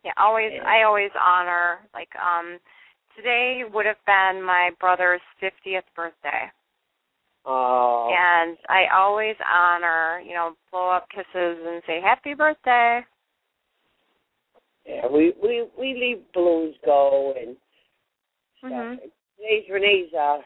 Yeah, 0.03 0.13
always. 0.17 0.53
Yeah. 0.53 0.67
I 0.67 0.83
always 0.83 1.13
honor. 1.15 1.87
Like, 1.95 2.15
um, 2.17 2.59
today 3.15 3.65
would 3.65 3.87
have 3.87 4.05
been 4.05 4.43
my 4.43 4.71
brother's 4.81 5.23
fiftieth 5.39 5.85
birthday. 5.95 6.51
Oh, 7.45 8.11
and 8.11 8.59
I 8.69 8.87
always 8.89 9.37
honor, 9.41 10.21
you 10.21 10.35
know, 10.35 10.57
blow 10.71 10.89
up 10.91 11.09
kisses 11.11 11.67
and 11.67 11.83
say 11.85 12.01
happy 12.01 12.35
birthday. 12.35 13.05
Yeah. 14.91 15.07
We 15.07 15.33
we 15.43 15.67
we 15.79 15.95
leave 15.95 16.25
balloons 16.35 16.75
go 16.85 17.35
and 17.39 17.57
stuff. 18.59 18.71
Mhm. 18.73 18.97
Today's 19.37 19.69
Renee's 19.71 20.13
uh 20.15 20.39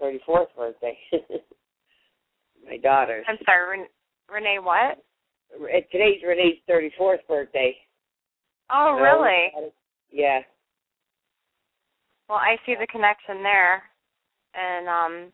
thirty 0.00 0.20
fourth 0.24 0.48
birthday. 0.56 0.98
My 2.64 2.76
daughter's. 2.78 3.24
I'm 3.28 3.38
sorry, 3.44 3.78
Ren- 3.78 3.88
Renee. 4.28 4.58
What? 4.60 4.98
Today's 5.90 6.22
Renee's 6.26 6.58
thirty 6.66 6.90
fourth 6.96 7.20
birthday. 7.28 7.76
Oh, 8.70 8.96
So, 8.96 9.02
really? 9.02 9.72
Yeah. 10.10 10.40
Well, 12.28 12.38
I 12.38 12.56
see 12.66 12.74
the 12.74 12.86
connection 12.88 13.42
there, 13.42 13.82
and 14.54 14.88
um, 14.88 15.32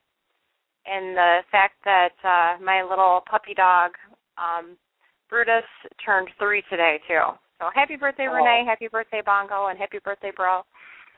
and 0.85 1.17
the 1.17 1.39
fact 1.51 1.77
that 1.85 2.13
uh 2.25 2.63
my 2.63 2.83
little 2.83 3.23
puppy 3.31 3.55
dog, 3.55 3.93
um, 4.37 4.77
Brutus, 5.31 5.65
turned 6.05 6.29
three 6.39 6.63
today 6.69 7.01
too. 7.09 7.33
So 7.63 7.71
happy 7.73 7.95
birthday, 7.95 8.27
Oh. 8.29 8.35
Renee! 8.35 8.65
Happy 8.67 8.89
birthday, 8.89 9.23
Bongo, 9.25 9.69
and 9.69 9.79
happy 9.79 10.01
birthday, 10.03 10.33
bro. 10.35 10.63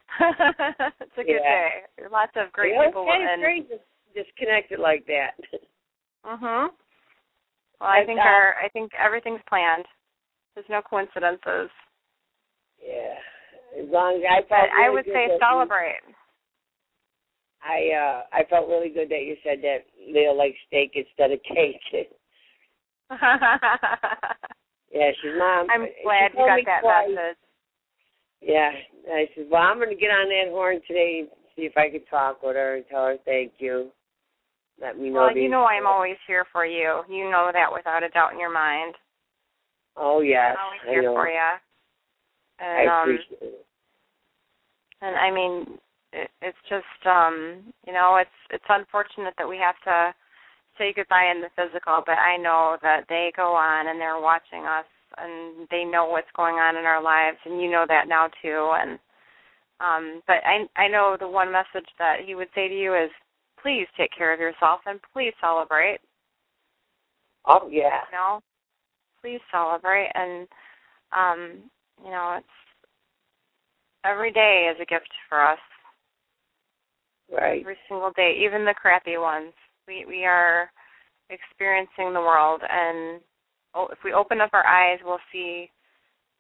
it's 0.21 1.17
a 1.17 1.25
good 1.25 1.41
Yeah. 1.41 1.41
day. 1.41 1.85
Lots 2.13 2.37
of 2.37 2.53
great 2.53 2.75
know, 2.75 2.85
people 2.85 3.07
It's 3.09 3.31
and 3.33 3.41
strange 3.41 3.69
to 3.71 3.79
just 4.15 4.37
connected 4.37 4.79
like 4.79 5.07
that. 5.07 5.33
Mhm. 6.27 6.69
Well, 7.81 7.91
I 7.91 7.99
Like, 7.99 8.07
think 8.07 8.21
our 8.21 8.55
I 8.63 8.69
think 8.69 8.93
everything's 8.95 9.41
planned. 9.49 9.87
There's 10.55 10.69
no 10.69 10.81
coincidences. 10.83 11.71
yeah. 12.79 13.19
As 13.79 13.89
long 13.89 14.17
as 14.17 14.25
I 14.31 14.37
felt 14.43 14.69
But 14.71 14.71
I 14.79 14.89
would 14.91 15.05
say 15.07 15.27
you- 15.33 15.39
celebrate. 15.41 16.01
I 17.63 17.91
uh 17.93 18.23
I 18.33 18.45
felt 18.45 18.69
really 18.69 18.91
good 18.91 19.09
that 19.09 19.23
you 19.25 19.37
said 19.43 19.63
that 19.63 19.87
Leah 19.99 20.33
likes 20.33 20.59
steak 20.67 20.93
instead 20.95 21.33
of 21.33 21.43
cake. 21.43 21.81
yeah, 24.95 25.11
she's 25.21 25.33
mom. 25.37 25.67
I'm 25.71 25.87
glad 26.05 26.31
you 26.33 26.47
got 26.47 26.63
that 26.65 26.81
twice. 26.83 27.09
message. 27.11 27.37
Yeah, 28.41 28.71
I 29.11 29.27
said, 29.35 29.47
well, 29.51 29.63
I'm 29.63 29.79
going 29.79 29.89
to 29.89 29.97
get 29.97 30.11
on 30.11 30.29
that 30.29 30.53
horn 30.53 30.81
today 30.87 31.21
and 31.21 31.29
see 31.57 31.63
if 31.63 31.77
I 31.77 31.91
can 31.91 32.05
talk 32.07 32.43
with 32.43 32.57
her 32.57 32.77
and 32.77 32.85
tell 32.89 33.07
her 33.07 33.17
thank 33.25 33.53
you. 33.59 33.91
Let 34.81 34.99
me 34.99 35.11
know. 35.11 35.27
Well, 35.27 35.37
you 35.37 35.49
know 35.49 35.65
I'm 35.65 35.87
always 35.87 36.17
here 36.27 36.45
for 36.53 36.67
you. 36.67 37.03
You 37.09 37.31
know 37.31 37.51
that 37.53 37.73
without 37.73 38.03
a 38.03 38.09
doubt 38.09 38.33
in 38.33 38.41
your 38.41 38.53
mind. 38.53 38.95
Oh 39.97 40.21
yes, 40.21 40.57
I'm 40.59 40.65
always 40.65 40.81
I 40.87 40.91
here 40.91 41.03
know. 41.03 41.15
for 41.15 41.29
you. 41.29 41.51
And 42.59 42.91
I 42.91 43.03
um 43.03 43.11
appreciate 43.11 43.55
it. 43.55 43.67
and 45.01 45.17
I 45.17 45.31
mean 45.31 45.79
it, 46.13 46.31
it's 46.43 46.59
just 46.69 47.07
um 47.07 47.73
you 47.87 47.93
know 47.93 48.17
it's 48.21 48.31
it's 48.51 48.65
unfortunate 48.69 49.35
that 49.39 49.49
we 49.49 49.59
have 49.59 49.77
to 49.85 50.15
say 50.79 50.93
goodbye 50.95 51.31
in 51.35 51.41
the 51.41 51.51
physical, 51.57 52.03
but 52.05 52.19
I 52.19 52.37
know 52.37 52.77
that 52.83 53.05
they 53.09 53.33
go 53.37 53.55
on 53.55 53.89
and 53.89 54.01
they're 54.01 54.21
watching 54.21 54.65
us 54.65 54.87
and 55.19 55.69
they 55.71 55.85
know 55.85 56.07
what's 56.07 56.31
going 56.37 56.57
on 56.57 56.77
in 56.77 56.85
our 56.85 57.03
lives 57.03 57.39
and 57.45 57.61
you 57.61 57.71
know 57.71 57.85
that 57.89 58.09
now 58.09 58.29
too 58.43 58.73
and 58.75 58.99
um 59.81 60.23
but 60.27 60.39
I 60.45 60.67
I 60.81 60.89
know 60.89 61.17
the 61.19 61.29
one 61.29 61.53
message 61.53 61.89
that 61.99 62.17
he 62.25 62.35
would 62.35 62.49
say 62.55 62.69
to 62.69 62.75
you 62.75 62.95
is 62.95 63.11
please 63.63 63.87
take 63.97 64.11
care 64.17 64.33
of 64.33 64.41
yourself 64.41 64.81
and 64.87 64.99
please 65.13 65.33
celebrate. 65.41 65.99
Oh 67.47 67.69
yeah, 67.71 68.01
You 68.11 68.19
know? 68.19 68.41
Please 69.21 69.41
celebrate 69.53 70.11
and 70.15 70.49
um 71.13 71.71
you 72.05 72.11
know 72.11 72.37
it's 72.39 72.47
every 74.05 74.33
day 74.33 74.71
is 74.73 74.81
a 74.81 74.87
gift 74.87 75.09
for 75.29 75.41
us 75.41 75.59
right. 77.33 77.61
every 77.61 77.77
single 77.89 78.11
day, 78.17 78.37
even 78.45 78.65
the 78.65 78.75
crappy 78.75 79.17
ones. 79.17 79.53
We 79.87 80.05
we 80.07 80.25
are 80.25 80.71
experiencing 81.31 82.13
the 82.13 82.21
world, 82.21 82.61
and 82.69 83.21
oh, 83.75 83.89
if 83.93 83.99
we 84.05 84.13
open 84.13 84.41
up 84.41 84.51
our 84.53 84.67
eyes, 84.67 84.99
we'll 85.05 85.19
see, 85.33 85.71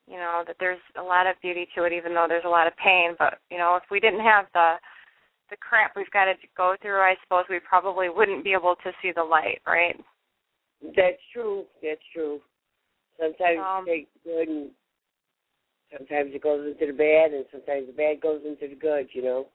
you 0.06 0.16
know, 0.16 0.44
that 0.46 0.56
there's 0.60 0.80
a 0.98 1.02
lot 1.02 1.26
of 1.26 1.40
beauty 1.42 1.66
to 1.76 1.84
it, 1.84 1.92
even 1.92 2.14
though 2.14 2.26
there's 2.28 2.44
a 2.46 2.48
lot 2.48 2.66
of 2.66 2.76
pain. 2.76 3.14
But 3.18 3.38
you 3.50 3.58
know, 3.58 3.76
if 3.76 3.84
we 3.90 4.00
didn't 4.00 4.20
have 4.24 4.46
the 4.54 4.74
the 5.50 5.56
crap 5.56 5.92
we've 5.96 6.10
got 6.10 6.24
to 6.26 6.34
go 6.56 6.74
through, 6.80 7.00
I 7.00 7.14
suppose 7.22 7.44
we 7.50 7.60
probably 7.60 8.08
wouldn't 8.08 8.44
be 8.44 8.52
able 8.52 8.76
to 8.82 8.92
see 9.02 9.12
the 9.14 9.22
light, 9.22 9.60
right? 9.66 9.96
That's 10.96 11.20
true. 11.32 11.64
That's 11.82 12.00
true. 12.12 12.40
Sometimes 13.18 13.58
Um, 13.58 13.84
you 13.86 13.92
take 13.92 14.08
the 14.14 14.30
good 14.30 14.48
and 14.48 14.70
sometimes 15.96 16.34
it 16.34 16.42
goes 16.42 16.66
into 16.66 16.86
the 16.92 16.96
bad 16.96 17.32
and 17.32 17.44
sometimes 17.52 17.86
the 17.86 17.92
bad 17.92 18.20
goes 18.20 18.40
into 18.44 18.68
the 18.68 18.74
good, 18.74 19.08
you 19.12 19.22
know. 19.22 19.46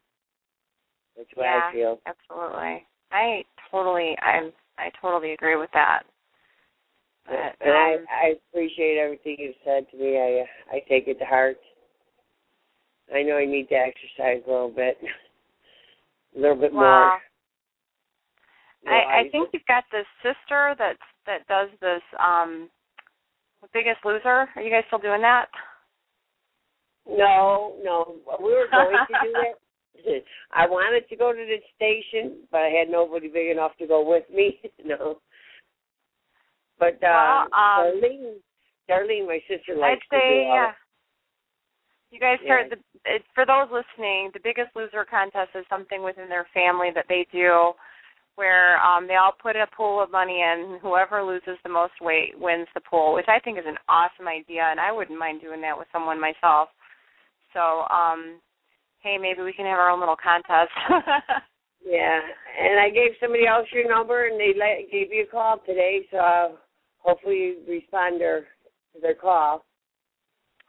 That's 1.17 1.29
what 1.35 1.43
yeah, 1.45 1.69
I 1.69 1.73
feel. 1.73 1.99
absolutely. 2.05 2.87
I 3.11 3.43
totally, 3.71 4.15
I'm, 4.21 4.51
I 4.77 4.89
totally 5.01 5.33
agree 5.33 5.55
with 5.55 5.69
that. 5.73 6.03
But, 7.25 7.55
and 7.61 7.75
I, 7.75 7.93
um, 7.95 8.05
I 8.09 8.35
appreciate 8.49 8.97
everything 8.97 9.37
you've 9.39 9.55
said 9.63 9.85
to 9.91 9.97
me. 9.97 10.17
I 10.17 10.75
I 10.75 10.79
take 10.89 11.07
it 11.07 11.19
to 11.19 11.25
heart. 11.25 11.57
I 13.13 13.21
know 13.21 13.37
I 13.37 13.45
need 13.45 13.69
to 13.69 13.75
exercise 13.75 14.41
a 14.47 14.51
little 14.51 14.71
bit, 14.71 14.97
a 16.35 16.39
little 16.39 16.55
bit 16.55 16.73
Wow. 16.73 16.79
more. 16.81 17.19
You 18.83 18.91
know, 18.91 18.97
I, 18.97 19.19
I 19.19 19.29
think 19.29 19.49
you've 19.53 19.65
got 19.67 19.83
this 19.91 20.07
sister 20.23 20.75
that 20.79 20.95
that 21.27 21.45
does 21.47 21.69
this 21.81 22.01
um 22.17 22.69
Biggest 23.73 23.99
Loser. 24.05 24.47
Are 24.55 24.61
you 24.61 24.71
guys 24.71 24.83
still 24.87 24.99
doing 24.99 25.21
that? 25.21 25.47
No, 27.07 27.75
no, 27.83 28.15
we 28.39 28.53
were 28.53 28.67
going 28.71 28.97
to 28.97 29.13
do 29.21 29.33
it. 29.35 29.55
I 30.51 30.67
wanted 30.67 31.07
to 31.09 31.15
go 31.15 31.31
to 31.31 31.37
the 31.37 31.57
station, 31.75 32.47
but 32.51 32.61
I 32.61 32.69
had 32.69 32.89
nobody 32.89 33.27
big 33.27 33.49
enough 33.51 33.71
to 33.79 33.87
go 33.87 34.07
with 34.07 34.23
me. 34.33 34.59
no. 34.85 35.19
But 36.79 36.95
uh, 37.03 37.45
Well, 37.51 37.53
um, 37.53 38.01
Darlene, 38.01 38.35
Darlene, 38.89 39.27
my 39.27 39.39
sister 39.47 39.75
I'd 39.75 39.79
likes 39.79 40.05
to 40.11 40.15
say 40.15 40.43
do 40.43 40.47
all 40.49 40.55
yeah. 40.55 40.71
You 42.11 42.19
guys 42.19 42.39
Yeah. 42.43 42.49
heard 42.49 42.71
the 42.71 42.77
it, 43.05 43.23
for 43.35 43.45
those 43.45 43.69
listening, 43.71 44.31
the 44.33 44.39
Biggest 44.43 44.75
Loser 44.75 45.05
contest 45.05 45.51
is 45.55 45.65
something 45.69 46.03
within 46.03 46.27
their 46.27 46.47
family 46.53 46.89
that 46.95 47.05
they 47.07 47.27
do 47.31 47.73
where 48.35 48.79
um 48.81 49.05
they 49.07 49.15
all 49.15 49.33
put 49.33 49.55
a 49.57 49.67
pool 49.75 50.01
of 50.01 50.11
money 50.11 50.41
in 50.41 50.79
whoever 50.81 51.21
loses 51.21 51.57
the 51.63 51.69
most 51.69 51.93
weight 52.01 52.31
wins 52.39 52.67
the 52.73 52.81
pool, 52.81 53.13
which 53.13 53.27
I 53.27 53.39
think 53.39 53.57
is 53.59 53.65
an 53.67 53.77
awesome 53.89 54.27
idea 54.27 54.63
and 54.63 54.79
I 54.79 54.91
wouldn't 54.91 55.19
mind 55.19 55.41
doing 55.41 55.61
that 55.61 55.77
with 55.77 55.87
someone 55.91 56.19
myself. 56.19 56.69
So, 57.53 57.83
um 57.91 58.39
hey, 59.01 59.17
maybe 59.17 59.41
we 59.41 59.53
can 59.53 59.65
have 59.65 59.79
our 59.79 59.89
own 59.89 59.99
little 59.99 60.17
contest. 60.21 60.71
Yeah, 61.79 62.19
and 62.59 62.79
I 62.79 62.89
gave 62.89 63.15
somebody 63.21 63.47
else 63.47 63.65
your 63.71 63.87
number, 63.87 64.27
and 64.27 64.39
they 64.39 64.51
let, 64.51 64.91
gave 64.91 65.13
you 65.13 65.23
a 65.23 65.31
call 65.31 65.59
today. 65.65 66.05
So 66.11 66.17
uh, 66.17 66.49
hopefully 66.99 67.35
you 67.35 67.57
respond 67.67 68.19
to, 68.19 68.41
to 68.93 69.01
their 69.01 69.15
call. 69.15 69.63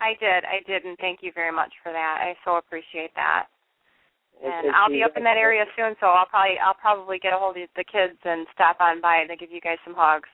I 0.00 0.14
did, 0.20 0.44
I 0.46 0.62
did, 0.66 0.84
and 0.84 0.96
thank 0.98 1.18
you 1.22 1.32
very 1.34 1.52
much 1.52 1.72
for 1.82 1.92
that. 1.92 2.18
I 2.22 2.34
so 2.44 2.56
appreciate 2.56 3.10
that. 3.16 3.46
And 4.42 4.66
And 4.68 4.74
I'll 4.74 4.88
be 4.88 5.02
up 5.02 5.16
in 5.16 5.24
that 5.24 5.36
area 5.36 5.64
soon, 5.76 5.94
so 6.00 6.06
I'll 6.06 6.26
probably 6.30 6.56
I'll 6.64 6.78
probably 6.78 7.18
get 7.18 7.34
a 7.34 7.38
hold 7.38 7.58
of 7.58 7.68
the 7.76 7.84
kids 7.84 8.16
and 8.24 8.46
stop 8.54 8.80
on 8.80 9.02
by 9.02 9.16
and 9.16 9.38
give 9.38 9.50
you 9.50 9.60
guys 9.60 9.76
some 9.84 9.94
hugs. 9.94 10.28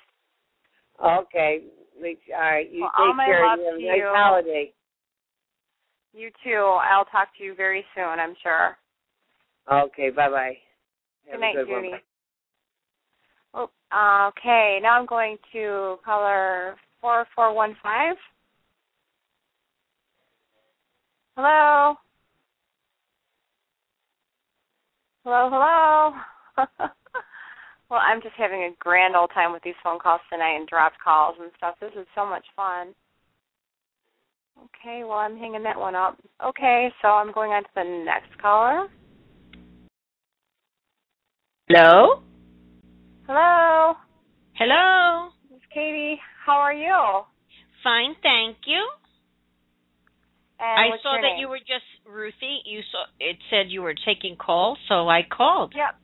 Okay. 1.02 1.64
All 1.98 2.38
right. 2.38 2.70
You 2.70 2.82
Well, 2.82 2.92
all 2.96 3.08
take 3.08 3.16
my 3.16 3.24
care. 3.26 3.44
love 3.44 3.58
You 3.58 3.66
have 3.66 3.74
a 3.74 3.80
nice 3.80 3.98
you. 3.98 4.12
holiday. 4.14 4.72
You 6.16 6.30
too. 6.42 6.78
I'll 6.82 7.04
talk 7.04 7.28
to 7.36 7.44
you 7.44 7.54
very 7.54 7.84
soon, 7.94 8.18
I'm 8.18 8.34
sure. 8.42 8.78
Okay. 9.70 10.08
Bye 10.08 10.30
bye. 10.30 10.56
Good 11.30 11.40
night, 11.40 11.54
good 11.54 11.66
Judy. 11.66 11.90
One. 13.52 13.68
Oh, 13.92 14.30
okay. 14.30 14.78
Now 14.82 14.98
I'm 14.98 15.04
going 15.04 15.36
to 15.52 15.96
caller 16.02 16.76
four 17.02 17.26
four 17.34 17.54
one 17.54 17.76
five. 17.82 18.16
Hello. 21.36 21.96
Hello, 25.22 25.50
hello. 25.52 26.14
well, 27.90 28.00
I'm 28.02 28.22
just 28.22 28.36
having 28.38 28.62
a 28.62 28.70
grand 28.78 29.14
old 29.14 29.30
time 29.34 29.52
with 29.52 29.62
these 29.62 29.74
phone 29.84 29.98
calls 29.98 30.22
tonight 30.32 30.56
and 30.56 30.66
dropped 30.66 30.96
calls 31.04 31.36
and 31.38 31.50
stuff. 31.58 31.74
This 31.78 31.92
is 31.92 32.06
so 32.14 32.24
much 32.24 32.44
fun. 32.56 32.94
Okay, 34.58 35.02
well, 35.04 35.18
I'm 35.18 35.36
hanging 35.36 35.62
that 35.64 35.78
one 35.78 35.94
up. 35.94 36.18
Okay, 36.44 36.88
so 37.02 37.08
I'm 37.08 37.32
going 37.32 37.52
on 37.52 37.62
to 37.62 37.68
the 37.74 38.04
next 38.04 38.36
caller. 38.40 38.88
Hello? 41.68 42.22
Hello. 43.26 43.94
Hello? 44.54 45.28
It's 45.50 45.64
Katie. 45.72 46.18
How 46.44 46.54
are 46.54 46.72
you? 46.72 47.22
Fine, 47.82 48.14
thank 48.22 48.58
you. 48.66 48.88
And 50.58 50.92
I 50.94 50.96
saw 51.02 51.16
that 51.16 51.22
name? 51.22 51.40
you 51.40 51.48
were 51.48 51.58
just 51.58 51.84
Ruthie. 52.06 52.62
You 52.64 52.80
saw 52.90 53.04
it 53.20 53.36
said 53.50 53.66
you 53.68 53.82
were 53.82 53.94
taking 54.06 54.36
calls, 54.36 54.78
so 54.88 55.08
I 55.08 55.20
called. 55.30 55.74
Yep. 55.76 55.94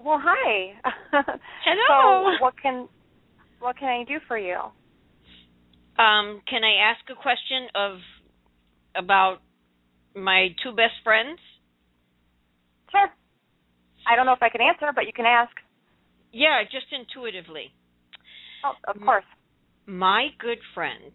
Well, 0.00 0.20
hi. 0.20 0.72
Hello. 1.64 2.34
So, 2.38 2.42
what 2.44 2.54
can 2.60 2.88
what 3.60 3.76
can 3.78 3.88
I 3.88 4.04
do 4.04 4.18
for 4.26 4.36
you? 4.36 4.58
Um, 6.00 6.40
can 6.48 6.64
I 6.64 6.80
ask 6.90 7.00
a 7.10 7.14
question 7.14 7.68
of 7.74 7.98
about 8.96 9.38
my 10.16 10.48
two 10.62 10.70
best 10.72 10.96
friends? 11.04 11.38
Sure. 12.90 13.08
I 14.08 14.16
don't 14.16 14.24
know 14.24 14.32
if 14.32 14.42
I 14.42 14.48
can 14.48 14.62
answer, 14.62 14.92
but 14.94 15.04
you 15.04 15.12
can 15.12 15.26
ask. 15.26 15.52
Yeah, 16.32 16.62
just 16.64 16.86
intuitively. 16.90 17.70
Oh, 18.64 18.72
of 18.88 18.96
course. 19.02 19.24
My 19.86 20.28
good 20.38 20.58
friend 20.74 21.12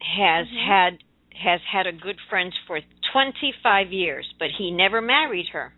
has 0.00 0.46
Mhm. 0.48 0.66
had 0.66 1.04
has 1.34 1.60
had 1.70 1.86
a 1.86 1.92
good 1.92 2.18
friend 2.28 2.52
for 2.66 2.80
25 3.12 3.92
years, 3.92 4.32
but 4.38 4.50
he 4.50 4.70
never 4.70 5.00
married 5.00 5.48
her. 5.48 5.74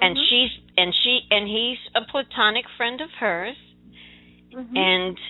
And 0.00 0.16
Mhm. 0.16 0.28
she's 0.28 0.50
and 0.76 0.94
she 0.94 1.26
and 1.30 1.48
he's 1.48 1.78
a 1.94 2.02
platonic 2.02 2.68
friend 2.76 3.00
of 3.00 3.10
hers. 3.12 3.56
Mhm. 4.52 4.76
And 4.76 5.20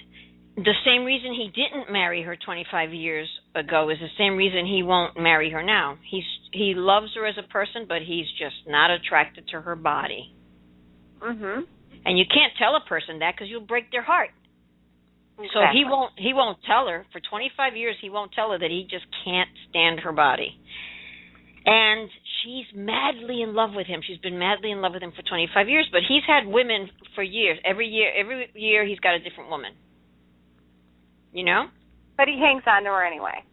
the 0.57 0.75
same 0.87 1.05
reason 1.05 1.35
he 1.35 1.53
didn't 1.53 1.93
marry 1.93 2.23
her 2.23 2.35
25 2.35 2.93
years 2.95 3.29
ago 3.55 3.91
is 3.91 3.99
the 4.01 4.09
same 4.17 4.37
reason 4.37 4.65
he 4.65 4.83
won't 4.83 5.19
marry 5.19 5.51
her 5.51 5.63
now. 5.63 5.99
He's 6.11 6.25
he 6.51 6.73
loves 6.75 7.13
her 7.15 7.27
as 7.27 7.37
a 7.37 7.47
person, 7.53 7.85
but 7.87 8.01
he's 8.01 8.27
just 8.39 8.57
not 8.67 8.91
attracted 8.91 9.47
to 9.49 9.61
her 9.61 9.77
body. 9.77 10.33
Mhm. 11.21 11.67
And 12.07 12.19
you 12.19 12.25
can't 12.25 12.55
tell 12.57 12.75
a 12.77 12.81
person 12.81 13.19
that 13.19 13.35
because 13.35 13.51
you'll 13.51 13.69
break 13.69 13.91
their 13.91 14.03
heart. 14.03 14.31
So 15.53 15.61
he 15.73 15.85
won't 15.85 16.13
he 16.17 16.33
won't 16.33 16.63
tell 16.65 16.89
her 16.89 17.05
for 17.13 17.21
25 17.21 17.77
years 17.77 17.97
he 18.01 18.09
won't 18.09 18.33
tell 18.33 18.53
her 18.53 18.59
that 18.59 18.71
he 18.71 18.85
just 18.89 19.05
can't 19.25 19.51
stand 19.69 20.01
her 20.01 20.13
body. 20.13 20.59
And 21.67 22.09
she's 22.43 22.67
madly 22.75 23.43
in 23.43 23.53
love 23.53 23.75
with 23.75 23.87
him. 23.87 24.01
She's 24.01 24.19
been 24.19 24.39
madly 24.39 24.71
in 24.71 24.81
love 24.81 24.95
with 24.95 25.03
him 25.03 25.13
for 25.13 25.23
25 25.23 25.69
years, 25.69 25.87
but 25.93 26.03
he's 26.09 26.25
had 26.25 26.47
women 26.47 26.89
for 27.15 27.23
years. 27.23 27.59
Every 27.63 27.89
year 27.89 28.11
every 28.17 28.49
year 28.55 28.87
he's 28.87 29.01
got 29.01 29.15
a 29.15 29.19
different 29.19 29.51
woman. 29.51 29.75
You 31.37 31.45
know? 31.45 31.67
But 32.17 32.29
he 32.29 32.41
hangs 32.41 32.63
on 32.67 32.85
to 32.85 32.89
her 32.89 33.05
anyway. 33.05 33.45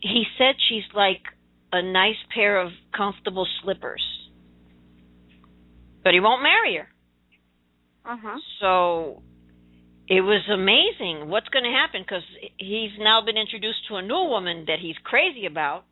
He 0.00 0.22
said 0.38 0.54
she's 0.68 0.86
like 0.94 1.22
a 1.72 1.82
nice 1.82 2.20
pair 2.32 2.60
of 2.60 2.70
comfortable 2.96 3.46
slippers. 3.60 4.02
But 6.04 6.14
he 6.14 6.20
won't 6.20 6.42
marry 6.44 6.76
her. 6.76 6.88
Uh-huh. 8.12 8.38
So 8.60 9.22
it 10.08 10.20
was 10.22 10.42
amazing 10.48 11.28
what's 11.28 11.48
going 11.48 11.64
to 11.64 11.70
happen 11.70 12.02
because 12.02 12.22
he's 12.56 12.90
now 12.98 13.20
been 13.20 13.36
introduced 13.36 13.80
to 13.88 13.96
a 13.96 14.02
new 14.02 14.24
woman 14.28 14.64
that 14.68 14.78
he's 14.80 14.96
crazy 15.02 15.46
about, 15.46 15.84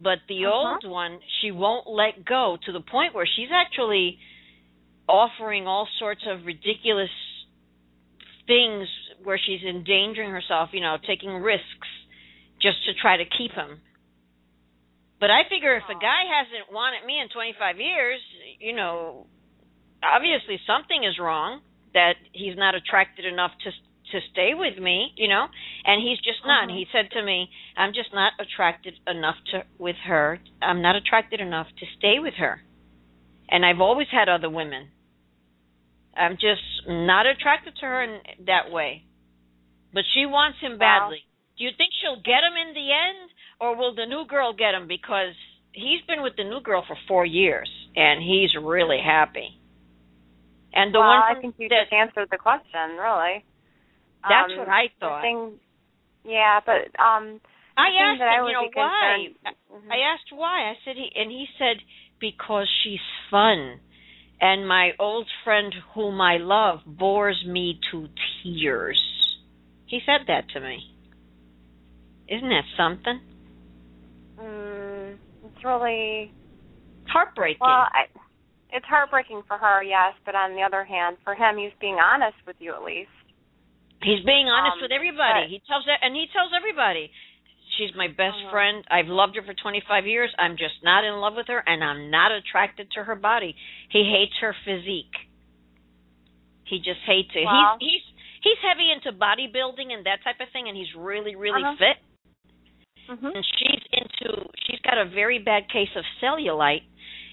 but 0.00 0.18
the 0.28 0.46
Uh-huh. 0.46 0.78
old 0.80 0.90
one 0.90 1.18
she 1.40 1.50
won't 1.50 1.88
let 1.88 2.24
go 2.24 2.56
to 2.66 2.72
the 2.72 2.80
point 2.80 3.14
where 3.14 3.26
she's 3.26 3.50
actually 3.52 4.18
offering 5.08 5.66
all 5.66 5.88
sorts 5.98 6.22
of 6.26 6.46
ridiculous 6.46 7.10
things 8.46 8.88
where 9.24 9.38
she's 9.38 9.62
endangering 9.62 10.30
herself, 10.30 10.70
you 10.72 10.80
know, 10.80 10.96
taking 11.06 11.30
risks 11.30 11.88
just 12.60 12.84
to 12.86 12.94
try 12.94 13.16
to 13.16 13.24
keep 13.24 13.52
him. 13.52 13.80
But 15.20 15.30
I 15.30 15.44
figure 15.48 15.76
if 15.76 15.84
a 15.84 16.00
guy 16.00 16.24
hasn't 16.24 16.72
wanted 16.72 17.04
me 17.04 17.20
in 17.20 17.28
25 17.28 17.78
years, 17.78 18.20
you 18.58 18.72
know, 18.72 19.26
obviously 20.02 20.58
something 20.66 21.04
is 21.04 21.18
wrong 21.18 21.60
that 21.92 22.14
he's 22.32 22.56
not 22.56 22.74
attracted 22.74 23.24
enough 23.24 23.52
to 23.64 23.70
to 24.10 24.20
stay 24.32 24.54
with 24.54 24.76
me, 24.78 25.12
you 25.14 25.28
know, 25.28 25.46
and 25.84 26.02
he's 26.02 26.18
just 26.18 26.44
not. 26.44 26.68
Mhm. 26.68 26.76
He 26.78 26.88
said 26.90 27.12
to 27.12 27.22
me, 27.22 27.48
"I'm 27.76 27.92
just 27.92 28.12
not 28.12 28.32
attracted 28.40 28.98
enough 29.06 29.36
to 29.52 29.64
with 29.78 29.96
her. 29.98 30.40
I'm 30.60 30.82
not 30.82 30.96
attracted 30.96 31.40
enough 31.40 31.68
to 31.76 31.86
stay 31.96 32.18
with 32.18 32.34
her." 32.34 32.60
And 33.48 33.64
I've 33.64 33.80
always 33.80 34.08
had 34.08 34.28
other 34.28 34.50
women. 34.50 34.90
I'm 36.16 36.36
just 36.38 36.88
not 36.88 37.26
attracted 37.26 37.76
to 37.76 37.86
her 37.86 38.02
in 38.02 38.44
that 38.46 38.70
way. 38.70 39.04
But 39.92 40.04
she 40.14 40.26
wants 40.26 40.58
him 40.60 40.78
Wow. 40.78 40.78
badly. 40.78 41.24
Do 41.58 41.64
you 41.64 41.70
think 41.76 41.90
she'll 42.00 42.22
get 42.22 42.44
him 42.44 42.56
in 42.56 42.74
the 42.74 42.92
end 42.92 43.30
or 43.60 43.76
will 43.76 43.94
the 43.94 44.06
new 44.06 44.24
girl 44.26 44.52
get 44.52 44.74
him 44.74 44.86
because 44.88 45.34
he's 45.72 46.00
been 46.06 46.22
with 46.22 46.36
the 46.36 46.44
new 46.44 46.60
girl 46.60 46.84
for 46.86 46.96
4 47.06 47.26
years 47.26 47.68
and 47.96 48.22
he's 48.22 48.54
really 48.56 48.98
happy. 49.04 49.48
And 50.72 50.94
the 50.94 51.00
well, 51.00 51.08
one 51.08 51.22
I 51.22 51.34
think 51.40 51.54
you 51.58 51.68
that, 51.68 51.82
just 51.90 51.92
answered 51.92 52.28
the 52.30 52.38
question, 52.38 52.96
really. 52.96 53.44
that's 54.22 54.52
Um, 54.52 54.58
what 54.58 54.68
I 54.68 54.88
thought. 55.00 55.22
thing- 55.22 55.58
yeah, 56.24 56.60
but 56.64 56.88
um 57.00 57.40
I 57.76 57.88
asked 57.88 58.20
I 58.22 58.36
him, 58.38 58.44
would 58.44 58.50
you 58.50 58.54
know, 58.54 58.70
why? 58.74 59.28
Mhm. 59.72 59.90
I 59.90 59.96
asked 60.12 60.32
why. 60.32 60.70
I 60.70 60.78
said 60.84 60.96
he 60.96 61.10
and 61.14 61.30
he 61.30 61.46
said 61.58 61.82
because 62.20 62.68
she's 62.82 63.00
fun 63.30 63.80
and 64.40 64.66
my 64.68 64.92
old 64.98 65.28
friend 65.44 65.74
whom 65.94 66.20
I 66.20 66.36
love 66.38 66.80
bores 66.86 67.44
me 67.46 67.80
to 67.90 68.08
tears. 68.42 69.00
He 69.90 69.98
said 70.06 70.22
that 70.28 70.48
to 70.54 70.60
me. 70.60 70.78
Isn't 72.30 72.48
that 72.48 72.64
something? 72.78 73.18
Mm, 74.38 75.16
it's 75.44 75.64
really 75.64 76.30
Heartbreaking. 77.08 77.58
well. 77.60 77.90
I, 77.90 78.06
it's 78.72 78.86
heartbreaking 78.86 79.42
for 79.48 79.58
her, 79.58 79.82
yes, 79.82 80.14
but 80.24 80.36
on 80.36 80.54
the 80.54 80.62
other 80.62 80.84
hand, 80.84 81.16
for 81.24 81.34
him, 81.34 81.58
he's 81.58 81.74
being 81.80 81.98
honest 81.98 82.36
with 82.46 82.54
you 82.60 82.72
at 82.72 82.84
least. 82.84 83.10
He's 84.02 84.22
being 84.24 84.46
honest 84.46 84.76
Um, 84.78 84.82
with 84.86 84.92
everybody. 84.94 85.42
but- 85.42 85.50
He 85.50 85.58
tells 85.66 85.84
that, 85.86 85.98
and 86.02 86.14
he 86.14 86.28
tells 86.32 86.52
everybody, 86.54 87.10
she's 87.76 87.90
my 87.96 88.06
best 88.06 88.38
Uh-huh. 88.38 88.50
friend. 88.50 88.84
I've 88.88 89.08
loved 89.08 89.34
her 89.34 89.42
for 89.42 89.54
25 89.54 90.06
years. 90.06 90.32
I'm 90.38 90.56
just 90.56 90.80
not 90.84 91.02
in 91.02 91.18
love 91.20 91.34
with 91.34 91.48
her, 91.48 91.58
and 91.66 91.82
I'm 91.82 92.10
not 92.10 92.30
attracted 92.30 92.92
to 92.92 93.02
her 93.04 93.16
body. 93.16 93.56
He 93.90 94.04
hates 94.04 94.36
her 94.38 94.54
physique. 94.64 95.16
He 96.64 96.78
just 96.78 97.00
hates 97.02 97.34
it. 97.34 97.44
Well- 97.44 97.76
he's 97.80 97.90
he's 98.06 98.09
he's 98.42 98.58
heavy 98.62 98.90
into 98.92 99.12
bodybuilding 99.12 99.92
and 99.92 100.04
that 100.06 100.22
type 100.24 100.40
of 100.40 100.48
thing, 100.52 100.68
and 100.68 100.76
he's 100.76 100.92
really 100.96 101.34
really 101.36 101.62
Uh-huh. 101.62 101.76
fit. 101.78 101.98
Mm-hmm. 103.10 103.26
And 103.34 103.44
she's 103.58 103.82
into 103.92 104.48
she's 104.66 104.80
got 104.80 104.98
a 104.98 105.04
very 105.04 105.38
bad 105.38 105.68
case 105.70 105.90
of 105.96 106.04
cellulite. 106.22 106.84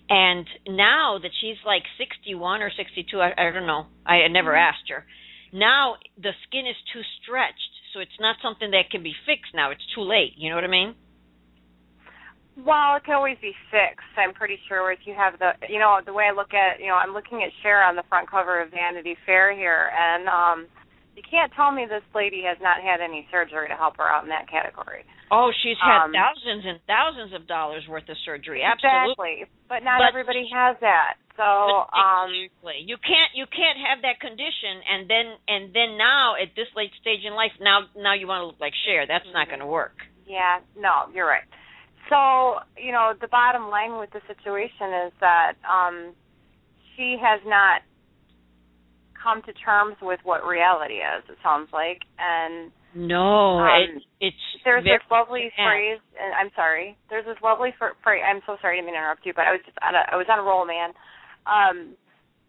And 0.09 0.47
now 0.69 1.17
that 1.21 1.31
she's 1.41 1.57
like 1.65 1.83
61 1.97 2.61
or 2.61 2.71
62, 2.71 3.21
I, 3.21 3.33
I 3.37 3.51
don't 3.51 3.67
know. 3.67 3.87
I 4.05 4.25
never 4.29 4.53
Mhm. 4.53 4.67
asked 4.69 4.87
her. 4.89 5.05
Now 5.51 5.97
the 6.17 6.31
skin 6.47 6.65
is 6.65 6.77
too 6.93 7.03
stretched, 7.21 7.73
so 7.93 7.99
it's 7.99 8.17
not 8.19 8.37
something 8.41 8.71
that 8.71 8.89
can 8.89 9.03
be 9.03 9.13
fixed 9.25 9.53
now. 9.53 9.69
It's 9.71 9.85
too 9.93 10.01
late. 10.01 10.33
You 10.37 10.49
know 10.49 10.55
what 10.55 10.63
I 10.63 10.67
mean? 10.67 10.95
Well, 12.57 12.95
it 12.95 13.03
can 13.03 13.13
always 13.13 13.37
be 13.39 13.53
fixed. 13.69 14.07
I'm 14.17 14.33
pretty 14.33 14.57
sure 14.67 14.91
if 14.91 15.05
you 15.05 15.13
have 15.13 15.37
the, 15.37 15.53
you 15.69 15.77
know, 15.77 15.99
the 16.03 16.11
way 16.13 16.25
I 16.25 16.31
look 16.31 16.53
at, 16.55 16.79
you 16.79 16.87
know, 16.87 16.95
I'm 16.95 17.13
looking 17.13 17.43
at 17.43 17.51
Cher 17.61 17.83
on 17.83 17.95
the 17.95 18.03
front 18.09 18.29
cover 18.29 18.59
of 18.61 18.71
Vanity 18.71 19.15
Fair 19.27 19.53
here, 19.53 19.91
and 19.93 20.27
um, 20.27 20.67
you 21.17 21.23
can't 21.25 21.49
tell 21.57 21.73
me 21.73 21.89
this 21.89 22.05
lady 22.13 22.45
has 22.45 22.61
not 22.61 22.77
had 22.85 23.01
any 23.01 23.25
surgery 23.33 23.67
to 23.67 23.73
help 23.75 23.97
her 23.97 24.05
out 24.05 24.21
in 24.21 24.29
that 24.29 24.45
category. 24.47 25.01
Oh, 25.33 25.49
she's 25.65 25.75
had 25.81 26.05
Um, 26.05 26.13
thousands 26.13 26.63
and 26.63 26.79
thousands 26.85 27.33
of 27.33 27.47
dollars 27.49 27.83
worth 27.89 28.07
of 28.07 28.15
surgery. 28.23 28.61
Absolutely. 28.63 29.41
Exactly, 29.41 29.65
but 29.67 29.81
not 29.83 29.99
But- 29.99 30.09
everybody 30.13 30.47
has 30.53 30.77
that. 30.79 31.17
So, 31.35 31.43
um, 31.93 32.31
exactly. 32.33 32.79
You 32.85 32.97
can't 32.97 33.33
you 33.33 33.45
can't 33.47 33.77
have 33.79 34.01
that 34.03 34.19
condition 34.21 34.81
and 34.89 35.09
then 35.09 35.25
and 35.47 35.73
then 35.73 35.97
now 35.97 36.35
at 36.35 36.53
this 36.55 36.69
late 36.75 36.93
stage 37.01 37.25
in 37.25 37.33
life 37.33 37.51
now 37.59 37.85
now 37.95 38.13
you 38.13 38.25
want 38.27 38.41
to 38.41 38.45
look 38.47 38.59
like 38.61 38.73
Cher. 38.85 39.05
That's 39.05 39.27
not 39.33 39.47
going 39.47 39.59
to 39.59 39.65
work. 39.67 39.97
yeah, 40.25 40.59
no, 40.77 41.09
you're 41.13 41.27
right. 41.27 41.43
So, 42.09 42.61
you 42.77 42.91
know, 42.91 43.13
the 43.19 43.27
bottom 43.27 43.69
line 43.69 43.97
with 43.97 44.11
the 44.11 44.21
situation 44.27 44.93
is 45.07 45.13
that 45.19 45.53
um, 45.67 46.13
she 46.95 47.17
has 47.21 47.41
not 47.45 47.81
come 49.21 49.41
to 49.43 49.53
terms 49.53 49.95
with 50.01 50.19
what 50.23 50.45
reality 50.45 50.95
is. 51.01 51.23
It 51.29 51.37
sounds 51.43 51.69
like, 51.73 52.01
and 52.19 52.71
No, 52.93 53.59
Um, 53.59 54.01
it, 54.21 54.31
it's 54.31 54.43
There's 54.63 54.83
this 54.83 55.01
lovely 55.11 55.51
sad. 55.55 55.65
phrase, 55.69 55.99
and 56.19 56.33
I'm 56.33 56.49
sorry. 56.55 56.97
There's 57.09 57.25
this 57.25 57.37
lovely 57.43 57.73
fr- 57.77 57.97
phrase. 58.03 58.23
I'm 58.25 58.41
so 58.45 58.57
sorry, 58.61 58.77
I 58.77 58.81
didn't 58.81 58.87
mean 58.87 58.95
to 58.95 58.99
interrupt 59.05 59.25
you, 59.25 59.33
but 59.35 59.45
I 59.45 59.51
was 59.51 59.61
just 59.65 59.77
on 59.83 59.93
a 59.93 60.01
I 60.11 60.15
was 60.15 60.25
on 60.29 60.39
a 60.39 60.43
roll, 60.43 60.65
man. 60.65 60.93
Um, 61.45 61.95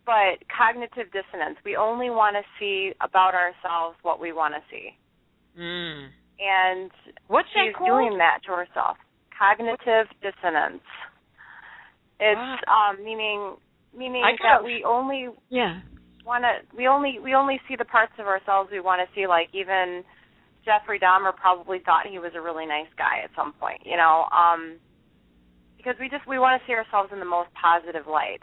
but 0.06 0.40
cognitive 0.48 1.12
dissonance. 1.12 1.58
We 1.64 1.76
only 1.76 2.08
want 2.08 2.36
to 2.40 2.44
see 2.58 2.92
about 3.04 3.34
ourselves 3.34 3.96
what 4.02 4.20
we 4.20 4.32
want 4.32 4.54
to 4.54 4.62
see, 4.70 4.96
Mm. 5.58 6.08
and 6.40 6.90
What's 7.28 7.48
she's 7.52 7.74
that 7.76 7.84
doing 7.84 8.16
that 8.18 8.40
to 8.46 8.52
herself. 8.56 8.96
Cognitive 9.36 10.08
dissonance. 10.22 10.82
It's 12.20 12.62
um, 12.66 13.04
meaning 13.04 13.54
meaning 13.96 14.22
that 14.42 14.64
we 14.64 14.82
only 14.86 15.28
Yeah. 15.50 15.80
Want 16.28 16.44
to 16.44 16.60
we 16.76 16.86
only 16.86 17.18
we 17.18 17.34
only 17.34 17.58
see 17.66 17.74
the 17.74 17.88
parts 17.88 18.12
of 18.18 18.26
ourselves 18.26 18.68
we 18.70 18.80
want 18.80 19.00
to 19.00 19.08
see 19.16 19.26
like 19.26 19.48
even 19.54 20.04
Jeffrey 20.64 21.00
Dahmer 21.00 21.34
probably 21.34 21.80
thought 21.80 22.06
he 22.06 22.18
was 22.18 22.32
a 22.36 22.40
really 22.40 22.66
nice 22.66 22.92
guy 22.98 23.24
at 23.24 23.30
some 23.34 23.54
point 23.54 23.80
you 23.84 23.96
know 23.96 24.28
um 24.30 24.76
because 25.78 25.96
we 25.98 26.08
just 26.10 26.26
we 26.28 26.38
want 26.38 26.60
to 26.60 26.66
see 26.66 26.74
ourselves 26.74 27.10
in 27.12 27.18
the 27.18 27.24
most 27.24 27.48
positive 27.54 28.06
light. 28.06 28.42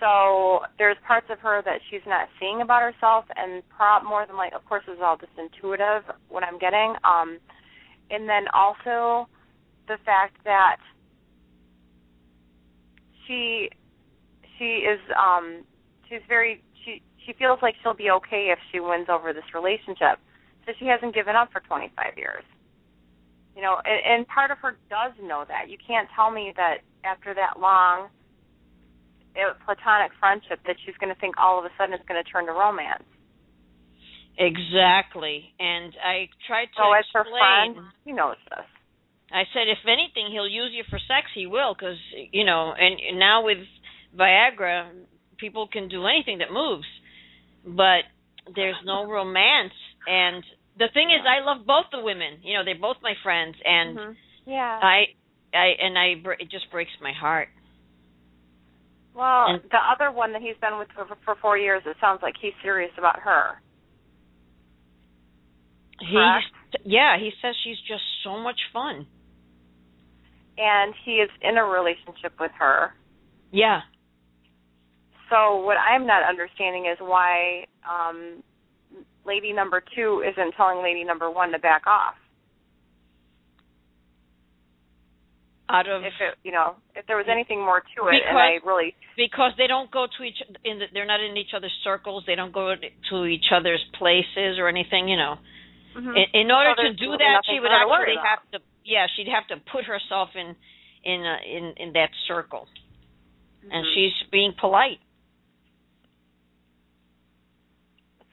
So 0.00 0.66
there's 0.76 0.96
parts 1.06 1.28
of 1.30 1.38
her 1.38 1.62
that 1.64 1.78
she's 1.88 2.04
not 2.06 2.28
seeing 2.40 2.60
about 2.60 2.82
herself 2.82 3.24
and 3.36 3.62
pro- 3.70 4.02
more 4.02 4.26
than 4.26 4.36
like 4.36 4.52
of 4.52 4.64
course 4.66 4.82
this 4.86 4.96
is 4.96 5.00
all 5.02 5.16
just 5.16 5.32
intuitive 5.38 6.02
what 6.28 6.42
I'm 6.42 6.58
getting 6.58 6.94
um 7.04 7.38
and 8.10 8.28
then 8.28 8.44
also 8.52 9.28
the 9.88 9.96
fact 10.04 10.36
that 10.44 10.76
she 13.26 13.70
she 14.58 14.82
is 14.82 14.98
um 15.16 15.62
she's 16.08 16.20
very 16.28 16.62
she 17.26 17.32
feels 17.34 17.58
like 17.62 17.74
she'll 17.82 17.94
be 17.94 18.10
okay 18.10 18.50
if 18.52 18.58
she 18.70 18.80
wins 18.80 19.06
over 19.08 19.32
this 19.32 19.46
relationship. 19.54 20.18
So 20.66 20.72
she 20.78 20.86
hasn't 20.86 21.14
given 21.14 21.34
up 21.34 21.50
for 21.52 21.60
25 21.60 21.90
years. 22.16 22.44
You 23.56 23.62
know, 23.62 23.76
and, 23.84 24.00
and 24.22 24.28
part 24.28 24.50
of 24.50 24.58
her 24.58 24.76
does 24.88 25.12
know 25.22 25.44
that. 25.48 25.68
You 25.68 25.76
can't 25.76 26.08
tell 26.16 26.30
me 26.30 26.52
that 26.56 26.78
after 27.04 27.34
that 27.34 27.60
long 27.60 28.08
uh, 29.36 29.52
platonic 29.64 30.12
friendship 30.20 30.60
that 30.66 30.76
she's 30.84 30.96
going 31.00 31.12
to 31.12 31.20
think 31.20 31.34
all 31.36 31.58
of 31.58 31.64
a 31.64 31.72
sudden 31.76 31.92
it's 31.94 32.04
going 32.08 32.22
to 32.22 32.28
turn 32.30 32.46
to 32.46 32.52
romance. 32.52 33.04
Exactly. 34.38 35.52
And 35.58 35.92
I 36.00 36.28
tried 36.46 36.66
to 36.72 36.80
So 36.80 36.92
as 36.92 37.04
her 37.12 37.20
explain. 37.20 37.74
friend, 37.74 37.86
he 38.04 38.12
knows 38.12 38.40
this. 38.48 38.64
I 39.32 39.44
said, 39.52 39.68
if 39.68 39.80
anything, 39.88 40.28
he'll 40.32 40.48
use 40.48 40.72
you 40.72 40.84
for 40.88 40.98
sex. 41.08 41.28
He 41.34 41.46
will, 41.46 41.74
because 41.74 41.96
you 42.32 42.44
know. 42.44 42.72
And 42.76 43.18
now 43.18 43.44
with 43.44 43.58
Viagra, 44.16 44.88
people 45.38 45.68
can 45.72 45.88
do 45.88 46.06
anything 46.06 46.38
that 46.38 46.52
moves, 46.52 46.84
but 47.64 48.02
there's 48.54 48.76
no 48.84 49.04
romance. 49.10 49.72
And 50.06 50.42
the 50.78 50.88
thing 50.94 51.10
is, 51.10 51.24
I 51.26 51.44
love 51.44 51.66
both 51.66 51.86
the 51.92 52.00
women. 52.00 52.38
You 52.42 52.54
know, 52.58 52.64
they're 52.64 52.78
both 52.80 52.96
my 53.02 53.14
friends, 53.22 53.56
and 53.64 53.98
Mhm. 53.98 54.16
Yeah. 54.46 54.80
I, 54.82 55.04
I, 55.54 55.66
and 55.80 55.96
I, 55.98 56.14
br- 56.22 56.32
it 56.40 56.50
just 56.50 56.70
breaks 56.70 56.90
my 57.00 57.12
heart. 57.12 57.48
well, 59.14 59.46
and- 59.48 59.62
the 59.70 59.78
other 59.92 60.10
one 60.10 60.32
that 60.32 60.42
he's 60.42 60.56
been 60.60 60.78
with 60.78 60.88
for, 60.94 61.06
for 61.24 61.34
four 61.36 61.56
years, 61.58 61.82
it 61.86 61.96
sounds 62.00 62.20
like 62.22 62.34
he's 62.40 62.54
serious 62.62 62.90
about 62.98 63.20
her. 63.20 63.60
He, 66.00 66.16
Correct. 66.16 66.46
yeah, 66.84 67.16
he 67.18 67.30
says 67.40 67.54
she's 67.62 67.78
just 67.86 68.02
so 68.24 68.38
much 68.38 68.58
fun. 68.72 69.06
And 70.58 70.94
he 71.04 71.12
is 71.16 71.30
in 71.40 71.56
a 71.58 71.64
relationship 71.64 72.32
with 72.40 72.50
her. 72.58 72.92
Yeah. 73.52 73.82
So 75.32 75.64
what 75.64 75.78
I'm 75.80 76.06
not 76.06 76.22
understanding 76.28 76.84
is 76.92 76.98
why 77.00 77.64
um 77.88 78.42
lady 79.24 79.52
number 79.52 79.82
2 79.96 80.24
isn't 80.28 80.52
telling 80.58 80.82
lady 80.82 81.04
number 81.04 81.30
1 81.30 81.52
to 81.52 81.58
back 81.58 81.86
off. 81.86 82.14
Out 85.70 85.88
of 85.88 86.02
If 86.04 86.12
it, 86.20 86.34
you 86.44 86.52
know, 86.52 86.74
if 86.94 87.06
there 87.06 87.16
was 87.16 87.26
anything 87.32 87.60
more 87.64 87.80
to 87.80 88.00
it 88.12 88.20
and 88.20 88.36
Because- 88.36 88.36
I 88.36 88.60
really 88.66 88.94
because 89.16 89.52
they 89.56 89.66
don't 89.66 89.90
go 89.90 90.06
to 90.06 90.20
each 90.24 90.40
in 90.64 90.78
the, 90.80 90.86
they're 90.92 91.06
not 91.08 91.20
in 91.20 91.36
each 91.36 91.52
other's 91.56 91.72
circles 91.84 92.24
they 92.26 92.34
don't 92.34 92.52
go 92.52 92.74
to 93.10 93.16
each 93.24 93.48
other's 93.52 93.82
places 93.98 94.58
or 94.58 94.68
anything 94.68 95.08
you 95.08 95.16
know 95.16 95.36
Mhm. 95.96 96.16
in, 96.16 96.26
in 96.40 96.50
order 96.50 96.72
So 96.76 96.82
to 96.84 96.92
do 96.94 97.10
that 97.16 97.44
she 97.44 97.60
would 97.60 97.70
actually 97.70 98.16
have 98.16 98.40
to 98.52 98.58
yeah 98.84 99.06
she'd 99.14 99.28
have 99.28 99.46
to 99.48 99.56
put 99.70 99.84
herself 99.84 100.30
in 100.34 100.56
in 101.04 101.20
uh, 101.24 101.38
in 101.44 101.64
in 101.76 101.92
that 101.92 102.10
circle 102.26 102.66
and 103.70 103.84
Mhm. 103.84 103.94
she's 103.94 104.16
being 104.30 104.52
polite 104.58 105.00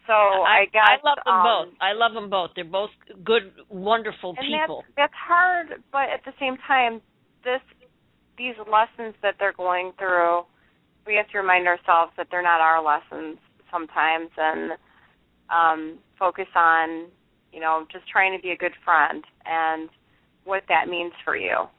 so 0.09 0.41
I, 0.41 0.65
guess 0.73 0.81
I 0.81 0.97
love 1.05 1.21
them 1.23 1.35
um, 1.37 1.45
both 1.45 1.69
I 1.79 1.93
love 1.93 2.13
them 2.17 2.29
both 2.29 2.49
they're 2.55 2.65
both 2.65 2.89
good 3.23 3.53
wonderful 3.69 4.33
and 4.33 4.41
people 4.41 4.81
that's 4.97 5.13
that's 5.13 5.19
hard, 5.27 5.67
but 5.91 6.09
at 6.09 6.25
the 6.25 6.33
same 6.39 6.57
time, 6.67 7.01
this 7.43 7.61
these 8.37 8.55
lessons 8.65 9.13
that 9.21 9.35
they're 9.37 9.53
going 9.53 9.91
through, 9.99 10.41
we 11.05 11.15
have 11.15 11.27
to 11.29 11.37
remind 11.37 11.67
ourselves 11.67 12.11
that 12.17 12.27
they're 12.31 12.41
not 12.41 12.61
our 12.61 12.81
lessons 12.81 13.37
sometimes, 13.69 14.29
and 14.37 14.71
um, 15.53 15.99
focus 16.17 16.47
on 16.55 17.07
you 17.53 17.59
know 17.59 17.85
just 17.91 18.07
trying 18.09 18.35
to 18.35 18.41
be 18.41 18.51
a 18.51 18.57
good 18.57 18.73
friend 18.83 19.23
and 19.45 19.89
what 20.45 20.63
that 20.69 20.87
means 20.87 21.13
for 21.23 21.37
you. 21.37 21.69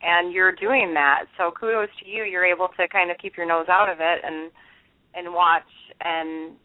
And 0.00 0.32
you're 0.32 0.54
doing 0.54 0.92
that, 0.94 1.24
so 1.36 1.50
kudos 1.58 1.88
to 2.02 2.08
you. 2.08 2.24
You're 2.24 2.44
able 2.44 2.68
to 2.76 2.88
kind 2.88 3.10
of 3.10 3.18
keep 3.18 3.36
your 3.36 3.46
nose 3.46 3.66
out 3.68 3.90
of 3.90 3.98
it 4.00 4.20
and 4.24 4.50
and 5.14 5.34
watch 5.34 5.62
and 6.00 6.56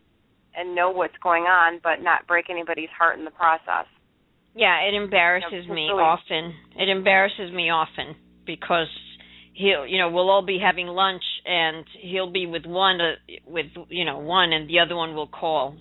and 0.59 0.75
know 0.75 0.89
what's 0.91 1.17
going 1.23 1.43
on, 1.43 1.79
but 1.81 2.03
not 2.03 2.27
break 2.27 2.49
anybody's 2.49 2.89
heart 2.97 3.17
in 3.17 3.25
the 3.25 3.31
process. 3.31 3.85
yeah 4.55 4.81
it 4.87 4.93
embarrasses 4.93 5.65
Yeah, 5.67 5.73
me 5.73 5.85
really. 5.87 6.03
often 6.03 6.53
it 6.75 6.89
embarrasses 6.89 7.51
me 7.53 7.69
often 7.69 8.15
because 8.45 8.87
he'll 9.53 9.85
you 9.87 9.97
know 9.99 10.09
we'll 10.09 10.29
all 10.29 10.45
be 10.45 10.59
having 10.59 10.87
lunch 10.87 11.23
and 11.45 11.85
he'll 12.01 12.31
be 12.31 12.45
with 12.45 12.65
one 12.65 12.99
uh, 12.99 13.13
with 13.47 13.67
you 13.89 14.05
know 14.05 14.17
one 14.19 14.51
and 14.53 14.69
the 14.69 14.79
other 14.79 14.95
one 14.95 15.15
will 15.15 15.27
call 15.27 15.75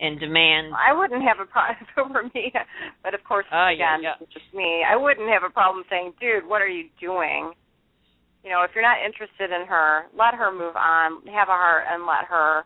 and 0.00 0.18
demand 0.20 0.72
I 0.74 0.92
wouldn't 0.98 1.22
have 1.22 1.38
a 1.40 1.46
problem 1.46 1.76
if 1.80 1.88
it 1.96 2.10
were 2.12 2.24
me, 2.34 2.52
but 3.02 3.14
of 3.14 3.22
course, 3.24 3.46
Oh, 3.52 3.68
yeah, 3.70 3.94
again, 3.94 4.02
yeah. 4.02 4.14
it's 4.20 4.32
just 4.32 4.50
me. 4.54 4.82
I 4.82 4.96
wouldn't 4.96 5.28
have 5.30 5.44
a 5.46 5.52
problem 5.52 5.84
saying, 5.88 6.14
"Dude, 6.20 6.46
what 6.50 6.60
are 6.62 6.68
you 6.68 6.88
doing?" 7.00 7.52
you 8.44 8.50
know, 8.50 8.60
if 8.66 8.72
you're 8.74 8.84
not 8.84 8.98
interested 9.00 9.48
in 9.54 9.66
her, 9.66 10.04
let 10.18 10.34
her 10.34 10.50
move 10.52 10.76
on, 10.76 11.24
have 11.32 11.48
a 11.48 11.56
heart, 11.56 11.84
and 11.88 12.04
let 12.04 12.26
her, 12.28 12.64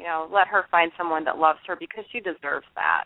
you 0.00 0.06
know, 0.08 0.24
let 0.32 0.48
her 0.48 0.64
find 0.72 0.88
someone 0.96 1.24
that 1.28 1.36
loves 1.36 1.60
her 1.68 1.76
because 1.76 2.04
she 2.08 2.20
deserves 2.24 2.64
that. 2.74 3.04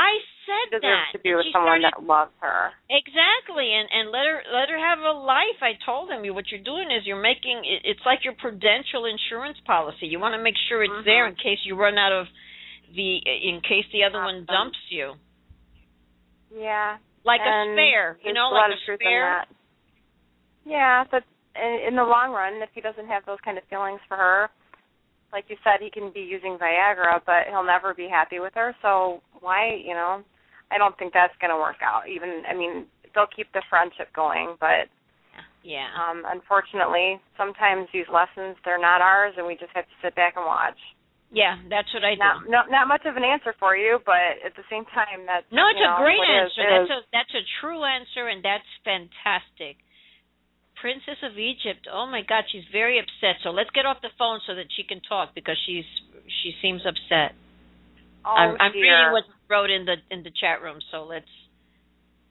I 0.00 0.10
said 0.48 0.80
that. 0.80 0.80
She 0.80 0.80
deserves 0.80 1.12
that. 1.12 1.12
to 1.12 1.18
be 1.22 1.34
with 1.36 1.46
someone 1.52 1.84
started- 1.84 2.00
that 2.00 2.02
loves 2.02 2.32
her. 2.40 2.72
Exactly, 2.88 3.68
and 3.76 3.86
and 3.92 4.10
let 4.10 4.24
her 4.24 4.40
let 4.50 4.66
her 4.72 4.78
have 4.80 4.98
a 5.04 5.12
life. 5.12 5.60
I 5.62 5.74
told 5.84 6.08
him 6.10 6.24
what 6.34 6.48
you're 6.50 6.64
doing 6.64 6.90
is 6.90 7.04
you're 7.06 7.20
making 7.20 7.60
it, 7.68 7.84
it's 7.84 8.02
like 8.08 8.24
your 8.24 8.32
prudential 8.40 9.04
insurance 9.04 9.60
policy. 9.68 10.08
You 10.08 10.18
want 10.18 10.32
to 10.34 10.42
make 10.42 10.56
sure 10.66 10.82
it's 10.82 11.04
there 11.04 11.26
in 11.28 11.36
Mhm. 11.36 11.42
case 11.44 11.60
you 11.68 11.76
run 11.76 11.98
out 11.98 12.10
of 12.10 12.26
the 12.90 13.16
in 13.18 13.60
case 13.60 13.86
the 13.92 14.02
other 14.02 14.18
one 14.24 14.44
dumps 14.46 14.80
you, 14.90 15.14
Yeah. 16.50 16.98
like 17.24 17.40
and 17.40 17.70
a 17.70 17.74
spare. 17.74 18.18
You 18.24 18.32
know, 18.32 18.48
a 18.50 18.54
like 18.54 18.70
a 18.70 18.72
in 18.92 18.98
spare. 18.98 19.24
that. 19.24 19.48
Yeah, 20.64 21.04
but 21.10 21.22
in, 21.54 21.80
in 21.88 21.94
the 21.96 22.04
long 22.04 22.32
run, 22.32 22.54
if 22.62 22.70
he 22.74 22.80
doesn't 22.80 23.06
have 23.06 23.24
those 23.26 23.40
kind 23.44 23.58
of 23.58 23.64
feelings 23.64 24.00
for 24.08 24.16
her, 24.16 24.50
like 25.34 25.50
you 25.50 25.56
said, 25.66 25.82
he 25.82 25.90
can 25.90 26.14
be 26.14 26.22
using 26.22 26.56
Viagra, 26.62 27.18
but 27.26 27.50
he'll 27.50 27.66
never 27.66 27.92
be 27.92 28.06
happy 28.08 28.38
with 28.38 28.54
her. 28.54 28.70
So 28.80 29.20
why, 29.42 29.74
you 29.82 29.92
know, 29.92 30.22
I 30.70 30.78
don't 30.78 30.96
think 30.96 31.12
that's 31.12 31.34
going 31.42 31.50
to 31.50 31.58
work 31.58 31.82
out. 31.82 32.06
Even, 32.08 32.42
I 32.48 32.54
mean, 32.54 32.86
they'll 33.14 33.26
keep 33.34 33.50
the 33.52 33.62
friendship 33.68 34.14
going, 34.14 34.56
but 34.62 34.86
Yeah. 35.64 35.88
um 35.96 36.22
unfortunately, 36.28 37.18
sometimes 37.40 37.88
these 37.92 38.06
lessons 38.12 38.54
they're 38.64 38.80
not 38.80 39.00
ours, 39.00 39.34
and 39.36 39.46
we 39.46 39.54
just 39.56 39.72
have 39.74 39.88
to 39.88 39.96
sit 40.02 40.14
back 40.14 40.34
and 40.36 40.46
watch. 40.46 40.78
Yeah, 41.32 41.58
that's 41.68 41.90
what 41.92 42.04
I 42.04 42.14
do. 42.14 42.22
Not, 42.22 42.36
not, 42.46 42.64
not 42.70 42.86
much 42.86 43.02
of 43.10 43.16
an 43.16 43.24
answer 43.24 43.54
for 43.58 43.74
you, 43.74 43.98
but 44.06 44.38
at 44.46 44.54
the 44.54 44.62
same 44.70 44.84
time, 44.94 45.26
that's 45.26 45.48
No, 45.50 45.66
it's 45.66 45.82
a 45.82 45.88
know, 45.90 45.98
great 45.98 46.22
is, 46.22 46.52
answer. 46.54 46.62
is. 46.62 46.70
That's 46.70 46.92
a 46.94 47.00
that's 47.10 47.34
a 47.34 47.44
true 47.58 47.82
answer, 47.82 48.28
and 48.30 48.38
that's 48.44 48.70
fantastic. 48.86 49.82
Princess 50.80 51.18
of 51.22 51.38
Egypt. 51.38 51.86
Oh 51.90 52.06
my 52.06 52.22
God, 52.26 52.44
she's 52.50 52.64
very 52.72 52.98
upset. 52.98 53.40
So 53.42 53.50
let's 53.50 53.70
get 53.70 53.86
off 53.86 53.98
the 54.02 54.12
phone 54.18 54.40
so 54.46 54.54
that 54.54 54.66
she 54.76 54.82
can 54.82 55.00
talk 55.00 55.34
because 55.34 55.56
she's 55.66 55.86
she 56.42 56.52
seems 56.60 56.82
upset. 56.86 57.36
oh 58.26 58.34
I'm, 58.34 58.56
I'm 58.60 58.72
reading 58.72 59.12
what 59.12 59.24
wrote 59.48 59.70
in 59.70 59.84
the 59.84 59.96
in 60.10 60.22
the 60.22 60.32
chat 60.40 60.62
room. 60.62 60.78
So 60.90 61.04
let's. 61.04 61.30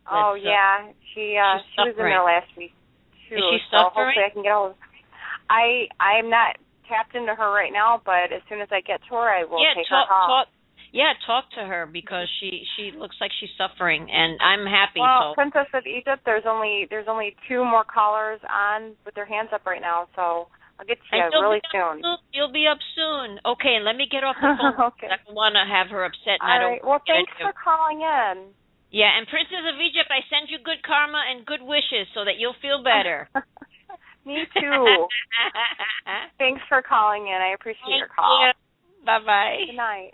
Oh 0.10 0.34
uh, 0.34 0.36
yeah, 0.36 0.92
she 1.14 1.40
uh 1.40 1.64
she 1.76 1.88
was 1.88 1.96
in 1.98 2.04
there 2.04 2.24
last 2.24 2.52
week 2.58 2.74
too. 3.30 3.36
Is 3.36 3.44
she 3.50 3.58
so 3.72 3.90
suffering? 3.90 4.14
hopefully 4.14 4.26
I 4.26 4.34
can 4.34 4.44
get 4.44 4.54
hold. 4.54 4.76
I 5.50 5.88
I'm 6.00 6.30
not 6.30 6.58
tapped 6.88 7.16
into 7.16 7.34
her 7.34 7.50
right 7.52 7.72
now, 7.72 8.02
but 8.06 8.32
as 8.34 8.44
soon 8.50 8.62
as 8.62 8.68
I 8.72 8.82
get 8.82 9.00
to 9.10 9.16
her, 9.16 9.28
I 9.30 9.44
will 9.44 9.64
yeah, 9.64 9.74
take 9.76 9.88
talk 9.88 10.08
her 10.08 10.14
call. 10.14 10.28
talk. 10.28 10.48
Yeah, 10.94 11.18
talk 11.26 11.50
to 11.58 11.66
her 11.66 11.90
because 11.90 12.30
she 12.38 12.62
she 12.78 12.94
looks 12.94 13.18
like 13.18 13.34
she's 13.42 13.50
suffering, 13.58 14.06
and 14.14 14.38
I'm 14.38 14.62
happy. 14.70 15.02
well, 15.02 15.34
so 15.34 15.42
Princess 15.42 15.66
of 15.74 15.90
Egypt, 15.90 16.22
there's 16.22 16.46
only 16.46 16.86
there's 16.86 17.10
only 17.10 17.34
two 17.50 17.66
more 17.66 17.82
callers 17.82 18.38
on 18.46 18.94
with 19.02 19.18
their 19.18 19.26
hands 19.26 19.50
up 19.50 19.66
right 19.66 19.82
now, 19.82 20.06
so 20.14 20.54
I'll 20.78 20.86
get 20.86 21.02
to 21.02 21.18
you 21.18 21.34
really 21.34 21.66
soon. 21.74 22.06
You'll 22.30 22.54
be 22.54 22.70
up 22.70 22.78
soon. 22.94 23.42
Okay, 23.42 23.82
let 23.82 23.98
me 23.98 24.06
get 24.06 24.22
off 24.22 24.38
the 24.38 24.54
phone. 24.54 24.78
okay. 24.94 25.10
I 25.10 25.18
don't 25.26 25.34
want 25.34 25.58
to 25.58 25.66
have 25.66 25.90
her 25.90 26.06
upset. 26.06 26.38
And 26.38 26.46
All 26.46 26.54
I 26.54 26.58
don't 26.62 26.72
right. 26.78 26.86
Well, 26.86 27.02
thanks 27.10 27.34
for 27.42 27.58
calling 27.58 28.06
in. 28.06 28.54
Yeah, 28.94 29.10
and 29.18 29.26
Princess 29.26 29.66
of 29.66 29.82
Egypt, 29.82 30.14
I 30.14 30.22
send 30.30 30.54
you 30.54 30.62
good 30.62 30.86
karma 30.86 31.26
and 31.26 31.42
good 31.42 31.66
wishes 31.66 32.06
so 32.14 32.22
that 32.22 32.38
you'll 32.38 32.58
feel 32.62 32.86
better. 32.86 33.26
Me 34.30 34.46
too. 34.54 35.10
thanks 36.38 36.62
for 36.70 36.86
calling 36.86 37.26
in. 37.26 37.40
I 37.42 37.58
appreciate 37.58 37.98
your 37.98 38.14
call. 38.14 38.46
You. 38.46 38.54
Bye 39.02 39.26
bye. 39.26 39.58
Good 39.66 39.76
night. 39.76 40.14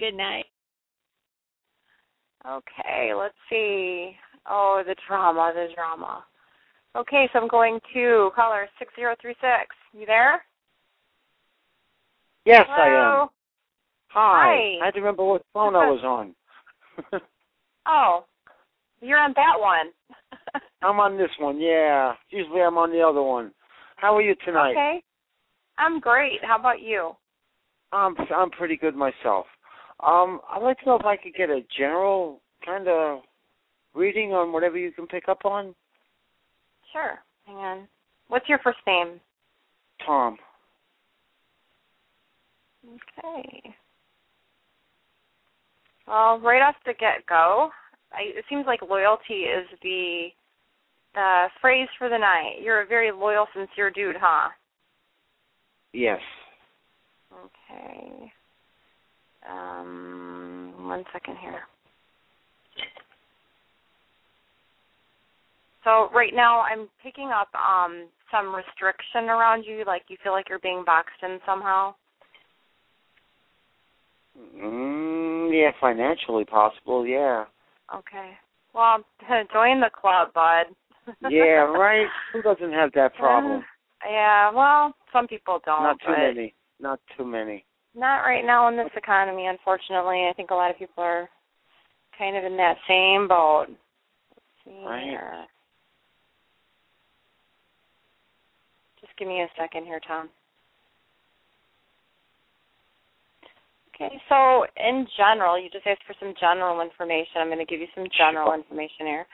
Good 0.00 0.14
night. 0.14 0.46
Okay, 2.48 3.12
let's 3.14 3.34
see. 3.50 4.16
Oh, 4.48 4.82
the 4.86 4.96
drama, 5.06 5.52
the 5.54 5.68
drama. 5.74 6.24
Okay, 6.96 7.28
so 7.32 7.38
I'm 7.38 7.48
going 7.48 7.78
to 7.92 8.30
caller 8.34 8.66
6036. 8.78 9.36
You 9.92 10.06
there? 10.06 10.42
Yes, 12.46 12.66
I 12.70 12.86
am. 12.86 13.28
Hi. 14.08 14.78
Hi. 14.78 14.78
I 14.82 14.84
had 14.86 14.94
to 14.94 15.00
remember 15.00 15.22
what 15.24 15.44
phone 15.52 15.76
I 15.76 15.90
was 15.90 16.02
on. 16.02 16.34
Oh, 17.86 18.26
you're 19.00 19.18
on 19.18 19.32
that 19.36 19.58
one. 19.58 19.90
I'm 20.82 21.00
on 21.00 21.16
this 21.16 21.30
one, 21.38 21.58
yeah. 21.58 22.12
Usually 22.28 22.60
I'm 22.60 22.76
on 22.76 22.92
the 22.92 23.00
other 23.00 23.22
one. 23.22 23.52
How 23.96 24.14
are 24.16 24.22
you 24.22 24.34
tonight? 24.44 24.72
Okay. 24.72 25.02
I'm 25.78 25.98
great. 25.98 26.38
How 26.42 26.58
about 26.58 26.80
you? 26.82 27.12
I'm 27.92 28.14
I'm 28.34 28.50
pretty 28.50 28.76
good 28.76 28.94
myself. 28.94 29.46
Um, 30.06 30.40
I'd 30.50 30.62
like 30.62 30.78
to 30.80 30.86
know 30.86 30.96
if 30.96 31.04
I 31.04 31.16
could 31.16 31.34
get 31.34 31.50
a 31.50 31.60
general 31.76 32.40
kind 32.64 32.88
of 32.88 33.20
reading 33.94 34.32
on 34.32 34.52
whatever 34.52 34.78
you 34.78 34.92
can 34.92 35.06
pick 35.06 35.28
up 35.28 35.44
on. 35.44 35.74
Sure. 36.92 37.18
Hang 37.46 37.56
on. 37.56 37.88
What's 38.28 38.48
your 38.48 38.58
first 38.58 38.78
name? 38.86 39.20
Tom. 40.06 40.38
Okay. 42.86 43.74
Well, 46.06 46.40
right 46.40 46.62
off 46.62 46.76
the 46.86 46.94
get 46.98 47.26
go, 47.28 47.70
I, 48.12 48.36
it 48.36 48.44
seems 48.48 48.66
like 48.66 48.80
loyalty 48.82 49.44
is 49.44 49.66
the 49.82 50.28
uh, 51.14 51.48
phrase 51.60 51.88
for 51.98 52.08
the 52.08 52.18
night. 52.18 52.62
You're 52.62 52.82
a 52.82 52.86
very 52.86 53.12
loyal, 53.12 53.46
sincere 53.54 53.90
dude, 53.90 54.16
huh? 54.18 54.48
Yes. 55.92 56.20
Okay. 57.32 58.32
Um, 59.50 60.74
one 60.86 61.04
second 61.12 61.36
here. 61.38 61.62
So 65.84 66.10
right 66.14 66.34
now 66.34 66.60
I'm 66.60 66.88
picking 67.02 67.30
up 67.30 67.48
um 67.54 68.06
some 68.30 68.54
restriction 68.54 69.24
around 69.28 69.64
you, 69.64 69.84
like 69.86 70.02
you 70.08 70.16
feel 70.22 70.32
like 70.32 70.48
you're 70.48 70.58
being 70.60 70.84
boxed 70.84 71.22
in 71.22 71.38
somehow. 71.44 71.94
Mm, 74.38 75.50
yeah, 75.52 75.72
financially 75.80 76.44
possible, 76.44 77.06
yeah. 77.06 77.44
Okay. 77.94 78.32
Well, 78.72 79.04
join 79.52 79.80
the 79.80 79.90
club, 79.92 80.32
bud. 80.32 80.66
Yeah, 81.28 81.44
right. 81.74 82.06
Who 82.32 82.42
doesn't 82.42 82.72
have 82.72 82.92
that 82.92 83.14
problem? 83.16 83.64
Yeah, 84.08 84.50
well, 84.52 84.94
some 85.12 85.26
people 85.26 85.60
don't. 85.64 85.82
Not 85.82 85.98
too 86.00 86.12
many. 86.12 86.54
Not 86.78 87.00
too 87.16 87.24
many. 87.24 87.64
Not 87.94 88.20
right 88.22 88.44
now 88.44 88.68
in 88.68 88.76
this 88.76 88.90
economy, 88.96 89.46
unfortunately. 89.46 90.26
I 90.28 90.32
think 90.36 90.50
a 90.50 90.54
lot 90.54 90.70
of 90.70 90.78
people 90.78 91.02
are 91.02 91.28
kind 92.16 92.36
of 92.36 92.44
in 92.44 92.56
that 92.56 92.76
same 92.86 93.26
boat. 93.26 93.66
Let's 93.68 94.46
see 94.64 94.84
Right. 94.86 95.02
here. 95.02 95.46
Just 99.00 99.16
give 99.16 99.26
me 99.28 99.40
a 99.42 99.48
second 99.58 99.84
here, 99.86 100.00
Tom. 100.00 100.28
Okay, 103.94 104.20
so 104.28 104.64
in 104.76 105.06
general, 105.16 105.58
you 105.58 105.68
just 105.68 105.86
asked 105.86 106.04
for 106.06 106.14
some 106.20 106.32
general 106.40 106.80
information. 106.80 107.40
I'm 107.40 107.48
going 107.48 107.58
to 107.58 107.66
give 107.66 107.80
you 107.80 107.88
some 107.94 108.06
general 108.16 108.54
information 108.54 109.06
here. 109.06 109.26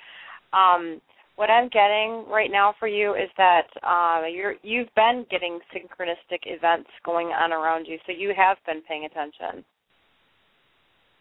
Um, 0.52 1.00
what 1.36 1.50
I'm 1.50 1.68
getting 1.68 2.24
right 2.28 2.50
now 2.50 2.74
for 2.78 2.88
you 2.88 3.14
is 3.14 3.30
that 3.36 3.68
uh, 3.82 4.26
you're 4.26 4.54
you've 4.62 4.92
been 4.96 5.24
getting 5.30 5.60
synchronistic 5.74 6.40
events 6.46 6.88
going 7.04 7.28
on 7.28 7.52
around 7.52 7.86
you, 7.86 7.98
so 8.06 8.12
you 8.12 8.32
have 8.36 8.56
been 8.66 8.82
paying 8.88 9.04
attention. 9.04 9.64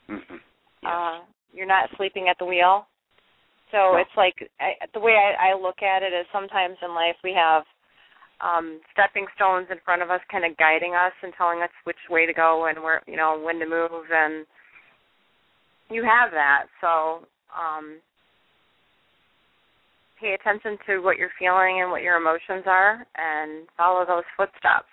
hmm 0.08 0.38
Uh, 0.86 1.20
you're 1.54 1.68
not 1.68 1.90
sleeping 1.98 2.28
at 2.30 2.38
the 2.40 2.46
wheel. 2.46 2.88
So 3.72 3.94
No. 3.94 3.98
it's 3.98 4.16
like 4.16 4.36
I, 4.60 4.74
the 4.94 5.00
way 5.00 5.14
I, 5.14 5.52
I 5.52 5.60
look 5.60 5.82
at 5.82 6.04
it 6.04 6.14
is 6.14 6.26
sometimes 6.32 6.78
in 6.82 6.94
life 6.94 7.16
we 7.24 7.34
have 7.34 7.64
um 8.42 8.80
stepping 8.92 9.26
stones 9.36 9.68
in 9.72 9.78
front 9.84 10.02
of 10.02 10.12
us 10.12 10.22
kind 10.32 10.46
of 10.46 10.58
guiding 10.58 10.94
us 10.94 11.14
and 11.24 11.34
telling 11.38 11.62
us 11.62 11.72
which 11.86 12.00
way 12.10 12.26
to 12.26 12.34
go 12.34 12.68
and 12.68 12.82
where 12.84 13.02
you 13.08 13.16
know 13.16 13.40
when 13.42 13.60
to 13.60 13.66
move 13.66 13.92
and 14.12 14.46
you 15.90 16.04
have 16.04 16.32
that 16.32 16.66
so 16.82 17.26
um 17.56 17.98
pay 20.20 20.34
attention 20.34 20.78
to 20.88 21.00
what 21.00 21.18
you're 21.18 21.34
feeling 21.38 21.82
and 21.82 21.92
what 21.92 22.02
your 22.02 22.18
emotions 22.18 22.64
are 22.66 23.06
and 23.18 23.68
follow 23.78 24.06
those 24.06 24.24
footsteps 24.38 24.90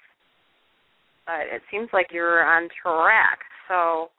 but 1.26 1.46
it 1.52 1.62
seems 1.70 1.88
like 1.92 2.06
you're 2.10 2.44
on 2.44 2.68
track 2.82 3.40
so 3.68 4.10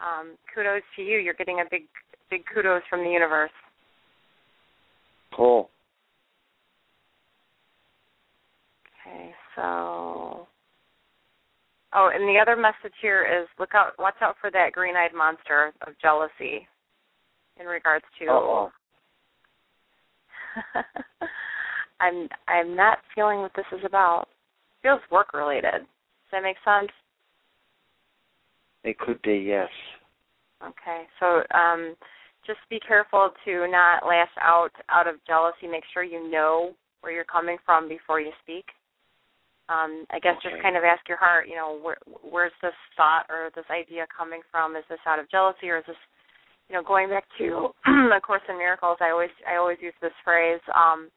um 0.00 0.36
kudos 0.54 0.82
to 0.96 1.02
you 1.02 1.18
you're 1.18 1.34
getting 1.34 1.60
a 1.60 1.70
big 1.70 1.82
big 2.30 2.42
kudos 2.52 2.82
from 2.88 3.04
the 3.04 3.10
universe 3.10 3.50
Cool. 5.36 5.68
Okay, 9.06 9.34
so 9.56 10.46
Oh, 11.96 12.10
and 12.12 12.24
the 12.28 12.40
other 12.40 12.56
message 12.56 12.94
here 13.00 13.22
is 13.22 13.48
look 13.58 13.70
out 13.74 13.92
watch 13.98 14.16
out 14.20 14.36
for 14.40 14.50
that 14.50 14.72
green 14.72 14.96
eyed 14.96 15.14
monster 15.14 15.72
of 15.86 15.94
jealousy 16.02 16.66
in 17.60 17.66
regards 17.66 18.04
to 18.18 18.26
Uh-oh. 18.26 18.70
I'm 22.00 22.28
I'm 22.48 22.76
not 22.76 22.98
feeling 23.14 23.38
what 23.38 23.52
this 23.56 23.66
is 23.72 23.84
about. 23.84 24.28
It 24.78 24.88
feels 24.88 25.00
work 25.10 25.32
related. 25.32 25.80
Does 25.80 26.32
that 26.32 26.42
make 26.42 26.56
sense? 26.64 26.90
It 28.82 28.98
could 28.98 29.20
be, 29.22 29.36
yes. 29.36 29.68
Okay. 30.62 31.04
So 31.20 31.42
um 31.56 31.94
just 32.46 32.58
be 32.68 32.78
careful 32.80 33.30
to 33.44 33.66
not 33.68 34.06
lash 34.06 34.28
out 34.40 34.70
out 34.90 35.06
of 35.06 35.16
jealousy. 35.26 35.66
Make 35.70 35.84
sure 35.92 36.02
you 36.02 36.30
know 36.30 36.74
where 37.00 37.12
you're 37.12 37.24
coming 37.24 37.56
from 37.64 37.88
before 37.88 38.20
you 38.20 38.32
speak. 38.42 38.64
Um, 39.68 40.04
I 40.10 40.18
guess 40.18 40.36
Okay. 40.38 40.50
just 40.50 40.62
kind 40.62 40.76
of 40.76 40.84
ask 40.84 41.08
your 41.08 41.16
heart, 41.16 41.48
you 41.48 41.56
know, 41.56 41.78
where 41.80 41.96
where's 42.20 42.52
this 42.60 42.74
thought 42.96 43.24
or 43.30 43.50
this 43.54 43.64
idea 43.70 44.06
coming 44.14 44.42
from? 44.50 44.76
Is 44.76 44.84
this 44.90 45.00
out 45.06 45.18
of 45.18 45.30
jealousy 45.30 45.70
or 45.70 45.78
is 45.78 45.86
this 45.86 45.96
you 46.68 46.74
know, 46.74 46.82
going 46.82 47.08
back 47.08 47.24
to 47.38 47.68
the 47.84 48.20
Course 48.24 48.42
in 48.48 48.58
Miracles, 48.58 48.98
I 49.00 49.10
always 49.10 49.30
I 49.48 49.56
always 49.56 49.78
use 49.80 49.94
this 50.00 50.16
phrase, 50.24 50.60
um, 50.74 51.10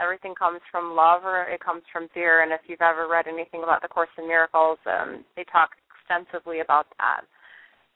everything 0.00 0.34
comes 0.34 0.60
from 0.70 0.94
love 0.94 1.22
or 1.24 1.42
it 1.44 1.60
comes 1.60 1.82
from 1.92 2.08
fear. 2.14 2.42
And 2.42 2.52
if 2.52 2.60
you've 2.66 2.82
ever 2.82 3.08
read 3.08 3.26
anything 3.26 3.62
about 3.62 3.82
the 3.82 3.88
Course 3.88 4.10
in 4.18 4.26
Miracles, 4.26 4.78
um, 4.86 5.24
they 5.36 5.44
talk 5.50 5.70
extensively 5.94 6.60
about 6.60 6.86
that. 6.98 7.22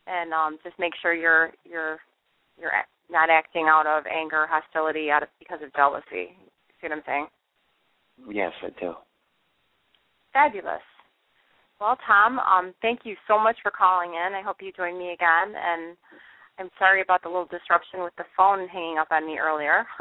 And 0.07 0.33
um, 0.33 0.59
just 0.65 0.79
make 0.79 0.93
sure 1.03 1.15
you're 1.15 1.53
you're 1.65 1.99
you're 2.59 2.73
not 3.11 3.31
acting 3.31 3.67
out 3.69 3.87
of 3.87 4.05
anger, 4.07 4.47
hostility, 4.49 5.11
out 5.11 5.23
of 5.23 5.29
because 5.39 5.61
of 5.63 5.73
jealousy. 5.75 6.35
See 6.81 6.89
what 6.89 6.93
I'm 6.93 7.03
saying? 7.07 7.27
Yes, 8.31 8.53
I 8.63 8.69
do. 8.81 8.95
Fabulous. 10.33 10.83
Well, 11.81 11.97
Tom, 12.07 12.41
um, 12.41 12.75
thank 12.83 13.01
you 13.05 13.15
so 13.29 13.39
much 13.39 13.57
for 13.63 13.71
calling 13.71 14.11
in. 14.11 14.35
I 14.35 14.43
hope 14.43 14.57
you 14.61 14.73
join 14.73 14.99
me 14.99 15.13
again. 15.13 15.55
And 15.55 15.97
I'm 16.59 16.71
sorry 16.79 17.03
about 17.03 17.23
the 17.23 17.29
little 17.29 17.47
disruption 17.47 18.03
with 18.03 18.15
the 18.19 18.25
phone 18.37 18.67
hanging 18.69 18.99
up 18.99 19.09
on 19.11 19.27
me 19.27 19.39
earlier. 19.39 19.87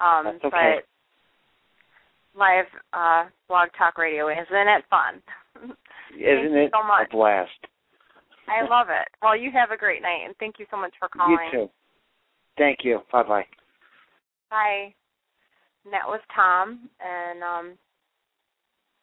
um, 0.00 0.24
That's 0.24 0.44
okay. 0.44 0.82
But 2.34 2.38
live 2.38 2.66
uh, 2.92 3.24
BlogTalkRadio 3.50 4.32
isn't 4.32 4.68
it 4.68 4.84
fun? 4.90 5.22
Isn't 6.14 6.56
it 6.56 6.72
so 6.74 6.86
much. 6.86 7.08
a 7.08 7.16
blast? 7.16 7.50
I 8.48 8.68
love 8.68 8.88
it. 8.90 9.08
Well, 9.22 9.36
you 9.36 9.50
have 9.52 9.70
a 9.70 9.78
great 9.78 10.02
night, 10.02 10.24
and 10.26 10.34
thank 10.38 10.58
you 10.58 10.66
so 10.70 10.76
much 10.76 10.92
for 10.98 11.08
calling. 11.08 11.38
You 11.52 11.66
too. 11.66 11.70
Thank 12.58 12.78
you. 12.82 13.00
Bye 13.10 13.22
bye. 13.22 13.46
Bye. 14.50 14.94
And 15.84 15.92
that 15.92 16.06
was 16.06 16.20
Tom, 16.34 16.88
and 17.00 17.42
um, 17.42 17.78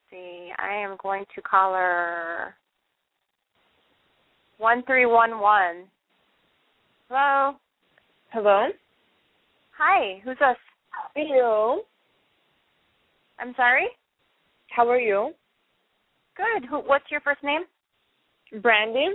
see, 0.10 0.49
I 0.57 0.76
am 0.76 0.97
going 1.01 1.26
to 1.36 1.41
call 1.41 1.74
her 1.74 2.53
one 4.57 4.84
three 4.86 5.05
one 5.05 5.39
one. 5.39 5.86
Hello. 7.10 7.55
Hello. 8.32 8.68
Hi. 9.78 10.22
Who's 10.24 10.38
this? 10.39 10.57
How 10.91 11.10
are 11.16 11.24
you? 11.26 11.82
I'm 13.39 13.53
sorry. 13.55 13.88
How 14.70 14.88
are 14.88 14.99
you? 14.99 15.32
Good. 16.38 16.70
Who? 16.70 16.78
What's 16.82 17.10
your 17.10 17.22
first 17.22 17.43
name? 17.43 17.62
Brandy. 18.62 19.07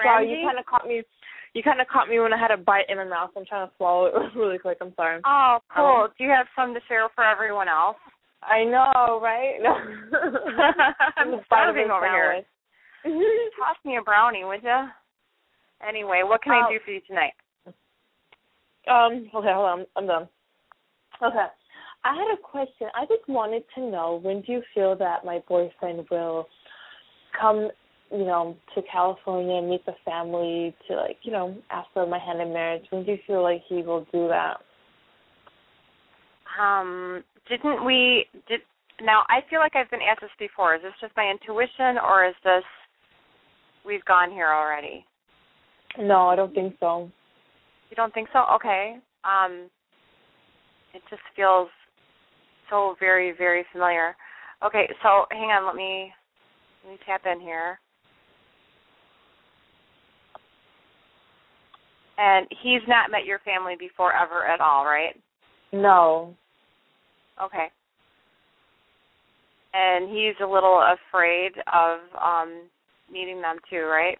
Sorry, 0.00 0.30
you 0.30 0.46
kind 0.46 0.60
of 0.60 0.66
caught 0.66 0.86
me. 0.86 1.02
You 1.54 1.62
kind 1.64 1.80
of 1.80 1.88
caught 1.88 2.08
me 2.08 2.20
when 2.20 2.32
I 2.32 2.38
had 2.38 2.52
a 2.52 2.56
bite 2.56 2.88
in 2.88 2.98
my 2.98 3.04
mouth. 3.04 3.30
I'm 3.36 3.44
trying 3.44 3.66
to 3.66 3.72
swallow 3.76 4.06
it 4.06 4.14
really 4.36 4.58
quick. 4.58 4.78
I'm 4.80 4.94
sorry. 4.94 5.20
Oh, 5.26 5.58
cool. 5.74 6.04
Um, 6.04 6.10
Do 6.16 6.22
you 6.24 6.30
have 6.30 6.46
some 6.54 6.72
to 6.72 6.80
share 6.86 7.08
for 7.16 7.24
everyone 7.24 7.68
else? 7.68 7.96
I 8.44 8.62
know, 8.62 9.18
right? 9.20 9.58
No. 9.60 9.74
I'm 11.16 11.32
Just 11.32 11.48
bite 11.50 11.68
of 11.68 11.74
starving 11.74 11.90
over 11.90 12.08
here. 12.08 12.42
Toss 13.58 13.76
me 13.84 13.96
a 13.96 14.02
brownie, 14.02 14.44
would 14.44 14.62
you? 14.62 14.86
Anyway, 15.86 16.22
what 16.24 16.42
can 16.42 16.52
I 16.52 16.66
Oh. 16.66 16.70
do 16.70 16.78
for 16.80 16.90
you 16.90 17.00
tonight? 17.00 17.34
Um, 18.86 19.30
okay, 19.34 19.52
hold 19.52 19.68
on. 19.68 19.86
I'm 19.96 20.06
done. 20.06 20.28
Okay. 21.20 21.46
I 22.04 22.14
had 22.14 22.32
a 22.32 22.36
question. 22.36 22.88
I 22.94 23.06
just 23.06 23.26
wanted 23.28 23.64
to 23.74 23.80
know 23.80 24.16
when 24.22 24.40
do 24.42 24.52
you 24.52 24.62
feel 24.74 24.96
that 24.96 25.24
my 25.24 25.38
boyfriend 25.48 26.08
will 26.10 26.48
come, 27.38 27.70
you 28.10 28.24
know, 28.24 28.56
to 28.74 28.82
California 28.82 29.56
and 29.56 29.70
meet 29.70 29.86
the 29.86 29.94
family 30.04 30.74
to 30.88 30.96
like, 30.96 31.18
you 31.22 31.30
know, 31.30 31.56
ask 31.70 31.88
for 31.92 32.06
my 32.06 32.18
hand 32.18 32.40
in 32.40 32.52
marriage? 32.52 32.84
When 32.90 33.04
do 33.04 33.12
you 33.12 33.18
feel 33.26 33.42
like 33.42 33.62
he 33.68 33.82
will 33.82 34.04
do 34.12 34.26
that? 34.28 34.60
Um, 36.58 37.22
didn't 37.48 37.84
we? 37.84 38.26
Did 38.48 38.60
now? 39.00 39.24
I 39.28 39.40
feel 39.48 39.60
like 39.60 39.76
I've 39.76 39.90
been 39.90 40.02
asked 40.02 40.22
this 40.22 40.30
before. 40.38 40.74
Is 40.74 40.82
this 40.82 40.92
just 41.00 41.16
my 41.16 41.30
intuition, 41.30 41.98
or 41.98 42.26
is 42.26 42.34
this 42.42 42.64
we've 43.86 44.04
gone 44.04 44.30
here 44.30 44.48
already? 44.48 45.06
No, 45.98 46.28
I 46.28 46.36
don't 46.36 46.54
think 46.54 46.74
so. 46.80 47.10
You 47.90 47.96
don't 47.96 48.12
think 48.14 48.28
so? 48.32 48.44
Okay. 48.54 48.96
Um, 49.24 49.68
it 50.94 51.02
just 51.10 51.22
feels 51.36 51.68
so 52.70 52.96
very, 52.98 53.32
very 53.36 53.64
familiar. 53.72 54.16
Okay, 54.64 54.88
so 55.02 55.26
hang 55.30 55.50
on. 55.50 55.66
Let 55.66 55.74
me 55.74 56.12
let 56.84 56.92
me 56.92 56.98
tap 57.06 57.22
in 57.30 57.40
here. 57.40 57.78
And 62.18 62.46
he's 62.62 62.82
not 62.86 63.10
met 63.10 63.24
your 63.24 63.40
family 63.40 63.74
before 63.78 64.12
ever 64.14 64.46
at 64.46 64.60
all, 64.60 64.84
right? 64.84 65.14
No. 65.72 66.34
Okay. 67.42 67.66
And 69.74 70.10
he's 70.10 70.34
a 70.42 70.46
little 70.46 70.82
afraid 70.82 71.52
of 71.72 72.00
um 72.22 72.62
meeting 73.10 73.40
them 73.42 73.56
too, 73.68 73.84
right? 73.84 74.18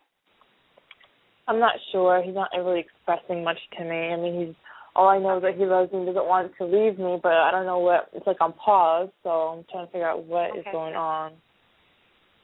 I'm 1.49 1.59
not 1.59 1.74
sure. 1.90 2.22
He's 2.22 2.34
not 2.34 2.51
really 2.57 2.80
expressing 2.80 3.45
much 3.45 3.59
to 3.78 3.84
me. 3.84 4.12
I 4.12 4.16
mean, 4.16 4.47
he's 4.47 4.55
all 4.95 5.09
I 5.09 5.18
know 5.18 5.38
is 5.38 5.43
that 5.43 5.57
he 5.57 5.64
loves 5.64 5.90
me, 5.93 5.99
and 5.99 6.07
doesn't 6.07 6.26
want 6.26 6.53
to 6.59 6.64
leave 6.64 6.99
me, 6.99 7.18
but 7.22 7.32
I 7.32 7.51
don't 7.51 7.66
know 7.66 7.78
what. 7.78 8.11
It's 8.12 8.26
like 8.26 8.40
on 8.40 8.53
pause, 8.53 9.09
so 9.22 9.30
I'm 9.30 9.64
trying 9.70 9.86
to 9.86 9.93
figure 9.93 10.09
out 10.09 10.24
what 10.24 10.51
is 10.51 10.61
Okay. 10.61 10.72
going 10.72 10.95
on. 10.95 11.32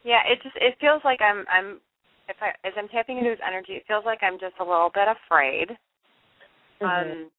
Yeah, 0.04 0.22
it 0.26 0.40
just 0.42 0.56
it 0.56 0.76
feels 0.80 1.02
like 1.04 1.20
I'm 1.20 1.44
I'm 1.48 1.80
if 2.28 2.36
I 2.40 2.50
as 2.66 2.72
I'm 2.76 2.88
tapping 2.88 3.18
into 3.18 3.30
his 3.30 3.40
energy, 3.46 3.74
it 3.74 3.84
feels 3.86 4.04
like 4.04 4.22
I'm 4.22 4.38
just 4.38 4.54
a 4.60 4.64
little 4.64 4.90
bit 4.94 5.08
afraid. 5.08 5.76
Mhm. 6.80 6.86
Um 6.86 7.30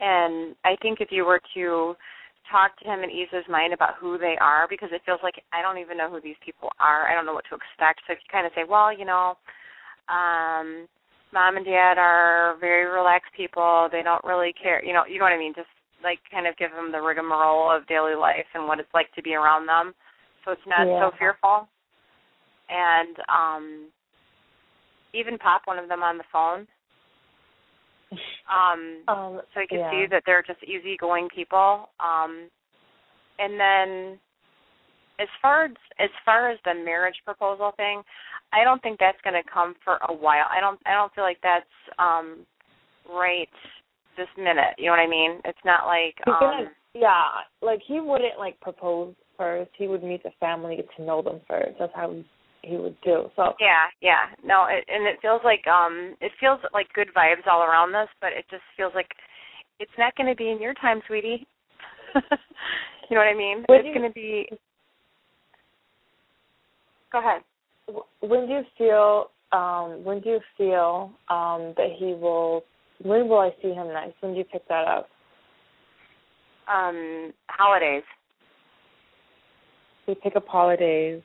and 0.00 0.56
I 0.64 0.76
think 0.82 1.00
if 1.00 1.12
you 1.12 1.24
were 1.24 1.40
to 1.54 1.96
talk 2.50 2.76
to 2.78 2.84
him 2.84 3.02
and 3.02 3.12
ease 3.12 3.28
his 3.30 3.46
mind 3.48 3.72
about 3.72 3.94
who 4.00 4.18
they 4.18 4.36
are 4.40 4.66
because 4.68 4.88
it 4.92 5.02
feels 5.04 5.20
like 5.22 5.44
I 5.52 5.62
don't 5.62 5.78
even 5.78 5.96
know 5.96 6.10
who 6.10 6.20
these 6.20 6.40
people 6.44 6.70
are. 6.80 7.06
I 7.06 7.14
don't 7.14 7.26
know 7.26 7.34
what 7.34 7.44
to 7.50 7.54
expect. 7.54 8.00
So 8.06 8.14
if 8.14 8.18
you 8.18 8.28
kind 8.32 8.46
of 8.46 8.52
say, 8.56 8.64
Well, 8.68 8.90
you 8.92 9.04
know, 9.04 9.36
um 10.10 10.86
mom 11.32 11.56
and 11.56 11.64
dad 11.64 11.96
are 11.98 12.56
very 12.60 12.86
relaxed 12.90 13.32
people. 13.36 13.88
They 13.92 14.02
don't 14.02 14.24
really 14.24 14.52
care 14.60 14.84
you 14.84 14.92
know, 14.92 15.04
you 15.06 15.18
know 15.18 15.24
what 15.24 15.32
I 15.32 15.38
mean, 15.38 15.54
just 15.54 15.68
like 16.02 16.18
kind 16.30 16.46
of 16.46 16.56
give 16.56 16.70
them 16.72 16.92
the 16.92 17.00
rigmarole 17.00 17.70
of 17.70 17.86
daily 17.86 18.14
life 18.14 18.46
and 18.54 18.66
what 18.66 18.80
it's 18.80 18.92
like 18.94 19.12
to 19.14 19.22
be 19.22 19.34
around 19.34 19.66
them. 19.66 19.94
So 20.44 20.52
it's 20.52 20.66
not 20.66 20.86
Yeah. 20.88 21.10
so 21.10 21.16
fearful. 21.18 21.68
And 22.68 23.16
um 23.28 23.88
even 25.14 25.38
pop 25.38 25.62
one 25.64 25.78
of 25.78 25.88
them 25.88 26.02
on 26.02 26.18
the 26.18 26.24
phone. 26.32 26.66
Um 28.50 29.02
Um, 29.08 29.40
so 29.54 29.60
you 29.60 29.66
can 29.68 29.78
yeah. 29.78 29.90
see 29.90 30.06
that 30.10 30.22
they're 30.26 30.42
just 30.46 30.62
easygoing 30.64 31.28
people. 31.34 31.88
Um, 32.00 32.48
and 33.38 33.58
then, 33.58 34.18
as 35.18 35.28
far 35.42 35.64
as 35.64 35.72
as 35.98 36.10
far 36.24 36.50
as 36.50 36.58
the 36.64 36.74
marriage 36.74 37.16
proposal 37.24 37.72
thing, 37.76 38.02
I 38.52 38.64
don't 38.64 38.82
think 38.82 38.98
that's 38.98 39.20
going 39.22 39.40
to 39.40 39.48
come 39.48 39.74
for 39.84 39.98
a 40.08 40.12
while. 40.12 40.46
I 40.50 40.60
don't 40.60 40.80
I 40.86 40.92
don't 40.92 41.12
feel 41.14 41.24
like 41.24 41.38
that's 41.42 41.64
um, 41.98 42.46
right 43.08 43.48
this 44.16 44.28
minute. 44.36 44.74
You 44.78 44.86
know 44.86 44.92
what 44.92 45.00
I 45.00 45.08
mean? 45.08 45.40
It's 45.44 45.64
not 45.64 45.86
like 45.86 46.14
um, 46.26 46.36
gonna, 46.40 46.70
yeah, 46.94 47.46
like 47.62 47.80
he 47.86 48.00
wouldn't 48.00 48.38
like 48.38 48.60
propose 48.60 49.14
first. 49.36 49.70
He 49.76 49.86
would 49.86 50.02
meet 50.02 50.22
the 50.22 50.32
family, 50.40 50.76
get 50.76 50.88
to 50.96 51.04
know 51.04 51.22
them 51.22 51.40
first. 51.48 51.78
That's 51.78 51.92
how 51.94 52.12
he, 52.12 52.24
he 52.62 52.76
would 52.76 52.96
do. 53.02 53.30
So 53.36 53.54
yeah 53.60 53.86
yeah 54.02 54.34
no, 54.44 54.66
it, 54.68 54.84
and 54.88 55.06
it 55.06 55.16
feels 55.22 55.40
like 55.44 55.66
um 55.66 56.16
it 56.20 56.32
feels 56.40 56.58
like 56.74 56.92
good 56.92 57.08
vibes 57.16 57.46
all 57.50 57.62
around 57.62 57.92
this, 57.92 58.08
but 58.20 58.32
it 58.32 58.44
just 58.50 58.64
feels 58.76 58.92
like 58.94 59.08
it's 59.80 59.90
not 59.98 60.14
going 60.14 60.28
to 60.28 60.36
be 60.36 60.50
in 60.50 60.60
your 60.60 60.74
time, 60.74 61.00
sweetie. 61.06 61.46
you 62.14 63.16
know 63.16 63.22
what 63.22 63.32
I 63.32 63.34
mean? 63.34 63.64
Would 63.68 63.80
it's 63.80 63.86
you- 63.86 63.94
going 63.94 64.08
to 64.08 64.14
be. 64.14 64.46
Go 67.10 67.18
ahead. 67.18 67.42
When 68.20 68.46
do 68.46 68.52
you 68.52 68.62
feel? 68.78 69.30
Um, 69.52 70.04
when 70.04 70.20
do 70.20 70.30
you 70.30 70.40
feel 70.56 71.10
um 71.28 71.74
that 71.76 71.90
he 71.98 72.14
will? 72.14 72.62
When 73.02 73.28
will 73.28 73.40
I 73.40 73.50
see 73.62 73.72
him 73.72 73.88
next? 73.88 74.14
When 74.20 74.32
do 74.32 74.38
you 74.38 74.44
pick 74.44 74.66
that 74.68 74.86
up? 74.86 75.08
Um, 76.68 77.32
holidays. 77.48 78.04
We 80.06 80.14
pick 80.14 80.36
up 80.36 80.46
holidays. 80.46 81.22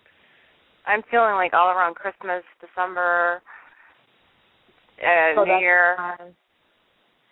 I'm 0.88 1.02
feeling 1.10 1.36
like 1.36 1.54
all 1.54 1.70
around 1.70 1.96
Christmas, 1.96 2.44
December, 2.62 3.42
uh, 5.02 5.36
So 5.36 5.44
New 5.44 5.58
Year. 5.60 5.98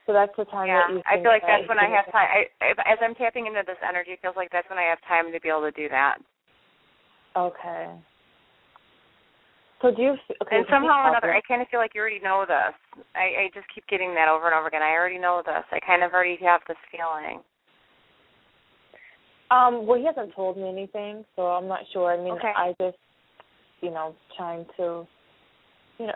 So 0.06 0.12
that's 0.14 0.34
the 0.38 0.46
time 0.46 0.68
Yeah, 0.68 0.88
that 0.88 0.94
you. 0.94 1.02
I 1.06 1.16
feel 1.22 1.32
like 1.32 1.42
that 1.44 1.60
that's 1.60 1.70
when 1.70 1.80
I 1.80 1.88
have 1.88 2.12
time. 2.12 2.28
I, 2.28 2.72
as 2.86 2.98
I'm 3.02 3.16
tapping 3.16 3.48
into 3.48 3.62
this 3.66 3.78
energy, 3.88 4.12
it 4.12 4.20
feels 4.22 4.36
like 4.36 4.50
that's 4.52 4.70
when 4.70 4.78
I 4.80 4.84
have 4.84 5.00
time 5.08 5.32
to 5.32 5.40
be 5.40 5.50
able 5.50 5.62
to 5.62 5.72
do 5.72 5.88
that. 5.90 6.18
Okay. 7.38 7.88
So 9.84 9.92
do 9.94 10.02
you? 10.02 10.16
Okay. 10.42 10.56
and 10.56 10.66
somehow 10.72 11.04
or 11.04 11.04
he- 11.04 11.10
another, 11.10 11.34
I 11.36 11.42
kind 11.46 11.62
of 11.62 11.68
feel 11.68 11.82
like 11.82 11.92
you 11.94 12.00
already 12.00 12.22
know 12.24 12.46
this. 12.48 13.04
I, 13.16 13.44
I 13.44 13.50
just 13.54 13.68
keep 13.76 13.86
getting 13.88 14.16
that 14.16 14.30
over 14.30 14.48
and 14.48 14.56
over 14.56 14.68
again. 14.70 14.82
I 14.82 14.94
already 14.96 15.20
know 15.20 15.44
this. 15.46 15.64
I 15.72 15.80
kind 15.86 16.04
of 16.04 16.14
already 16.14 16.38
have 16.42 16.62
this 16.70 16.78
feeling. 16.90 17.44
Um, 19.52 19.86
well, 19.86 20.00
he 20.00 20.06
hasn't 20.06 20.34
told 20.34 20.56
me 20.56 20.70
anything, 20.70 21.26
so 21.36 21.44
I'm 21.44 21.68
not 21.68 21.82
sure. 21.92 22.12
I 22.12 22.18
mean, 22.18 22.34
Okay. 22.34 22.54
I 22.56 22.74
just, 22.80 22.98
you 23.82 23.92
know, 23.92 24.16
trying 24.38 24.66
to, 24.78 25.06
you 26.00 26.08
know, 26.08 26.14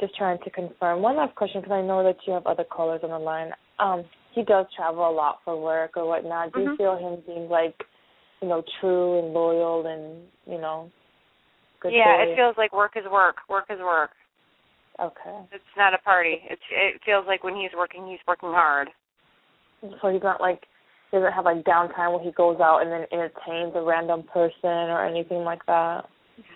just 0.00 0.16
trying 0.16 0.38
to 0.42 0.50
confirm. 0.50 1.00
One 1.00 1.16
last 1.16 1.36
question, 1.36 1.60
because 1.60 1.72
I 1.72 1.82
know 1.82 2.02
that 2.02 2.16
you 2.26 2.32
have 2.32 2.44
other 2.44 2.64
callers 2.64 3.00
on 3.04 3.10
the 3.10 3.18
line. 3.18 3.52
Um, 3.78 4.04
he 4.32 4.42
does 4.42 4.66
travel 4.74 5.08
a 5.08 5.14
lot 5.14 5.38
for 5.44 5.58
work 5.62 5.92
or 5.96 6.06
whatnot. 6.06 6.52
Do 6.52 6.58
Mhm. 6.60 6.64
you 6.72 6.76
feel 6.76 6.96
him 6.96 7.22
being 7.24 7.48
like, 7.48 7.86
you 8.42 8.48
know, 8.48 8.62
true 8.80 9.20
and 9.20 9.32
loyal 9.32 9.86
and 9.86 10.28
you 10.44 10.58
know, 10.58 10.90
good? 11.90 11.96
yeah, 11.96 12.22
it 12.22 12.36
feels 12.36 12.54
like 12.56 12.72
work 12.72 12.92
is 12.96 13.04
work. 13.10 13.36
Work 13.48 13.66
is 13.70 13.78
work. 13.80 14.10
okay. 15.00 15.38
It's 15.52 15.64
not 15.76 15.94
a 15.94 15.98
party. 15.98 16.38
It's 16.48 16.62
it 16.70 17.00
feels 17.04 17.24
like 17.26 17.44
when 17.44 17.56
he's 17.56 17.70
working, 17.76 18.06
he's 18.06 18.20
working 18.26 18.50
hard. 18.50 18.88
So 20.00 20.08
he's 20.08 20.22
not 20.22 20.40
like 20.40 20.62
he 21.10 21.18
doesn't 21.18 21.32
have 21.32 21.44
like 21.44 21.64
downtime 21.64 22.12
where 22.14 22.22
he 22.24 22.32
goes 22.32 22.58
out 22.60 22.80
and 22.82 22.90
then 22.90 23.06
entertains 23.12 23.72
a 23.74 23.82
random 23.82 24.22
person 24.24 24.90
or 24.90 25.04
anything 25.06 25.44
like 25.44 25.64
that. 25.66 26.08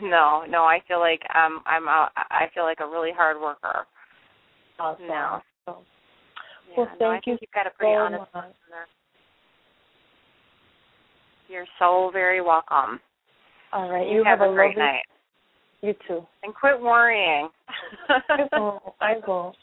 No, 0.03 0.45
no, 0.49 0.65
I 0.65 0.81
feel 0.89 1.01
like 1.01 1.23
um 1.35 1.63
I'm 1.67 1.87
a, 1.89 2.11
I 2.17 2.47
feel 2.55 2.65
like 2.65 2.81
a 2.81 2.87
really 2.87 3.13
hard 3.17 3.41
worker. 3.41 3.87
Awesome. 4.79 5.07
No. 5.09 5.41
So, 5.67 5.79
Yeah, 6.71 6.77
Well, 6.77 6.89
no, 7.01 7.07
I 7.09 7.13
thank 7.15 7.25
think 7.25 7.41
you 7.41 7.47
you've 7.47 7.53
got 7.55 7.67
a 7.67 7.71
pretty 7.71 7.95
so 7.95 8.01
honest 8.01 8.35
much. 8.35 8.55
there. 8.71 8.87
You're 11.49 11.67
so 11.79 12.11
very 12.13 12.41
welcome. 12.41 13.01
All 13.73 13.91
right. 13.91 14.07
You, 14.09 14.19
You, 14.19 14.25
have, 14.25 14.41
a 14.41 14.51
a 14.51 14.55
great 14.55 14.77
lovely- 14.77 14.83
night. 14.83 15.03
You 15.83 15.95
too. 16.07 16.27
And 16.43 16.55
quit 16.55 16.81
worrying. 16.81 17.49
I 18.09 18.49
will. 18.59 18.95
I 19.01 19.15
will. 19.27 19.55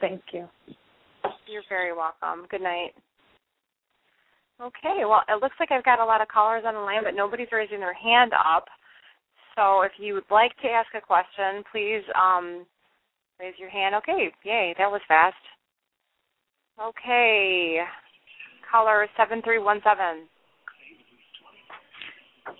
Thank 0.00 0.22
you. 0.32 0.48
You're 1.46 1.62
very 1.68 1.92
welcome. 1.92 2.46
Good 2.50 2.62
night. 2.62 2.92
Okay, 4.60 5.04
well, 5.04 5.22
it 5.28 5.40
looks 5.40 5.54
like 5.60 5.70
I've 5.70 5.84
got 5.84 6.00
a 6.00 6.04
lot 6.04 6.20
of 6.20 6.28
callers 6.28 6.64
on 6.66 6.74
the 6.74 6.80
line, 6.80 7.04
but 7.04 7.14
nobody's 7.14 7.48
raising 7.52 7.78
their 7.78 7.94
hand 7.94 8.32
up. 8.32 8.64
So 9.54 9.82
if 9.82 9.92
you 9.98 10.14
would 10.14 10.30
like 10.30 10.52
to 10.62 10.68
ask 10.68 10.88
a 10.96 11.00
question, 11.00 11.62
please 11.70 12.02
um, 12.14 12.66
raise 13.40 13.54
your 13.58 13.70
hand. 13.70 13.94
Okay, 13.96 14.30
yay, 14.44 14.74
that 14.78 14.90
was 14.90 15.00
fast. 15.06 15.36
Okay, 16.80 17.78
caller 18.70 19.06
7317. 19.16 20.28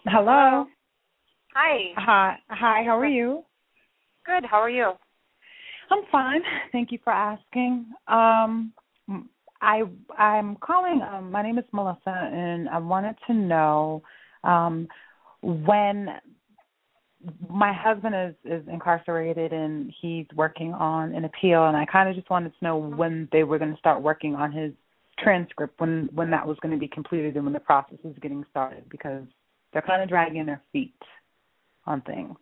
Hello. 0.06 0.66
Hi. 1.60 1.92
Hi. 1.96 2.38
Hi. 2.50 2.84
How 2.84 2.96
are 2.96 3.06
you? 3.06 3.42
Good, 4.24 4.44
how 4.48 4.58
are 4.58 4.70
you? 4.70 4.92
I'm 5.90 6.04
fine. 6.12 6.40
Thank 6.70 6.92
you 6.92 7.00
for 7.02 7.12
asking. 7.12 7.86
Um, 8.06 8.72
I 9.60 9.82
I'm 10.16 10.54
calling. 10.56 11.02
Um, 11.02 11.32
my 11.32 11.42
name 11.42 11.58
is 11.58 11.64
Melissa, 11.72 12.30
and 12.32 12.68
I 12.68 12.78
wanted 12.78 13.16
to 13.26 13.34
know 13.34 14.04
um, 14.44 14.86
when 15.42 16.10
my 17.50 17.72
husband 17.72 18.14
is 18.14 18.34
is 18.44 18.68
incarcerated 18.68 19.52
and 19.52 19.92
he's 20.00 20.26
working 20.36 20.72
on 20.74 21.12
an 21.12 21.24
appeal, 21.24 21.66
and 21.66 21.76
I 21.76 21.86
kind 21.86 22.08
of 22.08 22.14
just 22.14 22.30
wanted 22.30 22.50
to 22.50 22.64
know 22.64 22.76
when 22.76 23.28
they 23.32 23.42
were 23.42 23.58
going 23.58 23.72
to 23.72 23.78
start 23.78 24.00
working 24.00 24.36
on 24.36 24.52
his 24.52 24.72
transcript, 25.18 25.80
when 25.80 26.08
when 26.14 26.30
that 26.30 26.46
was 26.46 26.56
going 26.62 26.72
to 26.72 26.78
be 26.78 26.86
completed, 26.86 27.34
and 27.34 27.44
when 27.44 27.52
the 27.52 27.58
process 27.58 27.98
is 28.04 28.14
getting 28.22 28.44
started, 28.48 28.88
because 28.88 29.24
they're 29.72 29.82
kind 29.82 30.02
of 30.02 30.08
dragging 30.08 30.46
their 30.46 30.62
feet 30.72 30.94
on 31.88 32.02
things. 32.02 32.36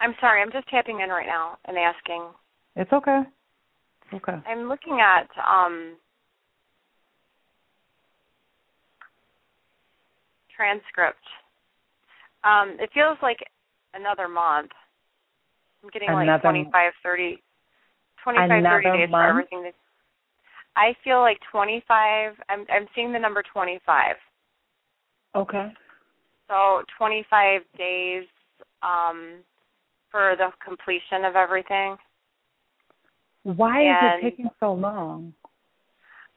I'm 0.00 0.14
sorry, 0.20 0.40
I'm 0.42 0.52
just 0.52 0.68
tapping 0.68 1.00
in 1.00 1.10
right 1.10 1.26
now 1.26 1.58
and 1.66 1.76
asking. 1.76 2.22
It's 2.76 2.92
okay. 2.92 3.22
It's 4.04 4.14
okay. 4.22 4.38
I'm 4.46 4.68
looking 4.68 5.00
at 5.00 5.26
um 5.42 5.96
transcript. 10.54 11.22
Um, 12.44 12.76
it 12.78 12.90
feels 12.94 13.18
like 13.22 13.38
another 13.94 14.28
month. 14.28 14.70
I'm 15.82 15.90
getting 15.90 16.12
like 16.12 16.24
Another- 16.24 16.42
25, 16.42 16.92
30, 17.02 17.42
25, 18.22 18.48
30 18.48 18.58
Another 18.60 18.82
days 18.82 19.10
for 19.10 19.22
everything. 19.24 19.62
That, 19.64 19.74
I 20.78 20.94
feel 21.02 21.20
like 21.20 21.38
25. 21.50 22.34
I'm 22.48 22.64
I'm 22.70 22.86
seeing 22.94 23.12
the 23.12 23.18
number 23.18 23.42
25. 23.52 24.14
Okay. 25.34 25.72
So 26.46 26.82
25 26.96 27.62
days 27.76 28.24
um, 28.82 29.40
for 30.10 30.36
the 30.38 30.50
completion 30.64 31.24
of 31.24 31.34
everything. 31.34 31.96
Why 33.42 33.82
is 33.82 34.20
it 34.20 34.30
taking 34.30 34.50
so 34.60 34.72
long? 34.72 35.34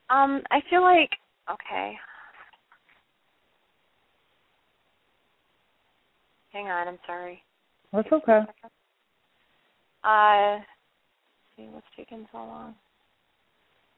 Um, 0.09 0.41
I 0.49 0.59
feel 0.69 0.81
like 0.81 1.11
okay. 1.49 1.93
Hang 6.51 6.65
on, 6.67 6.87
I'm 6.87 6.99
sorry. 7.05 7.43
That's 7.93 8.11
okay. 8.11 8.41
Uh, 10.03 10.55
let's 10.55 10.65
see 11.55 11.67
what's 11.71 11.85
taking 11.95 12.25
so 12.31 12.39
long. 12.39 12.75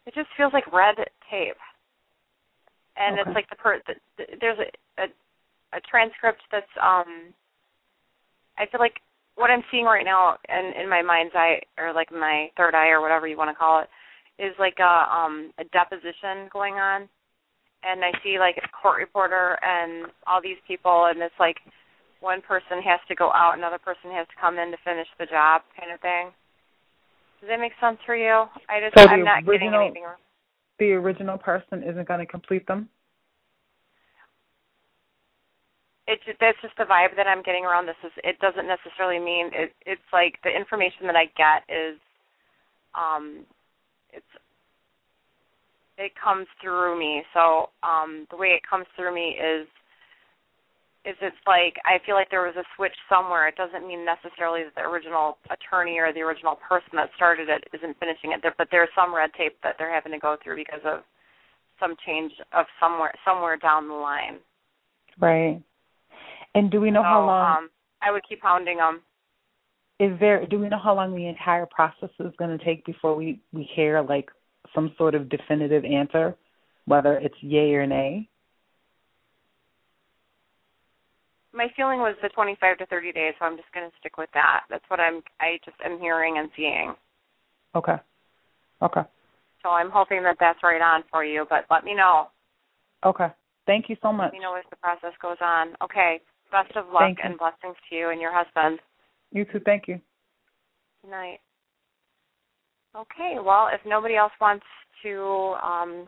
It 0.06 0.14
just 0.14 0.30
feels 0.36 0.54
like 0.54 0.72
red 0.74 0.96
tape, 1.30 1.58
and 2.98 3.20
Okay. 3.20 3.30
it's 3.30 3.36
like 3.36 3.50
the 3.50 3.56
per. 3.56 3.80
The, 3.88 3.96
the, 4.18 4.24
there's 4.40 4.60
a, 4.60 5.02
a 5.04 5.08
a 5.78 5.82
transcript 5.90 6.42
that's 6.52 6.72
um. 6.82 7.34
I 8.58 8.66
feel 8.68 8.80
like 8.80 9.02
what 9.36 9.50
I'm 9.50 9.64
seeing 9.72 9.86
right 9.86 10.06
now, 10.06 10.38
in 10.50 10.74
in 10.82 10.90
my 10.90 11.02
mind's 11.02 11.34
eye, 11.36 11.62
or 11.78 11.94
like 11.94 12.12
my 12.12 12.52
third 12.58 12.76
eye, 12.76 12.90
or 12.90 13.02
whatever 13.02 13.28
you 13.28 13.38
want 13.38 13.50
to 13.50 13.56
call 13.56 13.82
it, 13.82 13.90
is 14.44 14.54
like 14.60 14.78
a 14.80 15.08
um 15.14 15.52
a 15.58 15.64
deposition 15.66 16.50
going 16.52 16.76
on, 16.76 17.08
and 17.84 18.04
I 18.04 18.12
see 18.24 18.40
like 18.40 18.58
a 18.58 18.68
court 18.70 19.00
reporter 19.00 19.58
and 19.64 20.12
all 20.28 20.42
these 20.42 20.60
people, 20.68 21.06
and 21.10 21.22
it's 21.22 21.40
like 21.40 21.58
one 22.20 22.42
person 22.42 22.82
has 22.84 23.00
to 23.08 23.16
go 23.16 23.32
out, 23.32 23.58
another 23.58 23.78
person 23.80 24.12
has 24.12 24.28
to 24.28 24.40
come 24.40 24.58
in 24.58 24.72
to 24.72 24.78
finish 24.84 25.08
the 25.20 25.26
job, 25.26 25.62
kind 25.78 25.92
of 25.92 26.00
thing. 26.00 26.32
Does 27.44 27.50
that 27.50 27.60
make 27.60 27.74
sense 27.82 27.98
for 28.06 28.16
you? 28.16 28.48
I 28.72 28.80
just 28.80 28.96
So 28.96 29.04
I'm 29.04 29.26
not 29.26 29.44
getting 29.44 29.68
original- 29.68 29.82
anything. 29.82 30.04
wrong. 30.04 30.16
The 30.80 30.94
original 30.94 31.38
person 31.38 31.84
isn't 31.84 32.08
going 32.08 32.22
to 32.22 32.26
complete 32.26 32.66
them. 32.68 32.88
It 36.08 36.24
ju- 36.24 36.36
that's 36.40 36.58
just 36.62 36.76
the 36.78 36.86
vibe 36.86 37.18
that 37.18 37.28
I'm 37.28 37.42
getting 37.44 37.66
around 37.66 37.86
this. 37.86 37.98
Is 38.02 38.14
it 38.24 38.40
doesn't 38.40 38.66
necessarily 38.66 39.20
mean 39.20 39.52
it. 39.54 39.76
It's 39.86 40.02
like 40.14 40.42
the 40.44 40.56
information 40.56 41.06
that 41.08 41.18
I 41.18 41.26
get 41.36 41.64
is, 41.68 42.00
um, 42.96 43.46
it's 44.14 44.26
it 45.98 46.16
comes 46.16 46.48
through 46.62 46.98
me. 46.98 47.26
So 47.34 47.72
um, 47.84 48.26
the 48.32 48.38
way 48.38 48.56
it 48.56 48.64
comes 48.64 48.88
through 48.96 49.14
me 49.14 49.32
is 49.36 49.68
is 51.06 51.16
it's 51.22 51.36
like 51.46 51.76
I 51.84 52.00
feel 52.06 52.16
like 52.16 52.30
there 52.32 52.48
was 52.48 52.56
a 52.56 52.64
switch 52.76 52.96
somewhere. 53.10 53.48
It 53.48 53.56
doesn't 53.56 53.88
mean 53.88 54.06
necessarily 54.06 54.64
that 54.64 54.76
the 54.76 54.88
original 54.88 55.38
attorney 55.52 56.00
or 56.00 56.14
the 56.14 56.22
original 56.22 56.56
person 56.56 56.92
that 56.94 57.10
started 57.16 57.50
it 57.50 57.68
isn't 57.74 58.00
finishing 58.00 58.32
it. 58.32 58.40
But 58.58 58.68
there's 58.72 58.90
some 58.96 59.14
red 59.14 59.32
tape 59.38 59.58
that 59.64 59.76
they're 59.78 59.94
having 59.94 60.14
to 60.14 60.20
go 60.20 60.38
through 60.42 60.56
because 60.56 60.82
of 60.86 61.04
some 61.80 61.96
change 62.06 62.32
of 62.54 62.66
somewhere 62.80 63.14
somewhere 63.26 63.58
down 63.58 63.88
the 63.88 63.94
line. 63.94 64.40
Right. 65.20 65.62
And 66.56 66.72
do 66.72 66.80
we 66.80 66.92
know 66.92 67.02
so, 67.02 67.06
how 67.06 67.26
long? 67.26 67.58
Um, 67.58 67.70
I 68.02 68.12
would 68.12 68.24
keep 68.28 68.42
hounding 68.42 68.78
them. 68.78 69.02
is 70.00 70.18
there? 70.20 70.46
Do 70.46 70.60
we 70.60 70.70
know 70.70 70.80
how 70.82 70.96
long 70.96 71.16
the 71.16 71.28
entire 71.28 71.66
process 71.66 72.10
is 72.20 72.34
going 72.38 72.58
to 72.58 72.64
take 72.64 72.86
before 72.86 73.16
we 73.16 73.42
we 73.52 73.68
hear 73.76 74.02
like 74.02 74.30
some 74.74 74.94
sort 74.98 75.16
of 75.16 75.30
definitive 75.30 75.84
answer, 75.84 76.36
whether 76.86 77.14
it's 77.18 77.36
yay 77.42 77.74
or 77.74 77.86
nay? 77.86 78.30
My 81.54 81.68
feeling 81.78 82.00
was 82.00 82.16
the 82.22 82.30
25 82.30 82.80
to 82.80 82.86
30 82.88 83.12
days, 83.12 83.34
so 83.38 83.46
I'm 83.46 83.58
just 83.58 83.72
going 83.74 83.88
to 83.88 83.96
stick 84.00 84.18
with 84.18 84.30
that. 84.34 84.62
That's 84.70 84.84
what 84.88 85.00
I'm. 85.00 85.22
I 85.40 85.60
just 85.64 85.78
am 85.86 86.00
hearing 86.00 86.38
and 86.40 86.50
seeing. 86.56 86.94
Okay. 87.76 87.96
Okay. 88.82 89.02
So 89.62 89.70
I'm 89.70 89.92
hoping 89.92 90.24
that 90.24 90.38
that's 90.40 90.60
right 90.64 90.82
on 90.82 91.04
for 91.12 91.24
you. 91.24 91.46
But 91.50 91.66
let 91.70 91.84
me 91.84 91.94
know. 91.94 92.28
Okay. 93.06 93.28
Thank 93.66 93.88
you 93.88 93.96
so 94.02 94.12
much. 94.12 94.32
Let 94.34 94.40
me 94.40 94.40
know 94.40 94.56
as 94.56 94.66
the 94.70 94.76
process 94.78 95.14
goes 95.22 95.38
on. 95.42 95.74
Okay. 95.84 96.22
Best 96.52 96.76
of 96.76 96.88
luck 96.92 97.02
Thank 97.04 97.20
you. 97.20 97.30
and 97.30 97.40
blessings 97.40 97.78
to 97.90 97.96
you 97.96 98.10
and 98.10 98.20
your 98.20 98.34
husband. 98.34 98.80
You 99.32 99.46
too. 99.46 99.60
Thank 99.64 99.88
you. 99.88 100.00
Good 101.04 101.12
night. 101.12 101.40
Okay. 102.96 103.38
Well, 103.44 103.70
if 103.72 103.82
nobody 103.86 104.16
else 104.16 104.34
wants 104.42 104.66
to 105.04 105.56
um, 105.64 106.08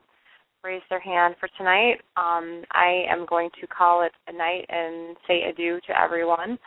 raise 0.66 0.82
their 0.90 1.00
hand 1.00 1.36
for 1.40 1.48
tonight, 1.58 1.98
um, 2.18 2.64
I 2.72 3.06
am 3.10 3.26
going 3.30 3.50
to 3.62 3.68
call 3.68 4.04
it 4.04 4.12
a 4.28 4.34
night 4.34 4.66
and 4.68 5.16
say 5.28 5.44
adieu 5.44 5.80
to 5.88 6.02
everyone. 6.02 6.58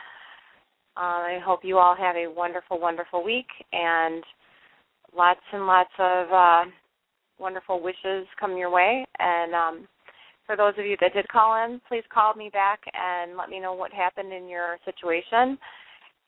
Uh, 0.95 1.35
I 1.35 1.39
hope 1.45 1.59
you 1.63 1.77
all 1.77 1.95
have 1.95 2.15
a 2.15 2.31
wonderful, 2.31 2.79
wonderful 2.79 3.23
week 3.23 3.47
and 3.73 4.23
lots 5.15 5.41
and 5.51 5.65
lots 5.65 5.91
of 5.99 6.31
uh, 6.31 6.69
wonderful 7.39 7.81
wishes 7.81 8.25
come 8.39 8.57
your 8.57 8.69
way. 8.69 9.05
And 9.19 9.53
um, 9.53 9.87
for 10.45 10.55
those 10.55 10.73
of 10.77 10.85
you 10.85 10.95
that 11.01 11.13
did 11.13 11.27
call 11.27 11.65
in, 11.65 11.81
please 11.87 12.03
call 12.13 12.33
me 12.33 12.49
back 12.51 12.79
and 12.93 13.37
let 13.37 13.49
me 13.49 13.59
know 13.59 13.73
what 13.73 13.91
happened 13.91 14.31
in 14.33 14.47
your 14.47 14.77
situation. 14.85 15.57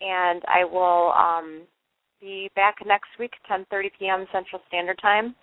And 0.02 0.42
I 0.48 0.64
will 0.64 1.14
um, 1.14 1.62
be 2.20 2.50
back 2.56 2.76
next 2.86 3.10
week, 3.20 3.32
10:30 3.50 3.84
p.m. 3.98 4.26
Central 4.32 4.62
Standard 4.68 5.00
Time. 5.02 5.36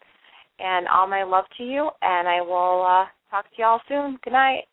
And 0.59 0.89
all 0.89 1.07
my 1.07 1.23
love 1.23 1.45
to 1.57 1.65
you, 1.65 1.91
and 2.03 2.27
I 2.27 2.41
will 2.41 2.85
uh, 2.85 3.07
talk 3.31 3.45
to 3.45 3.57
you 3.59 3.65
all 3.65 3.81
soon. 3.89 4.19
Good 4.25 4.33
night. 4.33 4.65